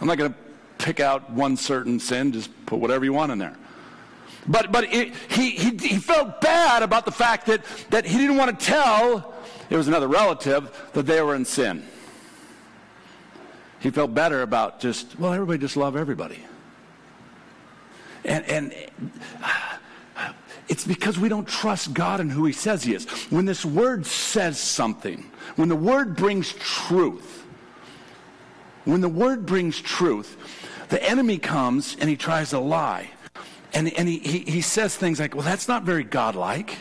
I'm 0.01 0.07
not 0.07 0.19
going 0.19 0.33
to 0.33 0.39
pick 0.79 1.01
out 1.01 1.31
one 1.31 1.57
certain 1.57 1.99
sin, 1.99 2.33
just 2.33 2.51
put 2.67 2.79
whatever 2.79 3.05
you 3.05 3.13
want 3.13 3.33
in 3.33 3.39
there. 3.39 3.57
But, 4.47 4.73
but 4.73 4.85
it, 4.93 5.15
he, 5.31 5.51
he, 5.51 5.77
he 5.77 5.97
felt 5.97 6.41
bad 6.41 6.83
about 6.83 7.05
the 7.05 7.13
fact 7.13 7.47
that, 7.47 7.65
that 7.91 8.05
he 8.05 8.19
didn't 8.19 8.37
want 8.37 8.59
to 8.59 8.67
tell, 8.67 9.35
it 9.71 9.77
was 9.77 9.89
another 9.89 10.09
relative, 10.09 10.71
that 10.93 11.07
they 11.07 11.23
were 11.23 11.35
in 11.35 11.45
sin. 11.45 11.87
He 13.81 13.91
felt 13.91 14.15
better 14.15 14.43
about 14.43 14.81
just, 14.81 15.19
well, 15.19 15.33
everybody 15.33 15.59
just 15.59 15.77
love 15.77 15.97
everybody. 15.97 16.39
And, 18.25 18.45
and 18.47 18.75
it's 20.69 20.87
because 20.87 21.19
we 21.19 21.29
don't 21.29 21.47
trust 21.47 21.93
God 21.93 22.21
and 22.21 22.31
who 22.31 22.47
he 22.47 22.53
says 22.53 22.83
he 22.83 22.95
is. 22.95 23.07
When 23.31 23.45
this 23.45 23.65
word 23.65 24.07
says 24.07 24.59
something, 24.59 25.31
when 25.57 25.69
the 25.69 25.77
word 25.77 26.17
brings 26.17 26.53
truth, 26.55 27.45
when 28.85 29.01
the 29.01 29.09
word 29.09 29.47
brings 29.47 29.81
truth, 29.81 30.37
the 30.89 31.03
enemy 31.03 31.39
comes 31.39 31.97
and 31.99 32.09
he 32.09 32.17
tries 32.17 32.51
to 32.51 32.59
lie. 32.59 33.11
And, 33.75 33.93
and 33.95 34.09
he, 34.09 34.19
he, 34.19 34.39
he 34.39 34.61
says 34.61 34.97
things 34.97 35.19
like, 35.19 35.35
well, 35.35 35.45
that's 35.45 35.67
not 35.67 35.83
very 35.83 36.05
godlike. 36.05 36.79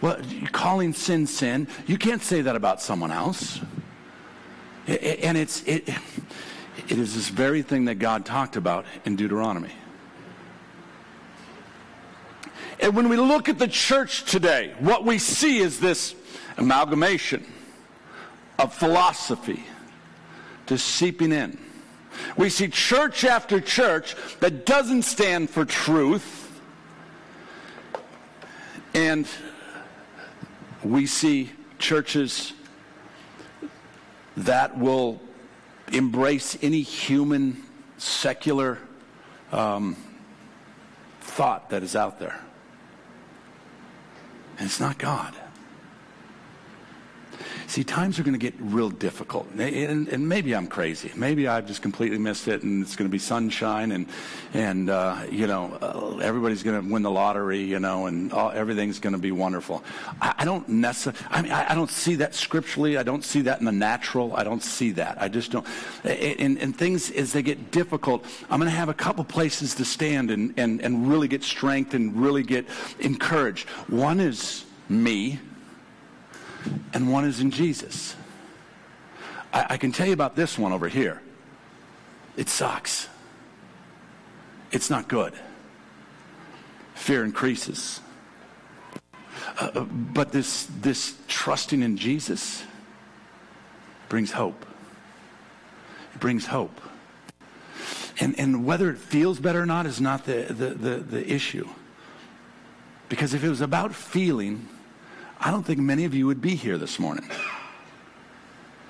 Well, 0.00 0.20
calling 0.52 0.92
sin 0.92 1.26
sin, 1.26 1.68
you 1.86 1.96
can't 1.96 2.20
say 2.20 2.42
that 2.42 2.56
about 2.56 2.82
someone 2.82 3.12
else. 3.12 3.60
And 4.86 5.38
it's, 5.38 5.62
it, 5.62 5.88
it 6.88 6.98
is 6.98 7.14
this 7.14 7.28
very 7.28 7.62
thing 7.62 7.86
that 7.86 7.94
God 7.94 8.26
talked 8.26 8.56
about 8.56 8.84
in 9.04 9.16
Deuteronomy. 9.16 9.72
And 12.80 12.94
when 12.96 13.08
we 13.08 13.16
look 13.16 13.48
at 13.48 13.58
the 13.58 13.68
church 13.68 14.24
today, 14.24 14.74
what 14.80 15.04
we 15.04 15.18
see 15.18 15.58
is 15.58 15.78
this 15.80 16.14
amalgamation 16.58 17.46
of 18.58 18.74
philosophy 18.74 19.64
just 20.66 20.86
seeping 20.86 21.32
in. 21.32 21.58
We 22.36 22.50
see 22.50 22.68
church 22.68 23.24
after 23.24 23.60
church 23.60 24.16
that 24.40 24.66
doesn't 24.66 25.02
stand 25.02 25.50
for 25.50 25.64
truth. 25.64 26.60
And 28.94 29.26
we 30.82 31.06
see 31.06 31.50
churches 31.78 32.52
that 34.36 34.78
will 34.78 35.20
embrace 35.92 36.56
any 36.62 36.82
human 36.82 37.62
secular 37.98 38.78
um, 39.52 39.96
thought 41.20 41.70
that 41.70 41.82
is 41.82 41.96
out 41.96 42.18
there. 42.18 42.40
And 44.58 44.66
it's 44.66 44.80
not 44.80 44.98
God. 44.98 45.34
See, 47.66 47.84
times 47.84 48.18
are 48.18 48.22
going 48.22 48.38
to 48.38 48.38
get 48.38 48.54
real 48.58 48.90
difficult. 48.90 49.48
And, 49.58 50.08
and, 50.08 50.28
maybe 50.28 50.54
I'm 50.54 50.66
crazy. 50.66 51.10
Maybe 51.14 51.48
I've 51.48 51.66
just 51.66 51.82
completely 51.82 52.18
missed 52.18 52.48
it 52.48 52.62
and 52.62 52.82
it's 52.82 52.96
going 52.96 53.08
to 53.08 53.12
be 53.12 53.18
sunshine 53.18 53.92
and, 53.92 54.06
and 54.52 54.90
uh, 54.90 55.22
you 55.30 55.46
know, 55.46 55.76
uh, 55.80 56.18
everybody's 56.18 56.62
going 56.62 56.82
to 56.82 56.92
win 56.92 57.02
the 57.02 57.10
lottery, 57.10 57.60
you 57.60 57.80
know, 57.80 58.06
and 58.06 58.32
all, 58.32 58.50
everything's 58.50 58.98
going 58.98 59.12
to 59.12 59.18
be 59.18 59.32
wonderful. 59.32 59.82
I, 60.20 60.34
I 60.38 60.44
don't 60.44 60.68
necessarily, 60.68 61.20
I 61.30 61.42
mean, 61.42 61.52
I, 61.52 61.72
I, 61.72 61.74
don't 61.74 61.90
see 61.90 62.16
that 62.16 62.34
scripturally. 62.34 62.96
I 62.96 63.02
don't 63.02 63.24
see 63.24 63.42
that 63.42 63.58
in 63.60 63.64
the 63.64 63.72
natural. 63.72 64.34
I 64.36 64.44
don't 64.44 64.62
see 64.62 64.90
that. 64.92 65.20
I 65.20 65.28
just 65.28 65.50
don't. 65.50 65.66
And, 66.04 66.58
and 66.58 66.76
things, 66.76 67.10
as 67.10 67.32
they 67.32 67.42
get 67.42 67.70
difficult, 67.70 68.24
I'm 68.50 68.60
going 68.60 68.70
to 68.70 68.76
have 68.76 68.88
a 68.88 68.94
couple 68.94 69.24
places 69.24 69.74
to 69.76 69.84
stand 69.84 70.30
and, 70.30 70.54
and, 70.56 70.80
and 70.80 71.08
really 71.08 71.28
get 71.28 71.42
strength 71.42 71.94
and 71.94 72.14
really 72.16 72.42
get 72.42 72.66
encouraged. 73.00 73.68
One 73.88 74.20
is 74.20 74.64
me 74.88 75.40
and 76.92 77.12
one 77.12 77.24
is 77.24 77.40
in 77.40 77.50
Jesus. 77.50 78.16
I, 79.52 79.66
I 79.70 79.76
can 79.76 79.92
tell 79.92 80.06
you 80.06 80.12
about 80.12 80.36
this 80.36 80.58
one 80.58 80.72
over 80.72 80.88
here. 80.88 81.20
It 82.36 82.48
sucks. 82.48 83.08
It's 84.72 84.90
not 84.90 85.08
good. 85.08 85.32
Fear 86.94 87.24
increases. 87.24 88.00
Uh, 89.60 89.70
uh, 89.74 89.80
but 89.82 90.32
this, 90.32 90.68
this 90.80 91.16
trusting 91.28 91.82
in 91.82 91.96
Jesus 91.96 92.64
brings 94.08 94.32
hope. 94.32 94.66
It 96.14 96.20
brings 96.20 96.46
hope. 96.46 96.80
And, 98.20 98.38
and 98.38 98.64
whether 98.64 98.90
it 98.90 98.98
feels 98.98 99.38
better 99.40 99.62
or 99.62 99.66
not 99.66 99.86
is 99.86 100.00
not 100.00 100.24
the, 100.24 100.46
the, 100.48 100.66
the, 100.70 100.96
the 100.96 101.32
issue. 101.32 101.68
Because 103.08 103.34
if 103.34 103.44
it 103.44 103.48
was 103.48 103.60
about 103.60 103.94
feeling, 103.94 104.68
I 105.40 105.50
don't 105.50 105.62
think 105.62 105.78
many 105.78 106.04
of 106.04 106.14
you 106.14 106.26
would 106.26 106.40
be 106.40 106.54
here 106.54 106.78
this 106.78 106.98
morning. 106.98 107.28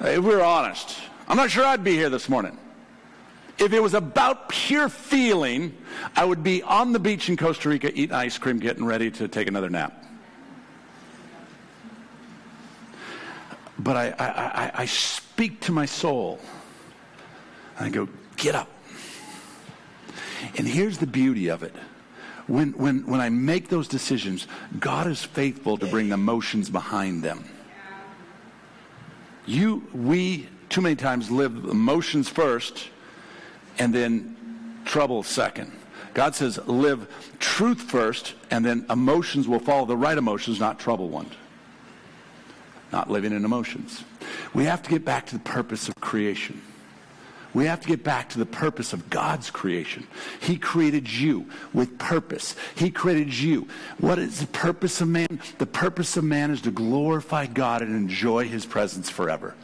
If 0.01 0.23
we're 0.23 0.43
honest, 0.43 0.99
I'm 1.29 1.37
not 1.37 1.51
sure 1.51 1.65
I'd 1.65 1.85
be 1.85 1.95
here 1.95 2.11
this 2.11 2.29
morning. 2.29 2.59
If 3.59 3.73
it 3.73 3.81
was 3.81 3.95
about 3.95 4.49
pure 4.49 4.89
feeling, 4.89 5.77
I 6.17 6.25
would 6.25 6.43
be 6.43 6.63
on 6.63 6.93
the 6.93 6.99
beach 6.99 7.29
in 7.29 7.37
Costa 7.37 7.69
Rica 7.69 7.93
eating 7.93 8.15
ice 8.15 8.37
cream, 8.37 8.59
getting 8.59 8.85
ready 8.85 9.11
to 9.13 9.29
take 9.29 9.49
another 9.49 9.71
nap. 9.71 10.05
But 13.79 13.97
I, 13.97 14.15
I, 14.19 14.27
I, 14.27 14.71
I 14.75 14.87
speak 14.87 15.61
to 15.63 15.73
my 15.73 15.87
soul. 15.87 16.41
I 17.79 17.89
go, 17.89 18.09
get 18.37 18.55
up. 18.55 18.71
And 20.57 20.67
here's 20.67 20.99
the 20.99 21.07
beauty 21.07 21.49
of 21.49 21.63
it 21.63 21.75
when, 22.47 22.73
when, 22.73 23.07
when 23.07 23.21
I 23.21 23.31
make 23.31 23.69
those 23.69 23.89
decisions, 23.89 24.47
God 24.79 25.07
is 25.07 25.23
faithful 25.25 25.79
to 25.79 25.87
bring 25.87 26.09
the 26.09 26.17
motions 26.17 26.69
behind 26.69 27.23
them. 27.23 27.45
You, 29.47 29.87
we, 29.93 30.49
too 30.69 30.81
many 30.81 30.97
times 30.97 31.31
live 31.31 31.53
emotions 31.65 32.29
first 32.29 32.89
and 33.79 33.95
then 33.95 34.37
trouble 34.85 35.23
second. 35.23 35.73
God 36.13 36.35
says 36.35 36.59
live 36.67 37.09
truth 37.39 37.83
first 37.83 38.35
and 38.51 38.65
then 38.65 38.87
emotions 38.89 39.49
will 39.49 39.59
follow 39.59 39.85
the 39.85 39.97
right 39.97 40.17
emotions, 40.17 40.61
not 40.61 40.79
trouble 40.79 41.09
ones. 41.09 41.33
Not 42.93 43.11
living 43.11 43.33
in 43.33 43.45
emotions. 43.45 44.05
We 44.55 44.65
have 44.65 44.83
to 44.83 44.91
get 44.91 45.05
back 45.05 45.27
to 45.27 45.35
the 45.35 45.43
purpose 45.43 45.89
of 45.89 45.97
creation. 45.97 46.63
We 47.55 47.67
have 47.67 47.81
to 47.81 47.89
get 47.89 48.03
back 48.03 48.29
to 48.31 48.39
the 48.39 48.47
purpose 48.47 48.93
of 48.93 49.09
God's 49.09 49.51
creation. 49.51 50.07
He 50.41 50.57
created 50.57 51.11
you 51.11 51.49
with 51.73 51.99
purpose. 51.99 52.57
He 52.75 52.91
created 52.91 53.33
you. 53.33 53.69
What 53.99 54.19
is 54.19 54.41
the 54.41 54.49
purpose 54.49 55.01
of 55.01 55.09
man? 55.09 55.41
The 55.59 55.67
purpose 55.67 56.17
of 56.17 56.25
man 56.25 56.51
is 56.51 56.61
to 56.63 56.73
glorify 56.73 57.47
God 57.47 57.81
and 57.83 57.95
enjoy 57.95 58.49
his 58.49 58.67
presence 58.67 59.09
forever. 59.09 59.55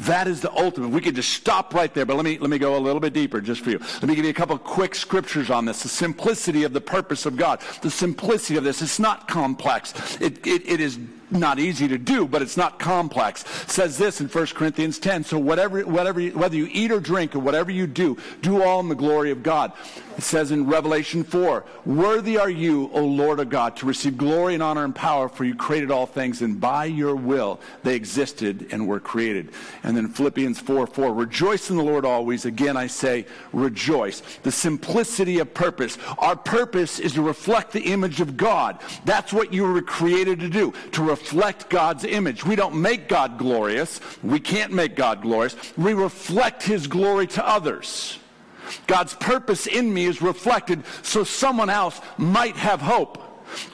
That 0.00 0.26
is 0.26 0.40
the 0.40 0.52
ultimate. 0.52 0.88
We 0.88 1.00
could 1.00 1.14
just 1.14 1.30
stop 1.30 1.72
right 1.72 1.92
there, 1.92 2.04
but 2.04 2.16
let 2.16 2.24
me, 2.24 2.38
let 2.38 2.50
me 2.50 2.58
go 2.58 2.76
a 2.76 2.78
little 2.78 3.00
bit 3.00 3.12
deeper 3.12 3.40
just 3.40 3.62
for 3.62 3.70
you. 3.70 3.78
Let 3.78 4.04
me 4.04 4.16
give 4.16 4.24
you 4.24 4.30
a 4.30 4.34
couple 4.34 4.58
quick 4.58 4.94
scriptures 4.94 5.50
on 5.50 5.64
this. 5.64 5.82
The 5.82 5.88
simplicity 5.88 6.64
of 6.64 6.72
the 6.72 6.80
purpose 6.80 7.26
of 7.26 7.36
God. 7.36 7.60
The 7.82 7.90
simplicity 7.90 8.56
of 8.56 8.64
this. 8.64 8.82
It's 8.82 8.98
not 8.98 9.28
complex. 9.28 10.20
It, 10.20 10.44
it, 10.46 10.68
it 10.68 10.80
is 10.80 10.98
not 11.34 11.58
easy 11.58 11.88
to 11.88 11.98
do, 11.98 12.26
but 12.26 12.42
it's 12.42 12.56
not 12.56 12.78
complex. 12.78 13.42
It 13.42 13.70
says 13.70 13.98
this 13.98 14.20
in 14.20 14.28
1 14.28 14.46
Corinthians 14.48 14.98
10. 14.98 15.24
So 15.24 15.38
whatever, 15.38 15.80
whatever, 15.82 16.22
whether 16.28 16.56
you 16.56 16.68
eat 16.70 16.90
or 16.90 17.00
drink 17.00 17.34
or 17.34 17.40
whatever 17.40 17.70
you 17.70 17.86
do, 17.86 18.16
do 18.40 18.62
all 18.62 18.80
in 18.80 18.88
the 18.88 18.94
glory 18.94 19.30
of 19.30 19.42
God. 19.42 19.72
It 20.16 20.22
says 20.22 20.52
in 20.52 20.66
Revelation 20.66 21.24
4, 21.24 21.64
Worthy 21.84 22.38
are 22.38 22.50
you, 22.50 22.88
O 22.92 23.04
Lord 23.04 23.40
of 23.40 23.48
God, 23.48 23.76
to 23.76 23.86
receive 23.86 24.16
glory 24.16 24.54
and 24.54 24.62
honor 24.62 24.84
and 24.84 24.94
power, 24.94 25.28
for 25.28 25.44
you 25.44 25.56
created 25.56 25.90
all 25.90 26.06
things, 26.06 26.40
and 26.40 26.60
by 26.60 26.84
your 26.84 27.16
will 27.16 27.60
they 27.82 27.96
existed 27.96 28.68
and 28.70 28.86
were 28.86 29.00
created. 29.00 29.50
And 29.82 29.96
then 29.96 30.08
Philippians 30.08 30.60
4, 30.60 30.86
4, 30.86 31.12
Rejoice 31.12 31.68
in 31.68 31.76
the 31.76 31.82
Lord 31.82 32.04
always. 32.04 32.44
Again, 32.44 32.76
I 32.76 32.86
say, 32.86 33.26
rejoice. 33.52 34.22
The 34.44 34.52
simplicity 34.52 35.40
of 35.40 35.52
purpose. 35.52 35.98
Our 36.18 36.36
purpose 36.36 37.00
is 37.00 37.14
to 37.14 37.22
reflect 37.22 37.72
the 37.72 37.82
image 37.82 38.20
of 38.20 38.36
God. 38.36 38.78
That's 39.04 39.32
what 39.32 39.52
you 39.52 39.64
were 39.64 39.82
created 39.82 40.38
to 40.40 40.48
do, 40.48 40.72
to 40.92 41.02
reflect 41.02 41.23
God's 41.68 42.04
image. 42.04 42.44
We 42.44 42.56
don't 42.56 42.80
make 42.80 43.08
God 43.08 43.38
glorious. 43.38 44.00
We 44.22 44.40
can't 44.40 44.72
make 44.72 44.96
God 44.96 45.22
glorious. 45.22 45.56
We 45.76 45.94
reflect 45.94 46.62
his 46.62 46.86
glory 46.86 47.26
to 47.28 47.46
others. 47.46 48.18
God's 48.86 49.14
purpose 49.14 49.66
in 49.66 49.92
me 49.92 50.06
is 50.06 50.22
reflected 50.22 50.84
so 51.02 51.24
someone 51.24 51.70
else 51.70 52.00
might 52.18 52.56
have 52.56 52.80
hope. 52.80 53.23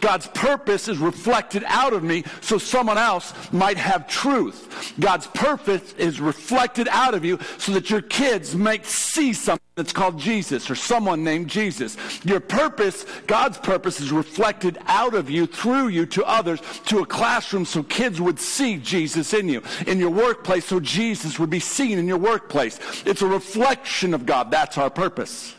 God's 0.00 0.26
purpose 0.28 0.88
is 0.88 0.98
reflected 0.98 1.64
out 1.66 1.92
of 1.92 2.02
me 2.02 2.24
so 2.40 2.58
someone 2.58 2.98
else 2.98 3.32
might 3.52 3.76
have 3.76 4.08
truth. 4.08 4.94
God's 4.98 5.26
purpose 5.28 5.92
is 5.94 6.20
reflected 6.20 6.88
out 6.90 7.14
of 7.14 7.24
you 7.24 7.38
so 7.58 7.72
that 7.72 7.90
your 7.90 8.02
kids 8.02 8.54
might 8.54 8.86
see 8.86 9.32
something 9.32 9.60
that's 9.76 9.92
called 9.92 10.18
Jesus 10.18 10.70
or 10.70 10.74
someone 10.74 11.24
named 11.24 11.48
Jesus. 11.48 11.96
Your 12.24 12.40
purpose, 12.40 13.06
God's 13.26 13.58
purpose, 13.58 14.00
is 14.00 14.12
reflected 14.12 14.78
out 14.86 15.14
of 15.14 15.30
you, 15.30 15.46
through 15.46 15.88
you, 15.88 16.06
to 16.06 16.24
others, 16.24 16.60
to 16.86 16.98
a 16.98 17.06
classroom 17.06 17.64
so 17.64 17.82
kids 17.82 18.20
would 18.20 18.38
see 18.38 18.76
Jesus 18.76 19.32
in 19.32 19.48
you. 19.48 19.62
In 19.86 19.98
your 19.98 20.10
workplace 20.10 20.66
so 20.66 20.80
Jesus 20.80 21.38
would 21.38 21.50
be 21.50 21.60
seen 21.60 21.98
in 21.98 22.06
your 22.06 22.18
workplace. 22.18 22.78
It's 23.06 23.22
a 23.22 23.26
reflection 23.26 24.12
of 24.12 24.26
God. 24.26 24.50
That's 24.50 24.76
our 24.76 24.90
purpose. 24.90 25.54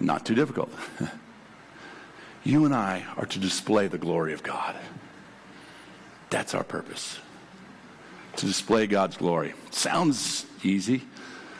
Not 0.00 0.26
too 0.26 0.34
difficult. 0.34 0.70
You 2.48 2.64
and 2.64 2.74
I 2.74 3.04
are 3.18 3.26
to 3.26 3.38
display 3.38 3.88
the 3.88 3.98
glory 3.98 4.32
of 4.32 4.42
God. 4.42 4.74
That's 6.30 6.54
our 6.54 6.64
purpose. 6.64 7.18
To 8.36 8.46
display 8.46 8.86
God's 8.86 9.18
glory. 9.18 9.52
Sounds 9.70 10.46
easy, 10.62 11.02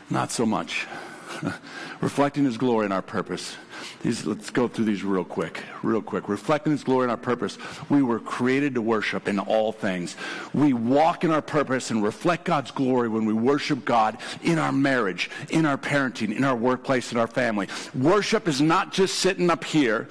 not 0.09 0.33
so 0.33 0.47
much. 0.47 0.87
Reflecting 2.01 2.47
His 2.47 2.57
glory 2.57 2.87
in 2.87 2.93
our 2.93 3.03
purpose. 3.03 3.55
These, 4.03 4.27
let's 4.27 4.51
go 4.51 4.69
through 4.69 4.85
these 4.85 5.03
real 5.03 5.25
quick, 5.25 5.63
real 5.83 6.03
quick. 6.03 6.29
Reflecting 6.29 6.73
His 6.73 6.85
glory 6.85 7.05
and 7.05 7.11
our 7.11 7.17
purpose. 7.17 7.59
We 7.89 8.03
were 8.03 8.21
created 8.21 8.75
to 8.75 8.83
worship 8.83 9.29
in 9.29 9.39
all 9.39 9.73
things. 9.73 10.17
We 10.55 10.73
walk 10.73 11.25
in 11.25 11.31
our 11.31 11.43
purpose 11.43 11.91
and 11.91 12.03
reflect 12.03 12.45
God's 12.45 12.71
glory 12.71 13.09
when 13.09 13.25
we 13.25 13.33
worship 13.33 13.85
God 13.85 14.19
in 14.43 14.59
our 14.59 14.73
marriage, 14.73 15.31
in 15.51 15.67
our 15.67 15.77
parenting, 15.77 16.37
in 16.37 16.45
our 16.45 16.57
workplace, 16.57 17.13
in 17.13 17.19
our 17.19 17.27
family. 17.27 17.69
Worship 17.95 18.47
is 18.47 18.61
not 18.61 18.93
just 18.93 19.19
sitting 19.19 19.51
up 19.51 19.65
here. 19.65 20.09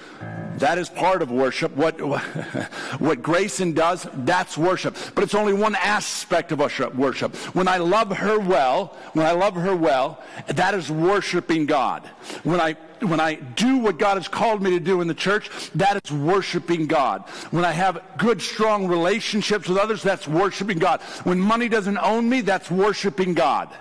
That 0.57 0.77
is 0.77 0.89
part 0.89 1.21
of 1.21 1.31
worship. 1.31 1.75
What, 1.75 2.01
what 2.99 3.21
Grayson 3.21 3.73
does, 3.73 4.07
that's 4.13 4.57
worship. 4.57 4.95
But 5.15 5.23
it's 5.23 5.35
only 5.35 5.53
one 5.53 5.75
aspect 5.75 6.51
of 6.51 6.59
worship. 6.59 7.35
When 7.55 7.67
I 7.67 7.77
love 7.77 8.15
her 8.17 8.39
well, 8.39 8.97
when 9.13 9.25
I 9.25 9.31
love 9.31 9.55
her 9.55 9.75
well, 9.75 10.23
that 10.47 10.73
is 10.73 10.91
worshiping 10.91 11.65
God. 11.65 12.07
When 12.43 12.59
I 12.59 12.75
when 13.01 13.19
I 13.19 13.35
do 13.35 13.77
what 13.77 13.99
God 13.99 14.17
has 14.17 14.27
called 14.27 14.61
me 14.61 14.71
to 14.71 14.79
do 14.79 15.01
in 15.01 15.07
the 15.07 15.13
church, 15.13 15.49
that 15.75 15.99
is 16.03 16.11
worshiping 16.11 16.87
God. 16.87 17.23
When 17.51 17.65
I 17.65 17.71
have 17.71 18.01
good, 18.17 18.41
strong 18.41 18.87
relationships 18.87 19.67
with 19.67 19.77
others, 19.77 20.03
that's 20.03 20.27
worshiping 20.27 20.79
God. 20.79 21.01
When 21.23 21.39
money 21.39 21.69
doesn't 21.69 21.97
own 21.97 22.29
me, 22.29 22.41
that's 22.41 22.69
worshiping 22.71 23.33
God. 23.33 23.75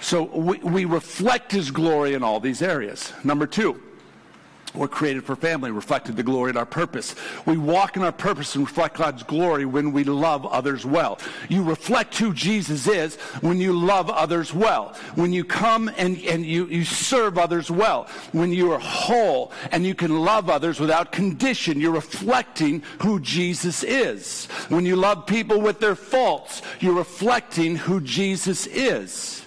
So 0.00 0.24
we, 0.24 0.58
we 0.58 0.84
reflect 0.84 1.52
His 1.52 1.70
glory 1.70 2.14
in 2.14 2.22
all 2.22 2.40
these 2.40 2.62
areas. 2.62 3.12
Number 3.24 3.46
two, 3.46 3.82
we're 4.76 4.88
created 4.88 5.24
for 5.24 5.36
family, 5.36 5.70
reflected 5.70 6.16
the 6.16 6.22
glory 6.22 6.50
in 6.50 6.56
our 6.56 6.66
purpose. 6.66 7.14
We 7.44 7.56
walk 7.56 7.96
in 7.96 8.02
our 8.02 8.12
purpose 8.12 8.54
and 8.54 8.66
reflect 8.66 8.96
God's 8.96 9.22
glory 9.22 9.64
when 9.64 9.92
we 9.92 10.04
love 10.04 10.46
others 10.46 10.84
well. 10.84 11.18
You 11.48 11.62
reflect 11.62 12.16
who 12.18 12.32
Jesus 12.32 12.86
is 12.86 13.16
when 13.40 13.58
you 13.58 13.72
love 13.72 14.10
others 14.10 14.52
well. 14.52 14.94
When 15.14 15.32
you 15.32 15.44
come 15.44 15.90
and, 15.96 16.18
and 16.22 16.44
you, 16.44 16.66
you 16.66 16.84
serve 16.84 17.38
others 17.38 17.70
well. 17.70 18.08
When 18.32 18.52
you 18.52 18.72
are 18.72 18.78
whole 18.78 19.52
and 19.72 19.84
you 19.86 19.94
can 19.94 20.20
love 20.20 20.50
others 20.50 20.80
without 20.80 21.12
condition, 21.12 21.80
you're 21.80 21.92
reflecting 21.92 22.82
who 23.02 23.20
Jesus 23.20 23.82
is. 23.82 24.46
When 24.68 24.86
you 24.86 24.96
love 24.96 25.26
people 25.26 25.60
with 25.60 25.80
their 25.80 25.94
faults, 25.94 26.62
you're 26.80 26.94
reflecting 26.94 27.76
who 27.76 28.00
Jesus 28.00 28.66
is. 28.66 29.42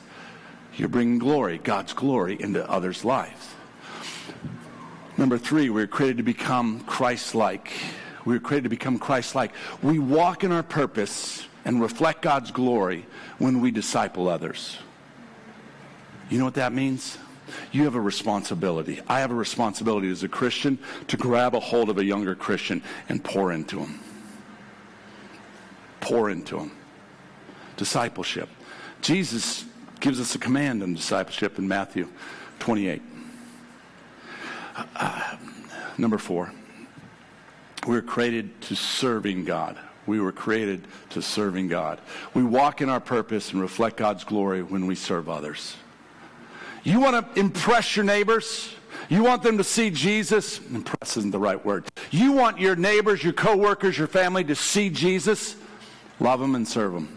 You're 0.75 0.87
bringing 0.87 1.19
glory, 1.19 1.57
God's 1.57 1.93
glory, 1.93 2.37
into 2.39 2.67
others' 2.69 3.03
lives. 3.03 3.48
Number 5.19 5.37
three, 5.37 5.69
we 5.69 5.81
are 5.81 5.87
created 5.87 6.15
to 6.15 6.23
become 6.23 6.79
Christ-like. 6.85 7.73
We 8.23 8.37
are 8.37 8.39
created 8.39 8.63
to 8.63 8.69
become 8.69 8.97
Christ-like. 8.97 9.51
We 9.83 9.99
walk 9.99 10.45
in 10.45 10.53
our 10.53 10.63
purpose 10.63 11.45
and 11.65 11.81
reflect 11.81 12.21
God's 12.21 12.51
glory 12.51 13.05
when 13.37 13.59
we 13.59 13.69
disciple 13.69 14.29
others. 14.29 14.77
You 16.29 16.37
know 16.37 16.45
what 16.45 16.53
that 16.53 16.71
means? 16.71 17.17
You 17.73 17.83
have 17.83 17.95
a 17.95 17.99
responsibility. 17.99 19.01
I 19.09 19.19
have 19.19 19.31
a 19.31 19.35
responsibility 19.35 20.09
as 20.09 20.23
a 20.23 20.29
Christian 20.29 20.79
to 21.07 21.17
grab 21.17 21.53
a 21.53 21.59
hold 21.59 21.89
of 21.89 21.97
a 21.97 22.05
younger 22.05 22.33
Christian 22.33 22.81
and 23.09 23.21
pour 23.21 23.51
into 23.51 23.79
him. 23.79 23.99
Pour 25.99 26.29
into 26.29 26.59
him. 26.59 26.71
Discipleship. 27.75 28.47
Jesus 29.01 29.65
gives 29.99 30.21
us 30.21 30.33
a 30.35 30.39
command 30.39 30.81
in 30.81 30.93
discipleship 30.93 31.59
in 31.59 31.67
Matthew 31.67 32.07
28. 32.59 33.01
Uh, 34.95 35.37
number 35.97 36.17
four, 36.17 36.51
we 37.87 37.95
were 37.95 38.01
created 38.01 38.61
to 38.63 38.75
serving 38.75 39.45
God. 39.45 39.77
We 40.05 40.19
were 40.19 40.31
created 40.31 40.87
to 41.11 41.21
serving 41.21 41.67
God. 41.67 41.99
We 42.33 42.43
walk 42.43 42.81
in 42.81 42.89
our 42.89 42.99
purpose 42.99 43.51
and 43.51 43.61
reflect 43.61 43.97
God's 43.97 44.23
glory 44.23 44.63
when 44.63 44.87
we 44.87 44.95
serve 44.95 45.29
others. 45.29 45.75
You 46.83 46.99
want 46.99 47.33
to 47.33 47.39
impress 47.39 47.95
your 47.95 48.05
neighbors? 48.05 48.73
You 49.09 49.23
want 49.23 49.43
them 49.43 49.57
to 49.57 49.63
see 49.63 49.89
Jesus? 49.89 50.59
Impress 50.69 51.17
isn't 51.17 51.31
the 51.31 51.39
right 51.39 51.63
word. 51.63 51.85
You 52.11 52.31
want 52.31 52.59
your 52.59 52.75
neighbors, 52.75 53.23
your 53.23 53.33
coworkers, 53.33 53.97
your 53.97 54.07
family 54.07 54.43
to 54.45 54.55
see 54.55 54.89
Jesus? 54.89 55.55
Love 56.19 56.39
them 56.39 56.55
and 56.55 56.67
serve 56.67 56.93
them. 56.93 57.15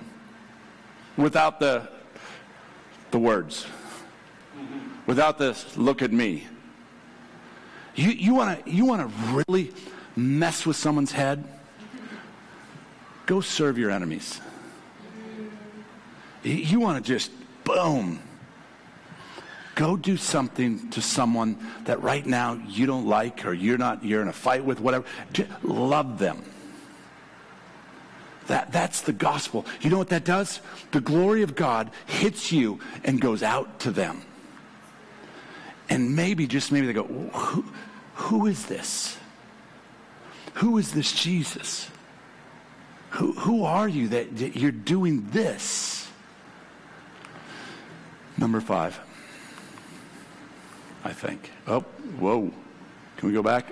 Without 1.17 1.61
the, 1.61 1.89
the 3.11 3.19
words. 3.19 3.67
Without 5.07 5.39
this, 5.39 5.77
look 5.77 6.03
at 6.03 6.13
me. 6.13 6.47
You, 7.95 8.11
you 8.11 8.35
want 8.35 8.65
to 8.65 8.71
you 8.71 8.85
wanna 8.85 9.11
really 9.33 9.73
mess 10.17 10.65
with 10.65 10.77
someone's 10.77 11.13
head? 11.13 11.45
Go 13.27 13.41
serve 13.41 13.79
your 13.79 13.91
enemies. 13.91 14.41
You 16.43 16.81
want 16.81 17.05
to 17.05 17.13
just, 17.13 17.31
boom, 17.63 18.21
go 19.77 19.97
do 19.97 20.17
something 20.17 20.91
to 20.91 21.01
someone 21.01 21.57
that 21.85 22.03
right 22.03 22.27
now 22.27 22.61
you 22.67 22.85
don't 22.87 23.07
like 23.07 23.47
or 23.47 23.53
you're 23.53 23.79
not 23.79 24.05
you're 24.05 24.23
in 24.23 24.29
a 24.29 24.33
fight 24.33 24.65
with 24.65 24.81
whatever. 24.81 25.05
Just 25.33 25.51
love 25.63 26.19
them. 26.19 26.43
That, 28.49 28.73
that's 28.73 29.03
the 29.03 29.13
gospel. 29.13 29.65
You 29.81 29.91
know 29.91 29.99
what 29.99 30.09
that 30.09 30.25
does? 30.25 30.61
The 30.91 31.01
glory 31.01 31.43
of 31.43 31.55
god 31.55 31.91
hits 32.07 32.51
you 32.51 32.81
and 33.05 33.21
goes 33.21 33.43
out 33.43 33.79
to 33.81 33.93
them 33.93 34.23
and 35.89 36.15
maybe, 36.17 36.47
just 36.47 36.73
maybe, 36.73 36.87
they 36.87 36.93
go, 36.93 37.05
who, 37.05 37.65
who 38.15 38.47
is 38.47 38.67
this? 38.67 39.17
Who 40.55 40.79
is 40.79 40.93
this 40.93 41.13
Jesus? 41.13 41.91
Who, 43.11 43.33
who 43.33 43.65
are 43.65 43.89
you 43.89 44.09
that, 44.09 44.37
that 44.39 44.57
you're 44.57 44.71
doing 44.71 45.29
this? 45.31 46.09
Number 48.39 48.61
five, 48.61 48.99
I 51.05 51.13
think. 51.13 51.51
Oh, 51.67 51.81
whoa. 52.19 52.51
Can 53.17 53.29
we 53.29 53.35
go 53.35 53.43
back? 53.43 53.67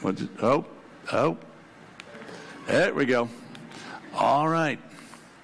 What's 0.00 0.22
it? 0.22 0.30
Oh, 0.42 0.64
oh. 1.12 1.36
There 2.66 2.94
we 2.94 3.04
go. 3.04 3.28
All 4.14 4.48
right. 4.48 4.78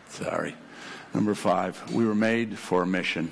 Sorry. 0.08 0.54
Number 1.12 1.34
five, 1.34 1.92
we 1.92 2.04
were 2.04 2.14
made 2.14 2.58
for 2.58 2.82
a 2.82 2.86
mission. 2.86 3.30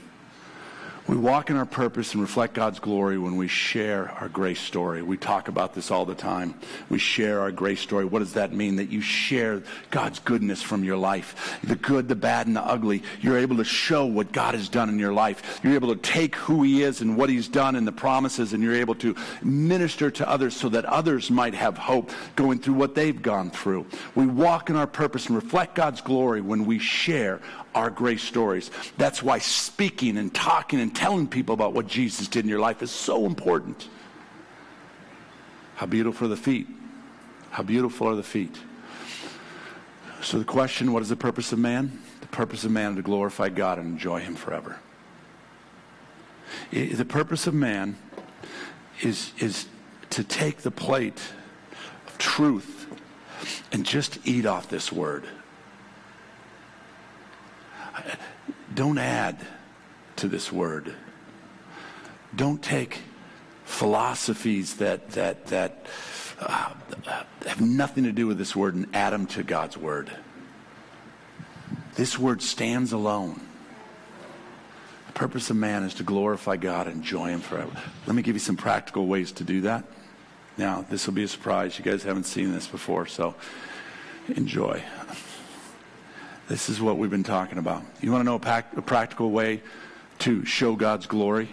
We 1.09 1.17
walk 1.17 1.51
in 1.51 1.57
our 1.57 1.67
purpose 1.67 2.13
and 2.13 2.23
reflect 2.23 2.55
God's 2.55 2.79
glory 2.79 3.19
when 3.19 3.37
we 3.37 3.49
share 3.49 4.11
our 4.21 4.29
grace 4.29 4.61
story. 4.61 5.03
We 5.03 5.17
talk 5.17 5.49
about 5.49 5.75
this 5.75 5.91
all 5.91 6.07
the 6.07 6.15
time. 6.15 6.55
We 6.89 7.01
share 7.01 7.41
our 7.41 7.51
grace 7.51 7.81
story. 7.81 8.05
What 8.05 8.21
does 8.21 8.35
that 8.35 8.53
mean? 8.53 8.77
That 8.77 8.91
you 8.91 9.01
share 9.01 9.63
God's 9.91 10.21
goodness 10.21 10.63
from 10.63 10.85
your 10.85 10.97
life. 10.97 11.59
The 11.65 11.75
good, 11.75 12.09
the 12.09 12.15
bad, 12.15 12.47
and 12.47 12.55
the 12.55 12.63
ugly. 12.63 13.03
You're 13.21 13.39
able 13.39 13.57
to 13.57 13.65
show 13.65 14.07
what 14.07 14.31
God 14.31 14.55
has 14.55 14.69
done 14.69 14.89
in 14.89 15.01
your 15.01 15.13
life. 15.13 15.61
You're 15.65 15.75
able 15.75 15.93
to 15.93 16.01
take 16.01 16.37
who 16.37 16.63
he 16.63 16.85
is 16.85 17.01
and 17.01 17.17
what 17.17 17.31
he's 17.31 17.49
done 17.49 17.75
and 17.75 17.87
the 17.87 17.93
promises, 17.93 18.53
and 18.53 18.63
you're 18.63 18.77
able 18.77 18.95
to 18.97 19.17
minister 19.43 20.09
to 20.13 20.29
others 20.29 20.55
so 20.55 20.69
that 20.69 20.85
others 20.85 21.33
might 21.33 21.55
have 21.55 21.77
hope 21.77 22.13
going 22.37 22.61
through 22.61 22.75
what 22.75 22.95
they've 22.95 23.21
gone 23.21 23.51
through. 23.51 23.87
We 24.15 24.27
walk 24.27 24.71
in 24.71 24.77
our 24.77 24.87
purpose 24.87 25.27
and 25.27 25.35
reflect 25.35 25.75
God's 25.75 26.01
glory 26.01 26.41
when 26.41 26.65
we 26.65 26.79
share 26.79 27.41
our 27.75 27.91
grace 27.91 28.23
stories. 28.23 28.71
That's 28.99 29.23
why 29.23 29.39
speaking 29.39 30.19
and 30.19 30.33
talking 30.35 30.81
and 30.81 30.95
telling 30.95 31.27
people 31.27 31.55
about 31.55 31.73
what 31.73 31.87
Jesus 31.87 32.29
did 32.29 32.45
in 32.45 32.49
your 32.49 32.61
life 32.61 32.83
is 32.83 32.91
so 32.91 33.27
important. 33.27 33.89
How 35.77 35.87
beautiful 35.87 36.27
are 36.27 36.31
the 36.31 36.37
feet? 36.37 36.67
How 37.51 37.63
beautiful 37.63 38.09
are 38.09 38.15
the 38.15 38.23
feet? 38.23 38.57
So, 40.23 40.39
the 40.39 40.45
question 40.45 40.93
what 40.93 41.03
is 41.03 41.09
the 41.09 41.17
purpose 41.17 41.53
of 41.53 41.59
man? 41.59 42.01
The 42.21 42.29
purpose 42.29 42.65
of 42.65 42.71
man 42.71 42.93
is 42.93 42.97
to 42.97 43.03
glorify 43.03 43.49
God 43.49 43.79
and 43.79 43.89
enjoy 43.89 44.21
Him 44.21 44.37
forever. 44.37 44.79
The 46.71 47.05
purpose 47.05 47.47
of 47.47 47.55
man 47.55 47.97
is, 49.01 49.33
is 49.39 49.67
to 50.11 50.23
take 50.23 50.59
the 50.59 50.71
plate 50.71 51.21
of 52.07 52.19
truth 52.19 52.87
and 53.73 53.85
just 53.85 54.19
eat 54.25 54.47
off 54.47 54.69
this 54.69 54.93
word. 54.93 55.25
Don't 58.75 58.99
add 58.99 59.39
to 60.17 60.29
this 60.29 60.53
word. 60.53 60.95
Don't 62.35 62.63
take 62.63 63.01
philosophies 63.65 64.77
that, 64.77 65.11
that, 65.11 65.47
that 65.47 65.87
uh, 66.39 66.73
have 67.47 67.61
nothing 67.61 68.05
to 68.05 68.13
do 68.13 68.27
with 68.27 68.39
this 68.39 68.57
word 68.57 68.75
and 68.75 68.87
add 68.95 69.13
them 69.13 69.27
to 69.27 69.43
God's 69.43 69.77
word. 69.77 70.11
This 71.95 72.19
word 72.19 72.41
stands 72.41 72.93
alone. 72.93 73.41
The 75.09 75.13
purpose 75.13 75.51
of 75.51 75.57
man 75.57 75.83
is 75.83 75.95
to 75.95 76.03
glorify 76.03 76.57
God 76.57 76.87
and 76.87 76.97
enjoy 76.97 77.29
Him 77.29 77.41
forever. 77.41 77.73
Let 78.07 78.17
me 78.17 78.23
give 78.23 78.35
you 78.35 78.41
some 78.41 78.57
practical 78.57 79.07
ways 79.07 79.33
to 79.33 79.45
do 79.45 79.63
that. 79.63 79.85
Now, 80.57 80.87
this 80.89 81.07
will 81.07 81.15
be 81.15 81.25
a 81.25 81.29
surprise. 81.29 81.79
You 81.79 81.85
guys 81.85 82.03
haven't 82.03 82.25
seen 82.25 82.53
this 82.53 82.67
before, 82.67 83.07
so 83.07 83.35
enjoy. 84.29 84.83
This 86.49 86.69
is 86.69 86.81
what 86.81 86.99
we've 86.99 87.11
been 87.11 87.23
talking 87.23 87.59
about. 87.59 87.83
You 88.01 88.11
want 88.11 88.23
to 88.23 88.25
know 88.25 88.35
a, 88.35 88.41
pac- 88.41 88.77
a 88.77 88.83
practical 88.83 89.31
way 89.31 89.63
to 90.21 90.45
show 90.45 90.77
God's 90.77 91.07
glory? 91.07 91.49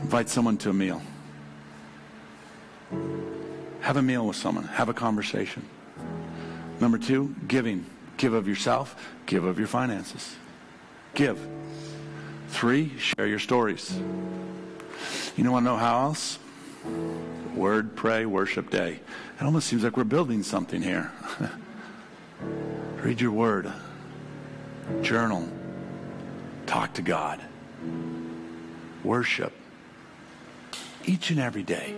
Invite 0.00 0.28
someone 0.28 0.56
to 0.58 0.70
a 0.70 0.72
meal. 0.72 1.02
Have 3.80 3.96
a 3.96 4.02
meal 4.02 4.26
with 4.26 4.36
someone. 4.36 4.64
Have 4.64 4.88
a 4.88 4.94
conversation. 4.94 5.64
Number 6.80 6.98
two, 6.98 7.34
giving. 7.48 7.84
Give 8.16 8.32
of 8.32 8.46
yourself. 8.46 8.96
Give 9.26 9.44
of 9.44 9.58
your 9.58 9.68
finances. 9.68 10.36
Give. 11.14 11.38
Three, 12.48 12.96
share 12.98 13.26
your 13.26 13.38
stories. 13.38 13.98
You 15.36 15.44
don't 15.44 15.52
want 15.52 15.64
to 15.64 15.70
know 15.70 15.76
how 15.76 16.02
else? 16.02 16.38
Word, 17.54 17.96
pray, 17.96 18.24
worship 18.24 18.70
day. 18.70 19.00
It 19.38 19.42
almost 19.42 19.66
seems 19.66 19.84
like 19.84 19.96
we're 19.96 20.04
building 20.04 20.42
something 20.42 20.80
here. 20.80 21.10
Read 23.02 23.20
your 23.20 23.32
word. 23.32 23.72
Journal. 25.02 25.48
Talk 26.66 26.94
to 26.94 27.02
God. 27.02 27.40
Worship. 29.02 29.52
Each 31.04 31.30
and 31.30 31.40
every 31.40 31.64
day. 31.64 31.96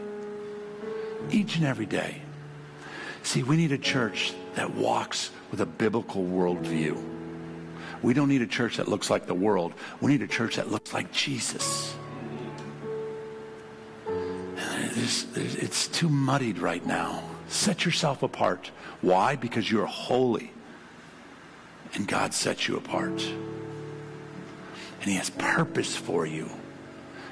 Each 1.30 1.56
and 1.56 1.66
every 1.66 1.84
day. 1.84 2.22
See, 3.22 3.42
we 3.42 3.56
need 3.56 3.72
a 3.72 3.78
church 3.78 4.32
that 4.54 4.74
walks 4.74 5.30
with 5.50 5.60
a 5.60 5.66
biblical 5.66 6.22
worldview. 6.22 7.02
We 8.02 8.14
don't 8.14 8.28
need 8.28 8.42
a 8.42 8.46
church 8.46 8.78
that 8.78 8.88
looks 8.88 9.10
like 9.10 9.26
the 9.26 9.34
world. 9.34 9.74
We 10.00 10.10
need 10.10 10.22
a 10.22 10.26
church 10.26 10.56
that 10.56 10.70
looks 10.70 10.94
like 10.94 11.12
Jesus. 11.12 11.94
It's, 15.36 15.88
too 15.88 16.08
muddied 16.08 16.58
right 16.58 16.84
now. 16.86 17.22
Set 17.48 17.84
yourself 17.84 18.22
apart. 18.22 18.70
Why? 19.02 19.36
Because 19.36 19.70
you're 19.70 19.86
holy. 19.86 20.53
And 21.94 22.08
God 22.08 22.34
sets 22.34 22.68
you 22.68 22.76
apart. 22.76 23.22
And 25.00 25.10
He 25.10 25.14
has 25.14 25.30
purpose 25.30 25.96
for 25.96 26.26
you. 26.26 26.48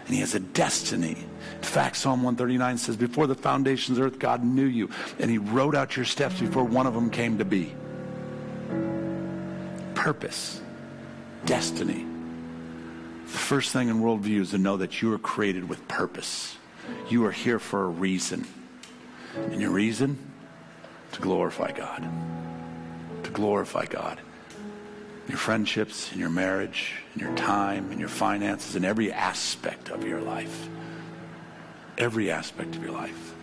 And 0.06 0.14
He 0.14 0.20
has 0.20 0.34
a 0.34 0.40
destiny. 0.40 1.16
In 1.56 1.62
fact, 1.62 1.96
Psalm 1.96 2.22
139 2.22 2.78
says, 2.78 2.96
Before 2.96 3.26
the 3.26 3.34
foundations 3.34 3.98
of 3.98 4.04
earth, 4.04 4.18
God 4.18 4.44
knew 4.44 4.66
you. 4.66 4.90
And 5.18 5.30
He 5.30 5.38
wrote 5.38 5.74
out 5.74 5.96
your 5.96 6.04
steps 6.04 6.38
before 6.40 6.64
one 6.64 6.86
of 6.86 6.94
them 6.94 7.10
came 7.10 7.38
to 7.38 7.44
be. 7.44 7.74
Purpose. 9.94 10.60
Destiny. 11.44 12.06
The 13.24 13.38
first 13.38 13.72
thing 13.72 13.88
in 13.88 14.00
worldview 14.00 14.40
is 14.40 14.50
to 14.50 14.58
know 14.58 14.76
that 14.76 15.00
you 15.00 15.12
are 15.14 15.18
created 15.18 15.68
with 15.68 15.86
purpose. 15.88 16.56
You 17.08 17.24
are 17.26 17.32
here 17.32 17.58
for 17.58 17.84
a 17.84 17.88
reason. 17.88 18.46
And 19.34 19.60
your 19.60 19.70
reason? 19.70 20.18
To 21.12 21.20
glorify 21.20 21.72
God. 21.72 22.06
To 23.24 23.30
glorify 23.30 23.86
God. 23.86 24.20
Your 25.28 25.38
friendships, 25.38 26.12
in 26.12 26.18
your 26.18 26.30
marriage, 26.30 26.94
in 27.14 27.20
your 27.20 27.34
time, 27.36 27.92
in 27.92 27.98
your 27.98 28.08
finances, 28.08 28.76
in 28.76 28.84
every 28.84 29.12
aspect 29.12 29.88
of 29.90 30.04
your 30.04 30.20
life. 30.20 30.68
Every 31.96 32.30
aspect 32.30 32.74
of 32.76 32.82
your 32.82 32.92
life. 32.92 33.34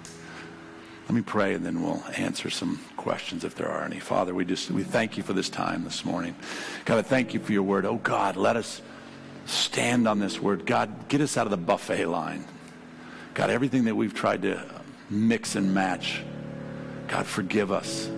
Let 1.07 1.15
me 1.15 1.21
pray 1.21 1.55
and 1.55 1.65
then 1.65 1.81
we'll 1.81 2.03
answer 2.17 2.51
some 2.51 2.79
questions 2.95 3.43
if 3.43 3.55
there 3.55 3.67
are 3.67 3.83
any. 3.83 3.99
Father, 3.99 4.35
we 4.35 4.45
just 4.45 4.69
we 4.69 4.83
thank 4.83 5.17
you 5.17 5.23
for 5.23 5.33
this 5.33 5.49
time 5.49 5.83
this 5.83 6.05
morning. 6.05 6.35
God, 6.85 6.99
I 6.99 7.01
thank 7.01 7.33
you 7.33 7.39
for 7.39 7.51
your 7.51 7.63
word. 7.63 7.85
Oh 7.85 7.95
God, 7.95 8.35
let 8.35 8.55
us 8.55 8.81
stand 9.47 10.07
on 10.07 10.19
this 10.19 10.39
word. 10.39 10.67
God, 10.67 11.07
get 11.07 11.21
us 11.21 11.35
out 11.35 11.47
of 11.47 11.51
the 11.51 11.57
buffet 11.57 12.05
line. 12.05 12.45
God, 13.33 13.49
everything 13.49 13.85
that 13.85 13.95
we've 13.95 14.13
tried 14.13 14.43
to 14.43 14.63
mix 15.09 15.55
and 15.55 15.73
match, 15.73 16.21
God, 17.07 17.25
forgive 17.25 17.71
us. 17.71 18.09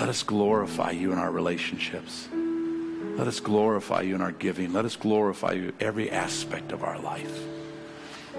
Let 0.00 0.08
us 0.08 0.22
glorify 0.22 0.92
you 0.92 1.12
in 1.12 1.18
our 1.18 1.30
relationships. 1.30 2.26
Let 2.32 3.26
us 3.26 3.38
glorify 3.38 4.00
you 4.00 4.14
in 4.14 4.22
our 4.22 4.32
giving. 4.32 4.72
Let 4.72 4.86
us 4.86 4.96
glorify 4.96 5.52
you 5.52 5.74
every 5.78 6.10
aspect 6.10 6.72
of 6.72 6.82
our 6.82 6.98
life. 6.98 7.38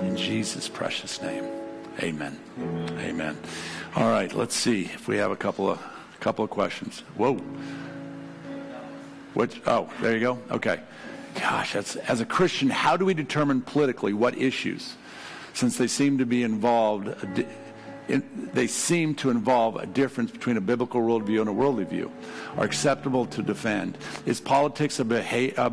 In 0.01 0.17
Jesus' 0.17 0.67
precious 0.67 1.21
name. 1.21 1.45
Amen. 1.99 2.39
Amen. 2.97 3.37
All 3.95 4.09
right, 4.09 4.33
let's 4.33 4.55
see 4.55 4.85
if 4.85 5.07
we 5.07 5.17
have 5.17 5.29
a 5.29 5.35
couple 5.35 5.69
of 5.69 5.77
a 5.77 6.17
couple 6.19 6.43
of 6.43 6.49
questions. 6.49 7.03
Whoa. 7.15 7.35
What 9.35 9.55
oh, 9.67 9.87
there 10.01 10.15
you 10.15 10.19
go. 10.19 10.39
Okay. 10.49 10.79
Gosh, 11.35 11.75
as 11.75 12.21
a 12.21 12.25
Christian, 12.25 12.71
how 12.71 12.97
do 12.97 13.05
we 13.05 13.13
determine 13.13 13.61
politically 13.61 14.13
what 14.13 14.35
issues 14.35 14.95
since 15.53 15.77
they 15.77 15.87
seem 15.87 16.17
to 16.17 16.25
be 16.25 16.41
involved, 16.41 17.07
uh, 17.07 17.43
they 18.07 18.67
seem 18.67 19.15
to 19.15 19.29
involve 19.29 19.75
a 19.75 19.85
difference 19.85 20.31
between 20.31 20.57
a 20.57 20.61
biblical 20.61 21.01
worldview 21.01 21.39
and 21.39 21.49
a 21.49 21.53
worldly 21.53 21.85
view, 21.85 22.11
are 22.57 22.65
acceptable 22.65 23.25
to 23.27 23.41
defend. 23.41 23.97
Is 24.25 24.41
politics 24.41 24.99
a 24.99 25.71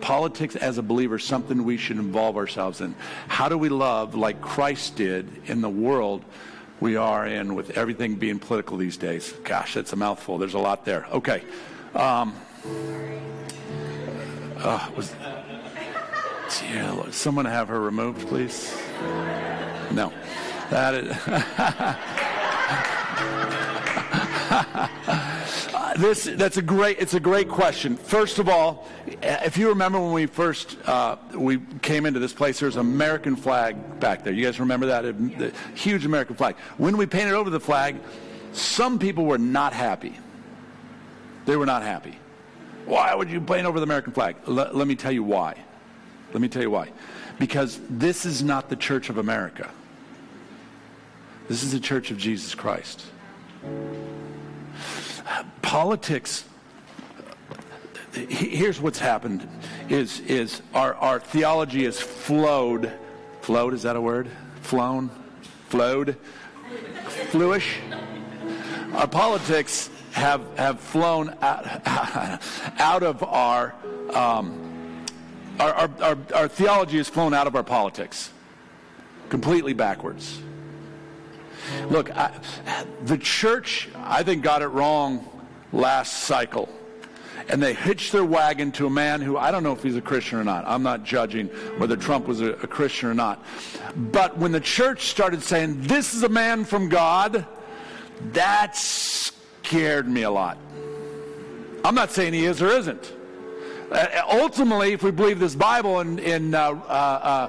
politics 0.00 0.56
as 0.56 0.78
a 0.78 0.82
believer 0.82 1.18
something 1.18 1.64
we 1.64 1.76
should 1.76 1.96
involve 1.96 2.36
ourselves 2.36 2.80
in? 2.80 2.94
How 3.28 3.48
do 3.48 3.58
we 3.58 3.68
love 3.68 4.14
like 4.14 4.40
Christ 4.40 4.96
did 4.96 5.28
in 5.46 5.60
the 5.60 5.68
world 5.70 6.24
we 6.80 6.96
are 6.96 7.26
in 7.26 7.54
with 7.54 7.76
everything 7.76 8.16
being 8.16 8.38
political 8.38 8.76
these 8.76 8.96
days? 8.96 9.32
Gosh, 9.44 9.74
that's 9.74 9.92
a 9.92 9.96
mouthful. 9.96 10.38
There's 10.38 10.54
a 10.54 10.58
lot 10.58 10.84
there. 10.84 11.06
Okay. 11.12 11.42
Um, 11.94 12.34
uh, 14.58 14.90
was, 14.96 15.14
someone 17.10 17.44
have 17.44 17.68
her 17.68 17.80
removed, 17.80 18.26
please? 18.28 18.74
No. 19.92 20.12
That 20.70 20.94
is. 20.94 21.08
this 25.96 26.24
that's 26.24 26.56
a 26.56 26.62
great 26.62 26.98
it's 26.98 27.14
a 27.14 27.20
great 27.20 27.48
question. 27.48 27.96
First 27.96 28.38
of 28.38 28.48
all, 28.48 28.88
if 29.22 29.56
you 29.56 29.68
remember 29.68 30.00
when 30.00 30.12
we 30.12 30.26
first 30.26 30.76
uh, 30.86 31.16
we 31.32 31.58
came 31.82 32.06
into 32.06 32.20
this 32.20 32.32
place, 32.32 32.58
there 32.58 32.66
was 32.66 32.76
an 32.76 32.82
American 32.82 33.36
flag 33.36 34.00
back 34.00 34.24
there. 34.24 34.32
You 34.32 34.44
guys 34.44 34.60
remember 34.60 34.86
that? 34.86 35.02
The 35.02 35.52
huge 35.74 36.04
American 36.04 36.36
flag. 36.36 36.56
When 36.78 36.96
we 36.96 37.06
painted 37.06 37.34
over 37.34 37.50
the 37.50 37.60
flag, 37.60 37.96
some 38.52 38.98
people 38.98 39.24
were 39.24 39.38
not 39.38 39.72
happy. 39.72 40.18
They 41.46 41.56
were 41.56 41.66
not 41.66 41.82
happy. 41.82 42.18
Why 42.86 43.14
would 43.14 43.30
you 43.30 43.40
paint 43.40 43.66
over 43.66 43.78
the 43.78 43.84
American 43.84 44.12
flag? 44.12 44.36
L- 44.46 44.70
let 44.72 44.86
me 44.86 44.94
tell 44.94 45.12
you 45.12 45.22
why. 45.22 45.56
Let 46.32 46.40
me 46.40 46.48
tell 46.48 46.62
you 46.62 46.70
why. 46.70 46.90
Because 47.38 47.80
this 47.88 48.26
is 48.26 48.42
not 48.42 48.68
the 48.68 48.76
Church 48.76 49.08
of 49.08 49.18
America. 49.18 49.70
This 51.48 51.62
is 51.62 51.72
the 51.72 51.80
Church 51.80 52.10
of 52.10 52.18
Jesus 52.18 52.54
Christ. 52.54 53.04
Politics, 55.62 56.44
here's 58.12 58.80
what's 58.80 58.98
happened, 58.98 59.46
is, 59.88 60.20
is 60.20 60.62
our, 60.72 60.94
our 60.94 61.20
theology 61.20 61.84
has 61.84 62.00
flowed. 62.00 62.92
Flowed, 63.42 63.74
is 63.74 63.82
that 63.82 63.96
a 63.96 64.00
word? 64.00 64.30
Flown? 64.62 65.10
Flowed? 65.68 66.16
Fluish? 67.30 67.76
Our 68.94 69.08
politics 69.08 69.90
have, 70.12 70.42
have 70.56 70.80
flown 70.80 71.36
out, 71.42 71.66
out 72.78 73.02
of 73.02 73.22
our 73.22 73.74
um, 74.14 74.64
our, 75.58 75.72
our, 75.72 75.90
our, 76.00 76.18
our 76.34 76.48
theology 76.48 76.96
has 76.96 77.08
flown 77.08 77.32
out 77.34 77.46
of 77.46 77.54
our 77.54 77.62
politics 77.62 78.30
completely 79.28 79.72
backwards. 79.72 80.40
Look, 81.88 82.10
I, 82.16 82.32
the 83.04 83.18
church, 83.18 83.88
I 83.96 84.22
think, 84.22 84.42
got 84.42 84.62
it 84.62 84.68
wrong 84.68 85.28
last 85.72 86.24
cycle. 86.24 86.68
And 87.48 87.62
they 87.62 87.74
hitched 87.74 88.12
their 88.12 88.24
wagon 88.24 88.72
to 88.72 88.86
a 88.86 88.90
man 88.90 89.20
who 89.20 89.36
I 89.36 89.50
don't 89.50 89.62
know 89.62 89.72
if 89.72 89.82
he's 89.82 89.96
a 89.96 90.00
Christian 90.00 90.38
or 90.38 90.44
not. 90.44 90.64
I'm 90.66 90.82
not 90.82 91.04
judging 91.04 91.48
whether 91.78 91.96
Trump 91.96 92.26
was 92.26 92.40
a, 92.40 92.52
a 92.52 92.66
Christian 92.66 93.10
or 93.10 93.14
not. 93.14 93.44
But 93.94 94.38
when 94.38 94.50
the 94.52 94.60
church 94.60 95.08
started 95.08 95.42
saying, 95.42 95.82
this 95.82 96.14
is 96.14 96.22
a 96.22 96.28
man 96.28 96.64
from 96.64 96.88
God, 96.88 97.46
that 98.32 98.76
scared 98.76 100.08
me 100.08 100.22
a 100.22 100.30
lot. 100.30 100.56
I'm 101.84 101.94
not 101.94 102.10
saying 102.10 102.32
he 102.32 102.46
is 102.46 102.62
or 102.62 102.68
isn't. 102.68 103.12
Uh, 103.90 104.22
ultimately, 104.30 104.92
if 104.92 105.02
we 105.02 105.10
believe 105.10 105.38
this 105.38 105.54
Bible 105.54 106.00
in, 106.00 106.18
in 106.18 106.54
uh, 106.54 106.70
uh, 106.70 107.48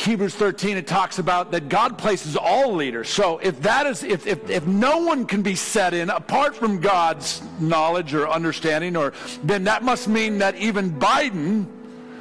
Hebrews 0.00 0.34
13, 0.34 0.78
it 0.78 0.86
talks 0.86 1.18
about 1.18 1.50
that 1.50 1.68
God 1.68 1.98
places 1.98 2.34
all 2.34 2.72
leaders. 2.72 3.10
So 3.10 3.36
if 3.36 3.60
that 3.60 3.86
is, 3.86 4.02
if, 4.02 4.26
if, 4.26 4.48
if 4.48 4.66
no 4.66 4.96
one 5.00 5.26
can 5.26 5.42
be 5.42 5.54
set 5.54 5.92
in 5.92 6.08
apart 6.08 6.56
from 6.56 6.80
God's 6.80 7.42
knowledge 7.60 8.14
or 8.14 8.26
understanding, 8.26 8.96
or 8.96 9.12
then 9.44 9.64
that 9.64 9.82
must 9.82 10.08
mean 10.08 10.38
that 10.38 10.56
even 10.56 10.98
Biden, 10.98 11.66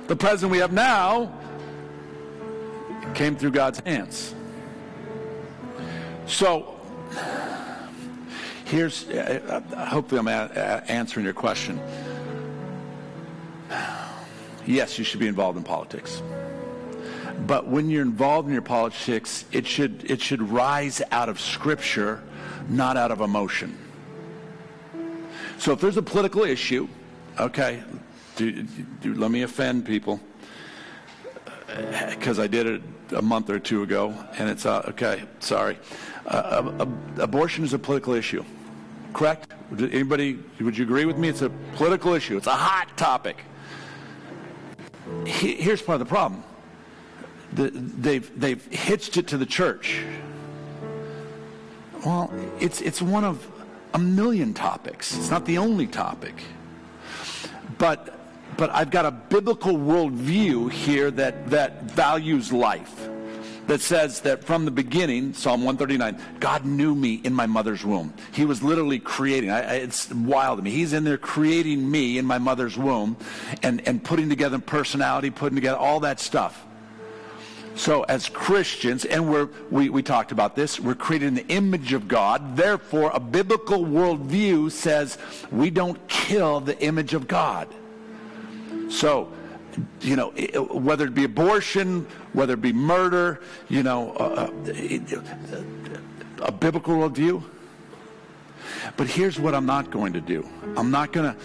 the 0.07 0.15
president 0.15 0.51
we 0.51 0.57
have 0.57 0.73
now, 0.73 1.31
came 3.13 3.37
through 3.37 3.51
God's 3.51 3.79
hands. 3.85 4.35
So 6.27 6.75
here's, 8.65 9.07
uh, 9.07 9.61
uh 9.73 9.85
hopefully 9.85 10.19
I'm 10.19 10.27
a- 10.27 10.83
answering 10.89 11.23
your 11.23 11.33
question. 11.33 11.79
Yes, 14.65 14.99
you 14.99 15.05
should 15.05 15.21
be 15.21 15.27
involved 15.27 15.57
in 15.57 15.63
politics. 15.63 16.21
But 17.47 17.67
when 17.67 17.89
you're 17.89 18.01
involved 18.01 18.47
in 18.47 18.53
your 18.53 18.61
politics, 18.61 19.45
it 19.51 19.65
should, 19.65 20.09
it 20.09 20.21
should 20.21 20.41
rise 20.41 21.01
out 21.11 21.29
of 21.29 21.39
Scripture, 21.39 22.21
not 22.67 22.97
out 22.97 23.11
of 23.11 23.21
emotion. 23.21 23.77
So 25.57 25.73
if 25.73 25.81
there's 25.81 25.97
a 25.97 26.01
political 26.01 26.43
issue, 26.43 26.87
okay, 27.39 27.83
do, 28.35 28.63
do, 29.01 29.13
let 29.15 29.31
me 29.31 29.41
offend 29.41 29.85
people 29.85 30.19
because 32.09 32.39
I 32.39 32.47
did 32.47 32.65
it 32.65 32.81
a 33.15 33.21
month 33.21 33.49
or 33.49 33.59
two 33.59 33.83
ago, 33.83 34.13
and 34.37 34.49
it's 34.49 34.65
uh, 34.65 34.83
okay. 34.89 35.23
Sorry, 35.39 35.77
uh, 36.25 36.71
uh, 36.79 36.85
abortion 37.17 37.63
is 37.63 37.73
a 37.73 37.79
political 37.79 38.13
issue, 38.13 38.43
correct? 39.13 39.51
Anybody? 39.77 40.39
Would 40.61 40.77
you 40.77 40.83
agree 40.83 41.05
with 41.05 41.17
me? 41.17 41.27
It's 41.27 41.43
a 41.43 41.49
political 41.75 42.13
issue. 42.13 42.37
It's 42.37 42.47
a 42.47 42.51
hot 42.51 42.97
topic 42.97 43.43
here's 45.25 45.81
part 45.81 46.01
of 46.01 46.07
the 46.07 46.09
problem 46.09 46.43
the, 47.53 47.69
they've, 47.71 48.39
they've 48.39 48.63
hitched 48.65 49.17
it 49.17 49.27
to 49.27 49.37
the 49.37 49.45
church. 49.45 50.03
Well, 52.05 52.31
it's, 52.59 52.81
it's 52.81 53.01
one 53.01 53.23
of 53.23 53.49
a 53.93 53.99
million 53.99 54.53
topics. 54.53 55.17
It's 55.17 55.29
not 55.29 55.45
the 55.45 55.57
only 55.57 55.87
topic. 55.87 56.35
But, 57.77 58.17
but 58.57 58.69
I've 58.69 58.91
got 58.91 59.05
a 59.05 59.11
biblical 59.11 59.73
worldview 59.73 60.71
here 60.71 61.11
that, 61.11 61.49
that 61.49 61.83
values 61.83 62.53
life 62.53 63.09
that 63.69 63.81
says 63.81 64.21
that 64.21 64.43
from 64.43 64.65
the 64.65 64.71
beginning, 64.71 65.31
Psalm 65.33 65.63
139, 65.63 66.39
God 66.39 66.65
knew 66.65 66.95
me 66.95 67.21
in 67.23 67.33
my 67.33 67.45
mother's 67.45 67.85
womb. 67.85 68.13
He 68.31 68.43
was 68.43 68.63
literally 68.63 68.97
creating. 68.97 69.51
I, 69.51 69.61
I, 69.61 69.73
it's 69.75 70.11
wild 70.11 70.57
to 70.57 70.63
me. 70.63 70.71
He's 70.71 70.91
in 70.91 71.03
there 71.03 71.19
creating 71.19 71.89
me 71.89 72.17
in 72.17 72.25
my 72.25 72.39
mother's 72.39 72.77
womb 72.77 73.15
and, 73.61 73.87
and 73.87 74.03
putting 74.03 74.27
together 74.27 74.57
personality, 74.57 75.29
putting 75.29 75.55
together 75.55 75.77
all 75.77 75.99
that 75.99 76.19
stuff. 76.19 76.65
So 77.79 78.03
as 78.03 78.27
Christians, 78.27 79.05
and 79.05 79.31
we're, 79.31 79.47
we, 79.71 79.87
we 79.87 80.03
talked 80.03 80.33
about 80.33 80.53
this, 80.53 80.81
we're 80.81 80.95
created 80.95 81.27
in 81.27 81.35
the 81.35 81.47
image 81.47 81.93
of 81.93 82.09
God. 82.09 82.57
Therefore, 82.57 83.09
a 83.13 83.21
biblical 83.21 83.85
worldview 83.85 84.69
says 84.69 85.17
we 85.49 85.69
don't 85.69 85.97
kill 86.09 86.59
the 86.59 86.77
image 86.83 87.13
of 87.13 87.25
God. 87.25 87.69
So 88.89 89.31
you 90.01 90.17
know, 90.17 90.31
whether 90.71 91.05
it 91.05 91.13
be 91.13 91.23
abortion, 91.23 92.05
whether 92.33 92.55
it 92.55 92.61
be 92.61 92.73
murder, 92.73 93.39
you 93.69 93.81
know, 93.81 94.13
a, 94.17 94.51
a, 96.41 96.47
a 96.47 96.51
biblical 96.51 96.95
worldview. 96.95 97.41
But 98.97 99.07
here's 99.07 99.39
what 99.39 99.55
I'm 99.55 99.65
not 99.65 99.89
going 99.89 100.11
to 100.13 100.21
do. 100.21 100.45
I'm 100.75 100.91
not 100.91 101.13
going 101.13 101.33
to, 101.33 101.39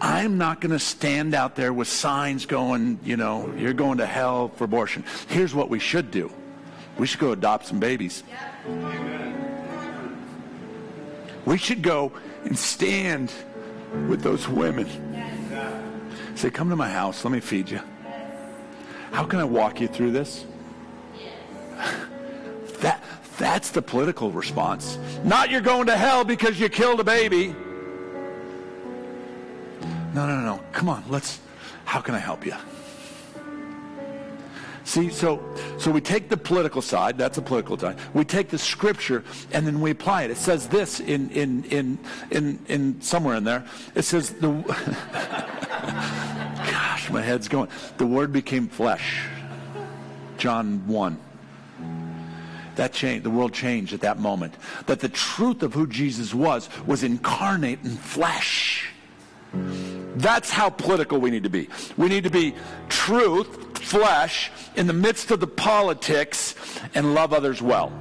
I'm 0.00 0.38
not 0.38 0.60
going 0.60 0.72
to 0.72 0.78
stand 0.78 1.34
out 1.34 1.56
there 1.56 1.72
with 1.72 1.88
signs 1.88 2.46
going, 2.46 2.98
you 3.02 3.16
know, 3.16 3.52
you're 3.56 3.72
going 3.72 3.98
to 3.98 4.06
hell 4.06 4.48
for 4.48 4.64
abortion. 4.64 5.04
Here's 5.28 5.54
what 5.54 5.70
we 5.70 5.78
should 5.78 6.10
do. 6.10 6.30
We 6.98 7.06
should 7.06 7.20
go 7.20 7.32
adopt 7.32 7.66
some 7.66 7.80
babies. 7.80 8.22
We 11.44 11.58
should 11.58 11.82
go 11.82 12.12
and 12.44 12.58
stand 12.58 13.32
with 14.08 14.22
those 14.22 14.48
women 14.48 14.86
Say, 16.36 16.50
come 16.50 16.68
to 16.68 16.76
my 16.76 16.90
house. 16.90 17.24
Let 17.24 17.32
me 17.32 17.40
feed 17.40 17.70
you. 17.70 17.80
How 19.10 19.24
can 19.24 19.40
I 19.40 19.44
walk 19.44 19.80
you 19.80 19.88
through 19.88 20.12
this? 20.12 20.44
That, 22.80 23.02
that's 23.38 23.70
the 23.70 23.80
political 23.80 24.30
response. 24.30 24.98
Not 25.24 25.50
you're 25.50 25.62
going 25.62 25.86
to 25.86 25.96
hell 25.96 26.24
because 26.24 26.60
you 26.60 26.68
killed 26.68 27.00
a 27.00 27.04
baby. 27.04 27.56
No, 30.16 30.26
no, 30.26 30.40
no. 30.40 30.64
Come 30.72 30.88
on, 30.88 31.04
let's, 31.10 31.40
how 31.84 32.00
can 32.00 32.14
I 32.14 32.18
help 32.18 32.46
you? 32.46 32.54
See, 34.84 35.10
so 35.10 35.42
so 35.78 35.90
we 35.90 36.00
take 36.00 36.30
the 36.30 36.38
political 36.38 36.80
side, 36.80 37.18
that's 37.18 37.36
a 37.36 37.42
political 37.42 37.76
side. 37.76 37.98
We 38.14 38.24
take 38.24 38.48
the 38.48 38.56
scripture 38.56 39.24
and 39.52 39.66
then 39.66 39.80
we 39.80 39.90
apply 39.90 40.22
it. 40.22 40.30
It 40.30 40.38
says 40.38 40.68
this 40.68 41.00
in 41.00 41.28
in 41.30 41.64
in 41.64 41.98
in, 42.30 42.58
in 42.68 43.00
somewhere 43.02 43.34
in 43.36 43.44
there. 43.44 43.66
It 43.94 44.02
says 44.02 44.30
the 44.30 44.48
Gosh, 46.70 47.10
my 47.10 47.20
head's 47.20 47.48
going. 47.48 47.68
The 47.98 48.06
word 48.06 48.32
became 48.32 48.68
flesh. 48.68 49.26
John 50.38 50.86
1. 50.86 51.18
That 52.76 52.92
changed, 52.92 53.24
the 53.24 53.30
world 53.30 53.52
changed 53.52 53.92
at 53.92 54.00
that 54.00 54.18
moment. 54.18 54.54
That 54.86 55.00
the 55.00 55.08
truth 55.10 55.62
of 55.62 55.74
who 55.74 55.86
Jesus 55.86 56.32
was 56.32 56.70
was 56.86 57.02
incarnate 57.02 57.80
in 57.82 57.96
flesh. 57.96 58.92
That's 59.52 60.50
how 60.50 60.70
political 60.70 61.18
we 61.18 61.30
need 61.30 61.42
to 61.42 61.50
be. 61.50 61.68
We 61.96 62.08
need 62.08 62.24
to 62.24 62.30
be 62.30 62.54
truth, 62.88 63.78
flesh, 63.78 64.50
in 64.74 64.86
the 64.86 64.92
midst 64.92 65.30
of 65.30 65.40
the 65.40 65.46
politics, 65.46 66.54
and 66.94 67.14
love 67.14 67.32
others 67.32 67.60
well. 67.60 67.92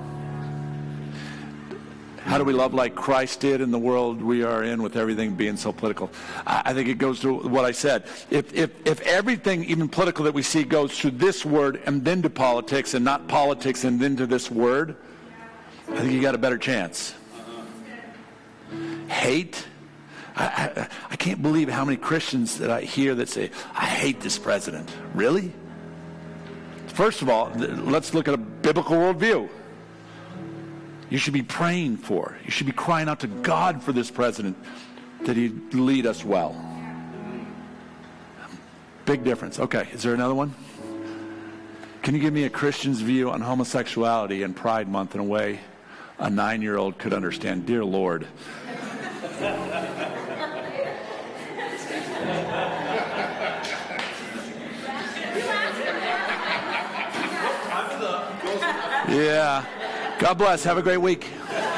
How 2.26 2.39
do 2.39 2.43
we 2.43 2.54
love 2.54 2.74
like 2.74 2.96
Christ 2.96 3.39
did 3.39 3.62
in 3.62 3.70
the 3.70 3.78
world 3.78 4.20
we 4.20 4.41
are 4.43 4.64
in 4.64 4.82
with 4.82 4.96
everything 4.96 5.36
being 5.36 5.58
so 5.58 5.72
political? 5.72 6.10
I, 6.48 6.74
think 6.74 6.89
it 6.89 6.98
goes 6.98 7.20
to 7.20 7.36
what 7.36 7.66
I 7.66 7.72
said. 7.72 8.06
If, 8.32 8.52
if, 8.52 8.72
if 8.84 9.00
everything, 9.02 9.64
even 9.66 9.88
political, 9.88 10.26
that 10.26 10.34
we 10.34 10.41
see 10.41 10.64
goes 10.64 10.98
to 11.00 11.12
this 11.12 11.46
word 11.46 11.84
and 11.86 12.04
then 12.04 12.24
to 12.24 12.30
politics 12.32 12.96
and 12.96 13.06
not 13.06 13.28
politics 13.28 13.84
and 13.84 14.00
then 14.00 14.18
to 14.18 14.26
this 14.26 14.50
word, 14.50 14.96
I 15.91 16.00
think 16.00 16.14
you 16.14 16.22
got 16.22 16.34
a 16.34 16.39
better 16.39 16.58
chance. 16.58 17.14
Hate. 19.08 19.68
I, 20.38 20.88
I, 21.10 21.16
can't 21.16 21.42
believe 21.42 21.70
how 21.70 21.86
many 21.86 21.96
Christians 21.96 22.58
that 22.58 22.70
I 22.70 22.82
hear 22.82 23.16
that 23.16 23.30
say, 23.30 23.52
I 23.74 23.86
hate 23.86 24.20
this 24.20 24.38
president. 24.38 24.90
Really? 25.14 25.54
First 26.88 27.22
of 27.22 27.30
all, 27.30 27.52
let's 27.56 28.14
look 28.14 28.28
at 28.28 28.34
a 28.34 28.38
biblical 28.38 28.98
worldview. 28.98 29.48
You 31.10 31.18
should 31.18 31.34
be 31.34 31.44
praying 31.44 31.98
for. 31.98 32.38
You 32.44 32.52
should 32.52 32.68
be 32.68 32.74
crying 32.74 33.08
out 33.08 33.22
to 33.22 33.28
God 33.28 33.82
for 33.82 33.94
this 33.94 34.12
president 34.12 34.58
that 35.22 35.38
he 35.38 35.50
lead 35.72 36.06
us 36.06 36.26
well. 36.26 36.56
Big 39.06 39.24
difference. 39.24 39.60
Okay, 39.60 39.88
is 39.94 40.04
there 40.04 40.14
another 40.14 40.36
one? 40.36 40.54
Can 42.02 42.14
you 42.14 42.20
give 42.22 42.34
me 42.34 42.44
a 42.44 42.50
Christian's 42.50 43.02
view 43.02 43.30
on 43.32 43.42
homosexuality 43.42 44.44
and 44.44 44.56
Pride 44.56 44.88
Month 44.88 45.16
in 45.16 45.22
a 45.22 45.24
way 45.24 45.60
a 46.20 46.30
nine 46.30 46.62
year 46.62 46.78
old 46.78 46.98
could 46.98 47.14
understand? 47.14 47.66
Dear 47.66 47.86
Lord. 47.86 48.28
Yeah. 59.16 59.66
God 60.20 60.38
bless. 60.38 60.63
Have 60.63 60.78
a 60.78 60.84
great 60.84 61.01
week. 61.01 61.28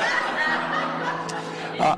Uh, 1.79 1.95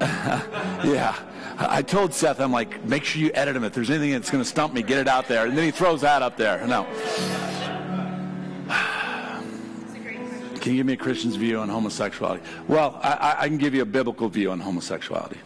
yeah. 0.84 1.14
I 1.58 1.82
told 1.82 2.14
Seth, 2.14 2.40
I'm 2.40 2.52
like, 2.52 2.82
make 2.84 3.04
sure 3.04 3.20
you 3.20 3.30
edit 3.34 3.54
him. 3.54 3.64
If 3.64 3.74
there's 3.74 3.90
anything 3.90 4.12
that's 4.12 4.30
going 4.30 4.42
to 4.42 4.48
stump 4.48 4.72
me, 4.72 4.82
get 4.82 4.98
it 4.98 5.08
out 5.08 5.28
there. 5.28 5.46
And 5.46 5.58
then 5.58 5.64
he 5.64 5.70
throws 5.70 6.00
that 6.00 6.22
up 6.22 6.36
there. 6.36 6.66
No. 6.66 6.84
Can 10.60 10.72
you 10.72 10.78
give 10.78 10.86
me 10.86 10.94
a 10.94 10.96
Christian's 10.96 11.36
view 11.36 11.58
on 11.58 11.68
homosexuality? 11.68 12.42
Well, 12.66 12.98
I, 13.02 13.36
I 13.40 13.48
can 13.48 13.58
give 13.58 13.74
you 13.74 13.82
a 13.82 13.86
biblical 13.86 14.28
view 14.28 14.50
on 14.50 14.60
homosexuality. 14.60 15.38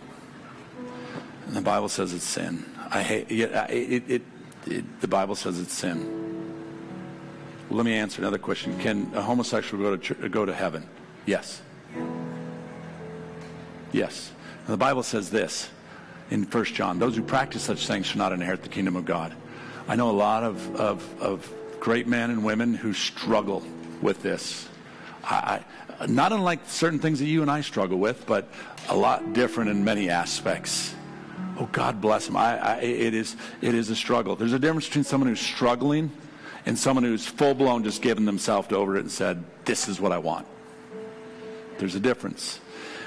And 1.46 1.56
the 1.56 1.60
Bible 1.60 1.88
says 1.88 2.12
it's 2.12 2.24
sin. 2.24 2.64
I 2.90 3.02
hate 3.02 3.30
it, 3.30 3.50
it, 3.70 4.10
it, 4.10 4.22
it 4.66 5.00
the 5.00 5.08
Bible 5.08 5.36
says 5.36 5.60
it's 5.60 5.72
sin. 5.72 6.23
Let 7.70 7.84
me 7.84 7.94
answer 7.94 8.20
another 8.20 8.38
question. 8.38 8.78
Can 8.78 9.10
a 9.14 9.22
homosexual 9.22 9.82
go 9.82 9.96
to, 9.96 10.28
go 10.28 10.44
to 10.44 10.54
heaven? 10.54 10.86
Yes. 11.26 11.62
Yes. 13.92 14.32
the 14.66 14.76
Bible 14.76 15.02
says 15.02 15.30
this 15.30 15.70
in 16.30 16.42
1 16.44 16.64
John 16.66 16.98
those 16.98 17.16
who 17.16 17.22
practice 17.22 17.62
such 17.62 17.86
things 17.86 18.06
shall 18.06 18.18
not 18.18 18.32
inherit 18.32 18.62
the 18.62 18.68
kingdom 18.68 18.96
of 18.96 19.04
God. 19.04 19.34
I 19.86 19.96
know 19.96 20.10
a 20.10 20.12
lot 20.12 20.42
of, 20.42 20.76
of, 20.76 21.22
of 21.22 21.52
great 21.80 22.06
men 22.06 22.30
and 22.30 22.44
women 22.44 22.74
who 22.74 22.92
struggle 22.92 23.62
with 24.02 24.22
this. 24.22 24.68
I, 25.22 25.62
I, 26.00 26.06
not 26.06 26.32
unlike 26.32 26.60
certain 26.66 26.98
things 26.98 27.18
that 27.20 27.26
you 27.26 27.42
and 27.42 27.50
I 27.50 27.60
struggle 27.60 27.98
with, 27.98 28.26
but 28.26 28.48
a 28.88 28.96
lot 28.96 29.32
different 29.32 29.70
in 29.70 29.84
many 29.84 30.10
aspects. 30.10 30.94
Oh, 31.58 31.68
God 31.70 32.00
bless 32.00 32.26
them. 32.26 32.36
I, 32.36 32.80
it, 32.80 33.14
is, 33.14 33.36
it 33.60 33.74
is 33.74 33.90
a 33.90 33.96
struggle. 33.96 34.34
There's 34.34 34.52
a 34.52 34.58
difference 34.58 34.86
between 34.86 35.04
someone 35.04 35.28
who's 35.28 35.40
struggling 35.40 36.10
and 36.66 36.78
someone 36.78 37.04
who's 37.04 37.26
full 37.26 37.54
blown 37.54 37.84
just 37.84 38.02
given 38.02 38.24
themselves 38.24 38.72
over 38.72 38.96
it 38.96 39.00
and 39.00 39.10
said, 39.10 39.44
This 39.64 39.88
is 39.88 40.00
what 40.00 40.12
I 40.12 40.18
want. 40.18 40.46
There's 41.78 41.94
a 41.94 42.00
difference. 42.00 42.60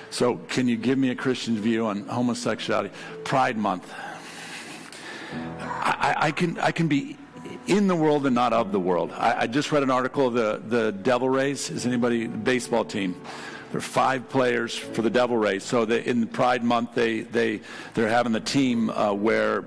So, 0.10 0.38
can 0.47 0.68
you 0.68 0.78
give 0.78 0.97
me 0.97 1.10
a 1.10 1.16
Christian 1.16 1.58
view 1.58 1.86
on 1.88 2.08
homosexuality? 2.08 2.91
Pride 3.24 3.58
Month. 3.58 3.91
I, 5.60 6.16
I 6.18 6.32
can, 6.32 6.58
I 6.60 6.72
can 6.72 6.88
be 6.88 7.18
in 7.68 7.88
the 7.88 7.95
world 7.95 8.26
and 8.26 8.34
not 8.34 8.53
of 8.53 8.72
the 8.72 8.80
world. 8.80 9.12
I, 9.12 9.41
I, 9.41 9.47
just 9.47 9.72
read 9.74 9.84
an 9.84 9.91
article 9.91 10.28
of 10.28 10.34
the, 10.34 10.62
the 10.68 10.91
Devil 10.93 11.30
Rays. 11.30 11.70
Is 11.70 11.86
anybody 11.86 12.28
baseball 12.28 12.86
team? 12.86 13.20
There 13.72 13.80
are 13.80 13.82
five 13.82 14.30
players 14.30 14.78
for 14.78 15.01
the 15.01 15.10
Devil 15.10 15.38
Rays. 15.38 15.64
So 15.64 15.84
in 15.84 16.26
Pride 16.28 16.64
Month, 16.64 16.95
they 16.95 17.22
they 17.22 17.60
they're 17.93 18.08
having 18.08 18.32
the 18.32 18.39
team 18.39 18.89
uh, 18.89 19.12
wear 19.14 19.66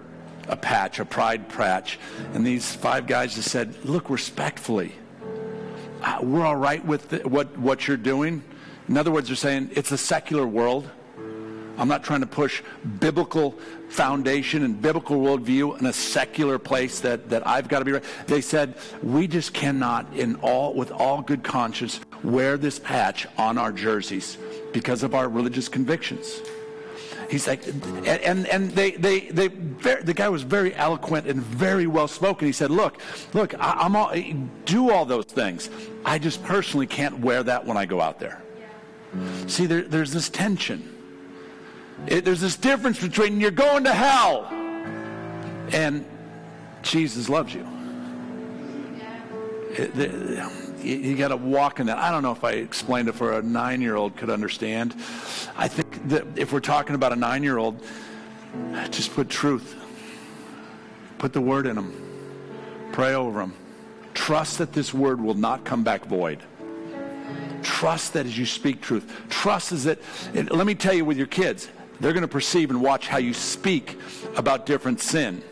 a 0.50 0.56
patch, 0.56 0.98
a 0.98 1.04
pride 1.04 1.48
patch. 1.48 1.98
And 2.34 2.44
these 2.44 2.74
five 2.74 3.06
guys 3.06 3.34
just 3.36 3.50
said, 3.50 3.84
look, 3.84 4.10
respectfully, 4.10 4.94
uh, 6.02 6.18
we're 6.22 6.44
all 6.44 6.56
right 6.56 6.84
with 6.84 7.24
what, 7.24 7.56
what 7.56 7.86
you're 7.86 7.96
doing. 7.96 8.42
In 8.88 8.96
other 8.96 9.10
words, 9.10 9.28
they're 9.28 9.36
saying 9.36 9.70
it's 9.74 9.92
a 9.92 9.98
secular 9.98 10.46
world. 10.46 10.90
I'm 11.78 11.88
not 11.88 12.02
trying 12.02 12.20
to 12.20 12.26
push 12.26 12.62
biblical 12.98 13.52
foundation 13.88 14.64
and 14.64 14.80
biblical 14.82 15.16
worldview 15.18 15.78
in 15.78 15.86
a 15.86 15.92
secular 15.92 16.58
place 16.58 17.00
that, 17.00 17.30
that 17.30 17.46
I've 17.46 17.68
got 17.68 17.78
to 17.78 17.84
be 17.84 17.92
right. 17.92 18.04
They 18.26 18.42
said, 18.42 18.76
we 19.02 19.26
just 19.26 19.54
cannot, 19.54 20.12
in 20.14 20.34
all, 20.36 20.74
with 20.74 20.90
all 20.90 21.22
good 21.22 21.42
conscience, 21.42 22.00
wear 22.22 22.58
this 22.58 22.78
patch 22.78 23.26
on 23.38 23.56
our 23.56 23.72
jerseys 23.72 24.36
because 24.72 25.02
of 25.02 25.14
our 25.14 25.28
religious 25.28 25.68
convictions. 25.68 26.40
He's 27.30 27.46
like, 27.46 27.64
and 27.64 28.08
and, 28.08 28.46
and 28.48 28.70
they 28.72 28.90
they 28.90 29.20
they 29.20 29.46
the 29.46 30.12
guy 30.12 30.28
was 30.28 30.42
very 30.42 30.74
eloquent 30.74 31.28
and 31.28 31.40
very 31.40 31.86
well 31.86 32.08
spoken. 32.08 32.44
He 32.44 32.52
said, 32.52 32.72
"Look, 32.72 33.00
look, 33.34 33.54
I, 33.60 33.86
am 33.86 33.94
all 33.94 34.12
do 34.64 34.90
all 34.90 35.04
those 35.04 35.26
things. 35.26 35.70
I 36.04 36.18
just 36.18 36.42
personally 36.42 36.88
can't 36.88 37.20
wear 37.20 37.44
that 37.44 37.64
when 37.64 37.76
I 37.76 37.86
go 37.86 38.00
out 38.00 38.18
there." 38.18 38.42
Yeah. 38.58 39.46
See, 39.46 39.66
there, 39.66 39.82
there's 39.82 40.12
this 40.12 40.28
tension. 40.28 40.96
It, 42.08 42.24
there's 42.24 42.40
this 42.40 42.56
difference 42.56 43.00
between 43.00 43.40
you're 43.40 43.52
going 43.52 43.84
to 43.84 43.92
hell 43.92 44.46
and 45.72 46.04
Jesus 46.82 47.28
loves 47.28 47.54
you. 47.54 47.66
It, 49.70 49.94
the, 49.94 50.50
you, 50.82 51.16
got 51.16 51.28
to 51.28 51.36
walk 51.36 51.80
in 51.80 51.86
that. 51.86 51.98
I 51.98 52.10
don't 52.10 52.22
know 52.22 52.32
if 52.32 52.44
I 52.44 52.52
explained 52.52 53.08
it 53.08 53.14
for 53.14 53.38
a 53.38 53.42
nine 53.42 53.80
year 53.80 53.96
old 53.96 54.16
could 54.16 54.30
understand. 54.30 54.94
I 55.56 55.68
think 55.68 56.08
that 56.08 56.26
if 56.36 56.52
we're 56.52 56.60
talking 56.60 56.94
about 56.94 57.12
a 57.12 57.16
nine 57.16 57.42
year 57.42 57.58
old, 57.58 57.82
just 58.90 59.14
put 59.14 59.28
truth, 59.28 59.76
put 61.18 61.32
the 61.32 61.40
word 61.40 61.66
in 61.66 61.76
them, 61.76 62.88
pray 62.92 63.14
over 63.14 63.40
them. 63.40 63.54
Trust 64.14 64.58
that 64.58 64.72
this 64.72 64.92
word 64.92 65.20
will 65.20 65.34
not 65.34 65.64
come 65.64 65.84
back 65.84 66.04
void. 66.04 66.40
Trust 67.62 68.14
that 68.14 68.26
as 68.26 68.36
you 68.38 68.46
speak 68.46 68.80
truth. 68.80 69.10
Trust 69.28 69.72
is 69.72 69.84
that, 69.84 69.98
let 70.34 70.66
me 70.66 70.74
tell 70.74 70.94
you 70.94 71.04
with 71.04 71.16
your 71.16 71.26
kids, 71.26 71.68
they're 72.00 72.12
going 72.12 72.22
to 72.22 72.28
perceive 72.28 72.70
and 72.70 72.80
watch 72.80 73.06
how 73.06 73.18
you 73.18 73.34
speak 73.34 73.98
about 74.36 74.66
different 74.66 75.00
sin. 75.00 75.42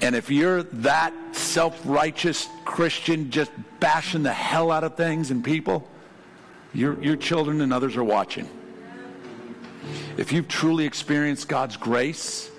And 0.00 0.14
if 0.14 0.30
you're 0.30 0.62
that 0.62 1.12
self 1.32 1.80
righteous 1.84 2.48
Christian, 2.64 3.30
just 3.30 3.50
bashing 3.80 4.22
the 4.22 4.32
hell 4.32 4.70
out 4.70 4.84
of 4.84 4.96
things 4.96 5.30
and 5.30 5.42
people, 5.42 5.88
your, 6.74 7.02
your 7.02 7.16
children 7.16 7.60
and 7.62 7.72
others 7.72 7.96
are 7.96 8.04
watching. 8.04 8.48
If 10.16 10.32
you've 10.32 10.48
truly 10.48 10.84
experienced 10.84 11.48
God's 11.48 11.76
grace 11.76 12.50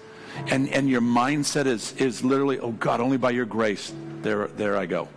and, 0.48 0.70
and 0.70 0.90
your 0.90 1.02
mindset 1.02 1.66
is, 1.66 1.94
is 1.94 2.24
literally, 2.24 2.60
oh 2.60 2.72
God, 2.72 3.02
only 3.02 3.18
by 3.18 3.32
your 3.32 3.46
grace, 3.46 3.94
there, 4.22 4.48
there 4.48 4.78
I 4.78 4.86
go. 4.86 5.08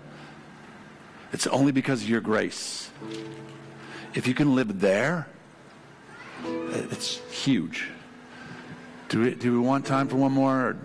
It's 1.33 1.47
only 1.47 1.73
because 1.73 2.03
of 2.03 2.09
your 2.09 2.21
grace. 2.21 2.91
If 4.15 4.27
you 4.27 4.35
can 4.35 4.55
live 4.55 4.81
there, 4.81 5.29
it's 6.45 7.19
huge. 7.31 7.89
Do 9.09 9.23
we, 9.23 9.35
do 9.35 9.53
we 9.53 9.59
want 9.59 9.87
time 9.87 10.09
for 10.09 10.17
one 10.17 10.33
more? 10.33 10.77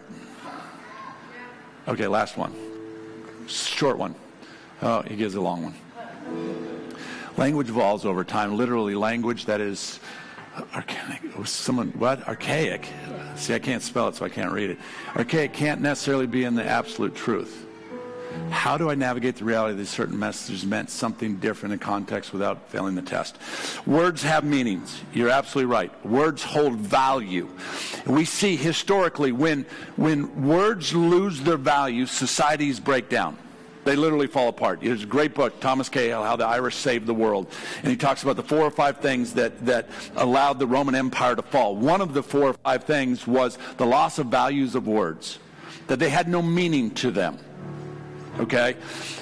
Okay, 1.87 2.07
last 2.07 2.35
one. 2.35 2.53
Short 3.47 3.97
one. 3.97 4.15
Oh, 4.81 5.01
he 5.03 5.15
gives 5.15 5.35
a 5.35 5.41
long 5.41 5.63
one. 5.63 5.75
Language 7.37 7.69
evolves 7.69 8.05
over 8.05 8.23
time. 8.23 8.57
Literally, 8.57 8.95
language 8.95 9.45
that 9.45 9.61
is 9.61 9.99
archaic. 10.73 11.21
Oh, 11.37 11.43
someone 11.43 11.89
what? 11.97 12.27
Archaic. 12.27 12.87
See, 13.35 13.53
I 13.53 13.59
can't 13.59 13.83
spell 13.83 14.07
it, 14.07 14.15
so 14.15 14.25
I 14.25 14.29
can't 14.29 14.51
read 14.51 14.71
it. 14.71 14.79
Archaic 15.15 15.53
can't 15.53 15.81
necessarily 15.81 16.27
be 16.27 16.43
in 16.43 16.55
the 16.55 16.65
absolute 16.65 17.15
truth. 17.15 17.64
How 18.49 18.77
do 18.77 18.89
I 18.89 18.95
navigate 18.95 19.35
the 19.35 19.45
reality 19.45 19.77
that 19.77 19.85
certain 19.85 20.17
messages 20.17 20.65
meant 20.65 20.89
something 20.89 21.35
different 21.35 21.73
in 21.73 21.79
context 21.79 22.33
without 22.33 22.69
failing 22.69 22.95
the 22.95 23.01
test? 23.01 23.37
Words 23.85 24.23
have 24.23 24.43
meanings. 24.43 25.01
You're 25.13 25.29
absolutely 25.29 25.71
right. 25.71 26.05
Words 26.05 26.41
hold 26.41 26.75
value. 26.75 27.47
We 28.07 28.25
see 28.25 28.55
historically 28.55 29.31
when, 29.31 29.65
when 29.97 30.47
words 30.47 30.93
lose 30.95 31.41
their 31.41 31.57
value, 31.57 32.07
societies 32.07 32.79
break 32.79 33.07
down. 33.09 33.37
They 33.83 33.95
literally 33.95 34.25
fall 34.25 34.47
apart. 34.47 34.81
There's 34.81 35.03
a 35.03 35.05
great 35.05 35.35
book, 35.35 35.59
Thomas 35.59 35.89
Cahill, 35.89 36.23
How 36.23 36.35
the 36.35 36.47
Irish 36.47 36.75
Saved 36.75 37.05
the 37.05 37.13
World. 37.13 37.47
And 37.83 37.91
he 37.91 37.95
talks 37.95 38.23
about 38.23 38.35
the 38.35 38.43
four 38.43 38.61
or 38.61 38.71
five 38.71 38.97
things 38.97 39.35
that, 39.35 39.63
that 39.67 39.89
allowed 40.15 40.57
the 40.57 40.65
Roman 40.65 40.95
Empire 40.95 41.35
to 41.35 41.43
fall. 41.43 41.75
One 41.75 42.01
of 42.01 42.15
the 42.15 42.23
four 42.23 42.49
or 42.49 42.53
five 42.53 42.85
things 42.85 43.27
was 43.27 43.59
the 43.77 43.85
loss 43.85 44.17
of 44.17 44.27
values 44.27 44.73
of 44.73 44.87
words, 44.87 45.37
that 45.85 45.99
they 45.99 46.09
had 46.09 46.27
no 46.27 46.41
meaning 46.41 46.89
to 46.95 47.11
them. 47.11 47.37
Okay? 48.39 48.75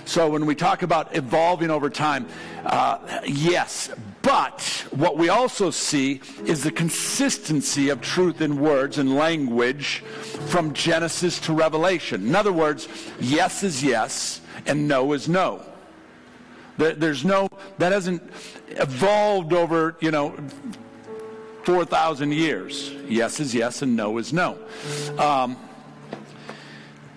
So 0.05 0.29
when 0.29 0.45
we 0.45 0.55
talk 0.55 0.83
about 0.83 1.15
evolving 1.15 1.69
over 1.69 1.89
time, 1.89 2.27
uh, 2.65 3.21
yes, 3.25 3.89
but 4.21 4.85
what 4.91 5.17
we 5.17 5.29
also 5.29 5.69
see 5.69 6.21
is 6.45 6.63
the 6.63 6.71
consistency 6.71 7.89
of 7.89 8.01
truth 8.01 8.41
in 8.41 8.59
words 8.59 8.97
and 8.97 9.15
language 9.15 9.99
from 10.47 10.73
Genesis 10.73 11.39
to 11.41 11.53
Revelation. 11.53 12.25
In 12.25 12.35
other 12.35 12.53
words, 12.53 12.87
yes 13.19 13.63
is 13.63 13.83
yes 13.83 14.41
and 14.65 14.87
no 14.87 15.13
is 15.13 15.27
no. 15.27 15.61
There's 16.77 17.23
no, 17.23 17.49
that 17.77 17.91
hasn't 17.91 18.23
evolved 18.69 19.53
over, 19.53 19.95
you 19.99 20.09
know, 20.09 20.35
4,000 21.63 22.33
years. 22.33 22.91
Yes 23.07 23.39
is 23.39 23.53
yes 23.53 23.81
and 23.81 23.95
no 23.95 24.17
is 24.17 24.33
no. 24.33 24.57
Um, 25.17 25.57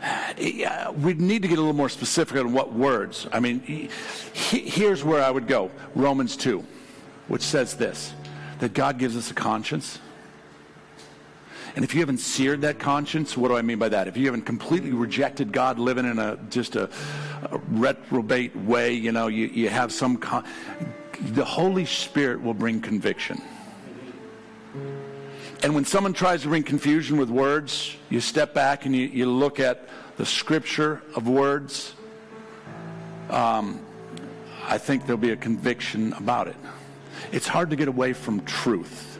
Uh, 0.06 0.92
we 1.02 1.14
need 1.14 1.42
to 1.42 1.48
get 1.48 1.58
a 1.58 1.60
little 1.60 1.72
more 1.72 1.88
specific 1.88 2.36
on 2.36 2.52
what 2.52 2.72
words. 2.72 3.26
I 3.32 3.40
mean, 3.40 3.60
he, 3.60 3.88
here's 4.60 5.02
where 5.02 5.22
I 5.22 5.30
would 5.30 5.46
go 5.46 5.70
Romans 5.94 6.36
2, 6.36 6.64
which 7.28 7.42
says 7.42 7.76
this 7.76 8.14
that 8.58 8.72
God 8.72 8.98
gives 8.98 9.16
us 9.16 9.30
a 9.30 9.34
conscience. 9.34 9.98
And 11.74 11.84
if 11.84 11.92
you 11.92 12.00
haven't 12.00 12.18
seared 12.18 12.62
that 12.62 12.78
conscience, 12.78 13.36
what 13.36 13.48
do 13.48 13.56
I 13.56 13.60
mean 13.60 13.78
by 13.78 13.90
that? 13.90 14.08
If 14.08 14.16
you 14.16 14.24
haven't 14.24 14.46
completely 14.46 14.92
rejected 14.92 15.52
God, 15.52 15.78
living 15.78 16.06
in 16.06 16.18
a 16.18 16.38
just 16.48 16.74
a, 16.74 16.88
a 17.50 17.58
reprobate 17.68 18.56
way, 18.56 18.94
you 18.94 19.12
know, 19.12 19.26
you, 19.26 19.46
you 19.48 19.68
have 19.68 19.92
some. 19.92 20.16
Con- 20.16 20.44
the 21.20 21.44
Holy 21.44 21.84
Spirit 21.84 22.42
will 22.42 22.54
bring 22.54 22.80
conviction. 22.80 23.42
And 25.66 25.74
when 25.74 25.84
someone 25.84 26.12
tries 26.12 26.42
to 26.42 26.48
bring 26.48 26.62
confusion 26.62 27.16
with 27.16 27.28
words, 27.28 27.96
you 28.08 28.20
step 28.20 28.54
back 28.54 28.86
and 28.86 28.94
you, 28.94 29.08
you 29.08 29.26
look 29.26 29.58
at 29.58 29.88
the 30.16 30.24
scripture 30.24 31.02
of 31.16 31.26
words. 31.26 31.92
Um, 33.30 33.84
I 34.64 34.78
think 34.78 35.06
there'll 35.06 35.16
be 35.18 35.32
a 35.32 35.36
conviction 35.36 36.12
about 36.12 36.46
it. 36.46 36.54
It's 37.32 37.48
hard 37.48 37.70
to 37.70 37.76
get 37.76 37.88
away 37.88 38.12
from 38.12 38.44
truth 38.44 39.18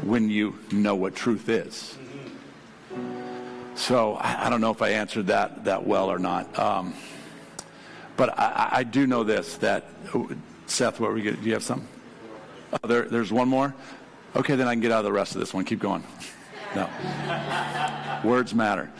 when 0.00 0.30
you 0.30 0.58
know 0.70 0.94
what 0.94 1.14
truth 1.14 1.50
is. 1.50 1.98
So 3.74 4.14
I, 4.14 4.46
I 4.46 4.48
don't 4.48 4.62
know 4.62 4.70
if 4.70 4.80
I 4.80 4.88
answered 4.88 5.26
that 5.26 5.64
that 5.64 5.86
well 5.86 6.10
or 6.10 6.18
not. 6.18 6.58
Um, 6.58 6.94
but 8.16 8.38
I, 8.38 8.68
I, 8.72 8.82
do 8.84 9.06
know 9.06 9.22
this 9.22 9.58
that 9.58 9.84
Seth, 10.64 10.98
what 10.98 11.10
were 11.10 11.18
you? 11.18 11.32
Do 11.32 11.46
you 11.46 11.52
have 11.52 11.62
some? 11.62 11.86
Oh, 12.72 12.88
there, 12.88 13.02
there's 13.02 13.30
one 13.30 13.48
more. 13.48 13.74
Okay, 14.34 14.56
then 14.56 14.66
I 14.66 14.72
can 14.72 14.80
get 14.80 14.92
out 14.92 15.00
of 15.00 15.04
the 15.04 15.12
rest 15.12 15.34
of 15.34 15.40
this 15.40 15.52
one. 15.52 15.64
Keep 15.64 15.80
going. 15.80 16.02
No. 16.74 16.88
Words 18.24 18.54
matter. 18.54 18.90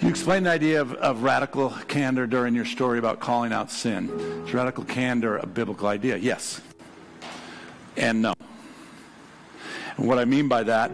You 0.00 0.08
explained 0.10 0.44
the 0.44 0.50
idea 0.50 0.82
of, 0.82 0.92
of, 0.94 1.22
radical 1.22 1.70
candor 1.88 2.26
during 2.26 2.54
your 2.54 2.66
story 2.66 2.98
about 2.98 3.18
calling 3.18 3.52
out 3.52 3.70
sin. 3.70 4.10
Is 4.46 4.52
radical 4.52 4.84
candor 4.84 5.38
a 5.38 5.46
biblical 5.46 5.88
idea? 5.88 6.18
Yes. 6.18 6.60
And 7.96 8.20
no. 8.20 8.34
And 9.96 10.06
what 10.06 10.18
I 10.18 10.26
mean 10.26 10.48
by 10.48 10.64
that 10.64 10.90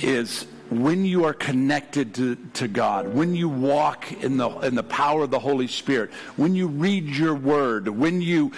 is 0.00 0.46
when 0.68 1.06
you 1.06 1.24
are 1.24 1.32
connected 1.32 2.14
to, 2.16 2.36
to 2.54 2.68
God, 2.68 3.08
when 3.08 3.34
you 3.34 3.48
walk 3.48 4.12
in 4.22 4.36
the, 4.36 4.50
in 4.60 4.74
the 4.74 4.82
power 4.82 5.22
of 5.22 5.30
the 5.30 5.38
Holy 5.38 5.66
Spirit, 5.66 6.10
when 6.36 6.54
you 6.54 6.66
read 6.66 7.06
your 7.06 7.34
word, 7.34 7.88
when 7.88 8.20
you 8.20 8.52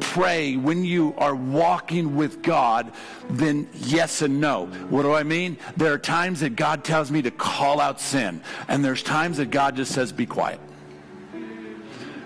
pray, 0.00 0.56
when 0.56 0.84
you 0.84 1.14
are 1.18 1.34
walking 1.34 2.16
with 2.16 2.42
God, 2.42 2.92
then 3.28 3.68
yes 3.74 4.22
and 4.22 4.40
no. 4.40 4.66
What 4.88 5.02
do 5.02 5.12
I 5.12 5.22
mean? 5.22 5.58
There 5.76 5.92
are 5.92 5.98
times 5.98 6.40
that 6.40 6.56
God 6.56 6.84
tells 6.84 7.10
me 7.10 7.22
to 7.22 7.30
call 7.30 7.80
out 7.80 8.00
sin, 8.00 8.40
and 8.68 8.84
there's 8.84 9.02
times 9.02 9.36
that 9.36 9.50
God 9.50 9.76
just 9.76 9.92
says, 9.92 10.12
be 10.12 10.26
quiet. 10.26 10.60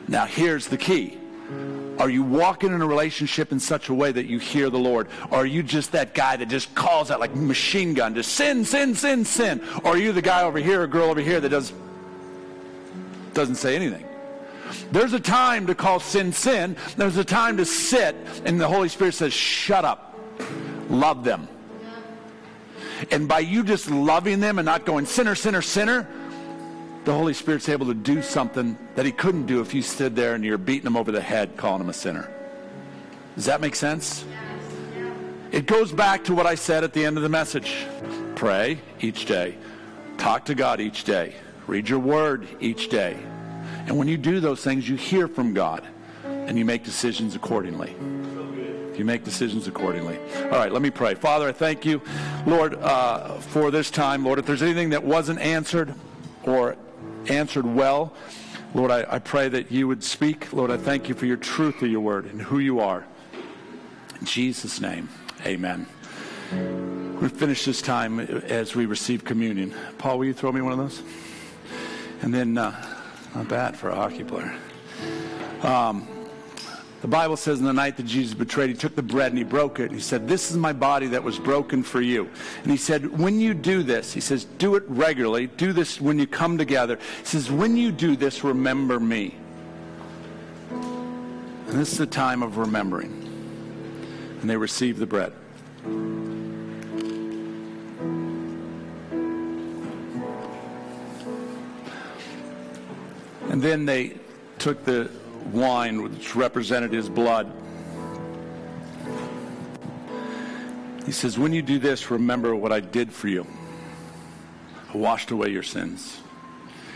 Now, 0.08 0.26
here's 0.26 0.66
the 0.66 0.76
key. 0.76 1.18
Are 1.98 2.08
you 2.08 2.22
walking 2.22 2.72
in 2.72 2.80
a 2.80 2.86
relationship 2.86 3.52
in 3.52 3.60
such 3.60 3.90
a 3.90 3.94
way 3.94 4.10
that 4.10 4.24
you 4.24 4.38
hear 4.38 4.70
the 4.70 4.78
Lord? 4.78 5.08
Or 5.30 5.38
are 5.38 5.46
you 5.46 5.62
just 5.62 5.92
that 5.92 6.14
guy 6.14 6.36
that 6.36 6.48
just 6.48 6.74
calls 6.74 7.10
out 7.10 7.20
like 7.20 7.34
machine 7.34 7.92
gun, 7.92 8.14
just 8.14 8.32
sin, 8.32 8.64
sin, 8.64 8.94
sin, 8.94 9.24
sin? 9.24 9.60
Or 9.84 9.92
are 9.92 9.98
you 9.98 10.12
the 10.12 10.22
guy 10.22 10.42
over 10.42 10.58
here, 10.58 10.82
or 10.82 10.86
girl 10.86 11.10
over 11.10 11.20
here 11.20 11.40
that 11.40 11.50
does 11.50 11.72
doesn't 13.34 13.56
say 13.56 13.76
anything? 13.76 14.04
There's 14.92 15.12
a 15.12 15.20
time 15.20 15.66
to 15.66 15.74
call 15.74 16.00
sin 16.00 16.32
sin. 16.32 16.76
There's 16.96 17.16
a 17.16 17.24
time 17.24 17.56
to 17.56 17.64
sit, 17.64 18.16
and 18.44 18.60
the 18.60 18.68
Holy 18.68 18.88
Spirit 18.88 19.14
says, 19.14 19.32
shut 19.32 19.84
up. 19.84 20.18
Love 20.88 21.24
them. 21.24 21.48
And 23.10 23.26
by 23.26 23.38
you 23.40 23.64
just 23.64 23.90
loving 23.90 24.40
them 24.40 24.58
and 24.58 24.66
not 24.66 24.84
going 24.84 25.06
sinner, 25.06 25.34
sinner, 25.34 25.62
sinner, 25.62 26.06
the 27.04 27.14
Holy 27.14 27.32
Spirit's 27.32 27.68
able 27.68 27.86
to 27.86 27.94
do 27.94 28.20
something 28.20 28.76
that 28.94 29.06
he 29.06 29.12
couldn't 29.12 29.46
do 29.46 29.60
if 29.60 29.72
you 29.72 29.82
stood 29.82 30.14
there 30.14 30.34
and 30.34 30.44
you're 30.44 30.58
beating 30.58 30.86
him 30.86 30.96
over 30.96 31.10
the 31.10 31.20
head 31.20 31.56
calling 31.56 31.80
him 31.80 31.88
a 31.88 31.94
sinner. 31.94 32.30
Does 33.36 33.46
that 33.46 33.60
make 33.60 33.74
sense? 33.74 34.24
It 35.50 35.66
goes 35.66 35.92
back 35.92 36.24
to 36.24 36.34
what 36.34 36.46
I 36.46 36.54
said 36.54 36.84
at 36.84 36.92
the 36.92 37.04
end 37.04 37.16
of 37.16 37.22
the 37.22 37.28
message. 37.28 37.86
Pray 38.34 38.80
each 39.00 39.24
day. 39.26 39.56
Talk 40.18 40.44
to 40.46 40.54
God 40.54 40.80
each 40.80 41.04
day. 41.04 41.34
Read 41.66 41.88
your 41.88 41.98
word 41.98 42.46
each 42.60 42.90
day. 42.90 43.16
And 43.86 43.98
when 43.98 44.08
you 44.08 44.16
do 44.16 44.40
those 44.40 44.62
things, 44.62 44.88
you 44.88 44.96
hear 44.96 45.28
from 45.28 45.54
God 45.54 45.86
and 46.24 46.58
you 46.58 46.64
make 46.64 46.84
decisions 46.84 47.34
accordingly. 47.34 47.94
You 48.96 49.04
make 49.04 49.24
decisions 49.24 49.66
accordingly. 49.66 50.18
All 50.44 50.58
right, 50.58 50.70
let 50.70 50.82
me 50.82 50.90
pray. 50.90 51.14
Father, 51.14 51.48
I 51.48 51.52
thank 51.52 51.84
you, 51.84 52.02
Lord, 52.46 52.74
uh, 52.74 53.38
for 53.38 53.70
this 53.70 53.90
time. 53.90 54.24
Lord, 54.24 54.38
if 54.38 54.46
there's 54.46 54.62
anything 54.62 54.90
that 54.90 55.02
wasn't 55.02 55.40
answered 55.40 55.94
or 56.42 56.76
answered 57.28 57.64
well, 57.64 58.12
Lord, 58.74 58.90
I, 58.90 59.06
I 59.08 59.18
pray 59.18 59.48
that 59.48 59.72
you 59.72 59.88
would 59.88 60.04
speak. 60.04 60.52
Lord, 60.52 60.70
I 60.70 60.76
thank 60.76 61.08
you 61.08 61.14
for 61.14 61.26
your 61.26 61.38
truth 61.38 61.82
of 61.82 61.90
your 61.90 62.00
word 62.00 62.26
and 62.26 62.42
who 62.42 62.58
you 62.58 62.80
are. 62.80 63.06
In 64.20 64.26
Jesus' 64.26 64.80
name, 64.80 65.08
amen. 65.46 65.86
We 67.20 67.28
finish 67.28 67.64
this 67.64 67.80
time 67.80 68.20
as 68.20 68.74
we 68.74 68.86
receive 68.86 69.24
communion. 69.24 69.74
Paul, 69.98 70.18
will 70.18 70.26
you 70.26 70.34
throw 70.34 70.52
me 70.52 70.60
one 70.60 70.72
of 70.72 70.78
those? 70.78 71.02
And 72.22 72.34
then, 72.34 72.58
uh, 72.58 72.99
not 73.34 73.48
bad 73.48 73.76
for 73.76 73.90
a 73.90 73.94
hockey 73.94 74.24
player. 74.24 74.54
Um, 75.62 76.08
the 77.00 77.08
Bible 77.08 77.36
says 77.36 77.60
in 77.60 77.64
the 77.64 77.72
night 77.72 77.96
that 77.96 78.04
Jesus 78.04 78.34
betrayed, 78.34 78.68
he 78.68 78.76
took 78.76 78.94
the 78.94 79.02
bread 79.02 79.32
and 79.32 79.38
he 79.38 79.44
broke 79.44 79.80
it. 79.80 79.84
And 79.84 79.94
he 79.94 80.00
said, 80.00 80.28
This 80.28 80.50
is 80.50 80.56
my 80.56 80.72
body 80.74 81.06
that 81.08 81.22
was 81.22 81.38
broken 81.38 81.82
for 81.82 82.02
you. 82.02 82.28
And 82.62 82.70
he 82.70 82.76
said, 82.76 83.18
When 83.18 83.40
you 83.40 83.54
do 83.54 83.82
this, 83.82 84.12
he 84.12 84.20
says, 84.20 84.44
do 84.44 84.74
it 84.74 84.82
regularly. 84.86 85.46
Do 85.46 85.72
this 85.72 86.00
when 86.00 86.18
you 86.18 86.26
come 86.26 86.58
together. 86.58 86.98
He 87.20 87.24
says, 87.24 87.50
When 87.50 87.76
you 87.76 87.90
do 87.90 88.16
this, 88.16 88.44
remember 88.44 89.00
me. 89.00 89.34
And 90.70 91.78
this 91.78 91.92
is 91.92 91.98
the 91.98 92.06
time 92.06 92.42
of 92.42 92.58
remembering. 92.58 93.12
And 94.40 94.50
they 94.50 94.56
received 94.56 94.98
the 94.98 95.06
bread. 95.06 95.32
And 103.50 103.60
then 103.60 103.84
they 103.84 104.14
took 104.58 104.84
the 104.84 105.10
wine, 105.52 106.02
which 106.02 106.36
represented 106.36 106.92
his 106.92 107.08
blood. 107.08 107.52
He 111.04 111.10
says, 111.10 111.36
When 111.36 111.52
you 111.52 111.60
do 111.60 111.80
this, 111.80 112.12
remember 112.12 112.54
what 112.54 112.70
I 112.70 112.78
did 112.78 113.12
for 113.12 113.26
you. 113.26 113.44
I 114.94 114.96
washed 114.96 115.32
away 115.32 115.48
your 115.50 115.64
sins. 115.64 116.20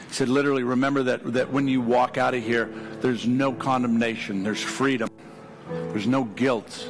He 0.06 0.14
said, 0.14 0.28
literally, 0.28 0.62
remember 0.62 1.02
that, 1.02 1.32
that 1.32 1.50
when 1.50 1.66
you 1.66 1.80
walk 1.80 2.18
out 2.18 2.34
of 2.34 2.42
here, 2.44 2.66
there's 3.00 3.26
no 3.26 3.52
condemnation, 3.52 4.44
there's 4.44 4.62
freedom, 4.62 5.10
there's 5.68 6.06
no 6.06 6.22
guilt. 6.22 6.88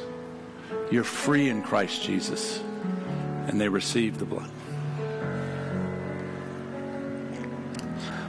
You're 0.91 1.03
free 1.03 1.49
in 1.49 1.63
Christ 1.63 2.03
Jesus. 2.03 2.61
And 3.47 3.59
they 3.59 3.69
received 3.69 4.19
the 4.19 4.25
blood. 4.25 4.49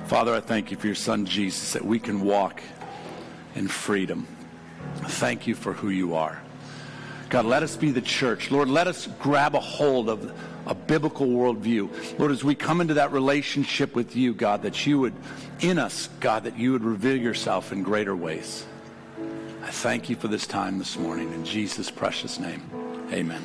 Father, 0.06 0.34
I 0.34 0.40
thank 0.40 0.70
you 0.70 0.76
for 0.76 0.86
your 0.86 0.94
son 0.94 1.26
Jesus 1.26 1.72
that 1.72 1.84
we 1.84 1.98
can 1.98 2.20
walk 2.20 2.62
in 3.56 3.66
freedom. 3.66 4.28
Thank 5.02 5.48
you 5.48 5.56
for 5.56 5.72
who 5.72 5.88
you 5.88 6.14
are. 6.14 6.40
God, 7.28 7.44
let 7.44 7.64
us 7.64 7.76
be 7.76 7.90
the 7.90 8.00
church. 8.00 8.52
Lord, 8.52 8.68
let 8.68 8.86
us 8.86 9.08
grab 9.18 9.56
a 9.56 9.60
hold 9.60 10.08
of 10.08 10.32
a 10.66 10.74
biblical 10.74 11.26
worldview. 11.26 12.18
Lord, 12.20 12.30
as 12.30 12.44
we 12.44 12.54
come 12.54 12.80
into 12.80 12.94
that 12.94 13.10
relationship 13.10 13.96
with 13.96 14.14
you, 14.14 14.32
God, 14.32 14.62
that 14.62 14.86
you 14.86 15.00
would, 15.00 15.14
in 15.58 15.76
us, 15.76 16.08
God, 16.20 16.44
that 16.44 16.56
you 16.56 16.70
would 16.72 16.84
reveal 16.84 17.16
yourself 17.16 17.72
in 17.72 17.82
greater 17.82 18.14
ways. 18.14 18.64
I 19.64 19.70
thank 19.70 20.08
you 20.08 20.14
for 20.14 20.28
this 20.28 20.46
time 20.46 20.78
this 20.78 20.96
morning. 20.96 21.32
In 21.32 21.44
Jesus' 21.44 21.90
precious 21.90 22.38
name, 22.38 22.62
amen. 23.12 23.44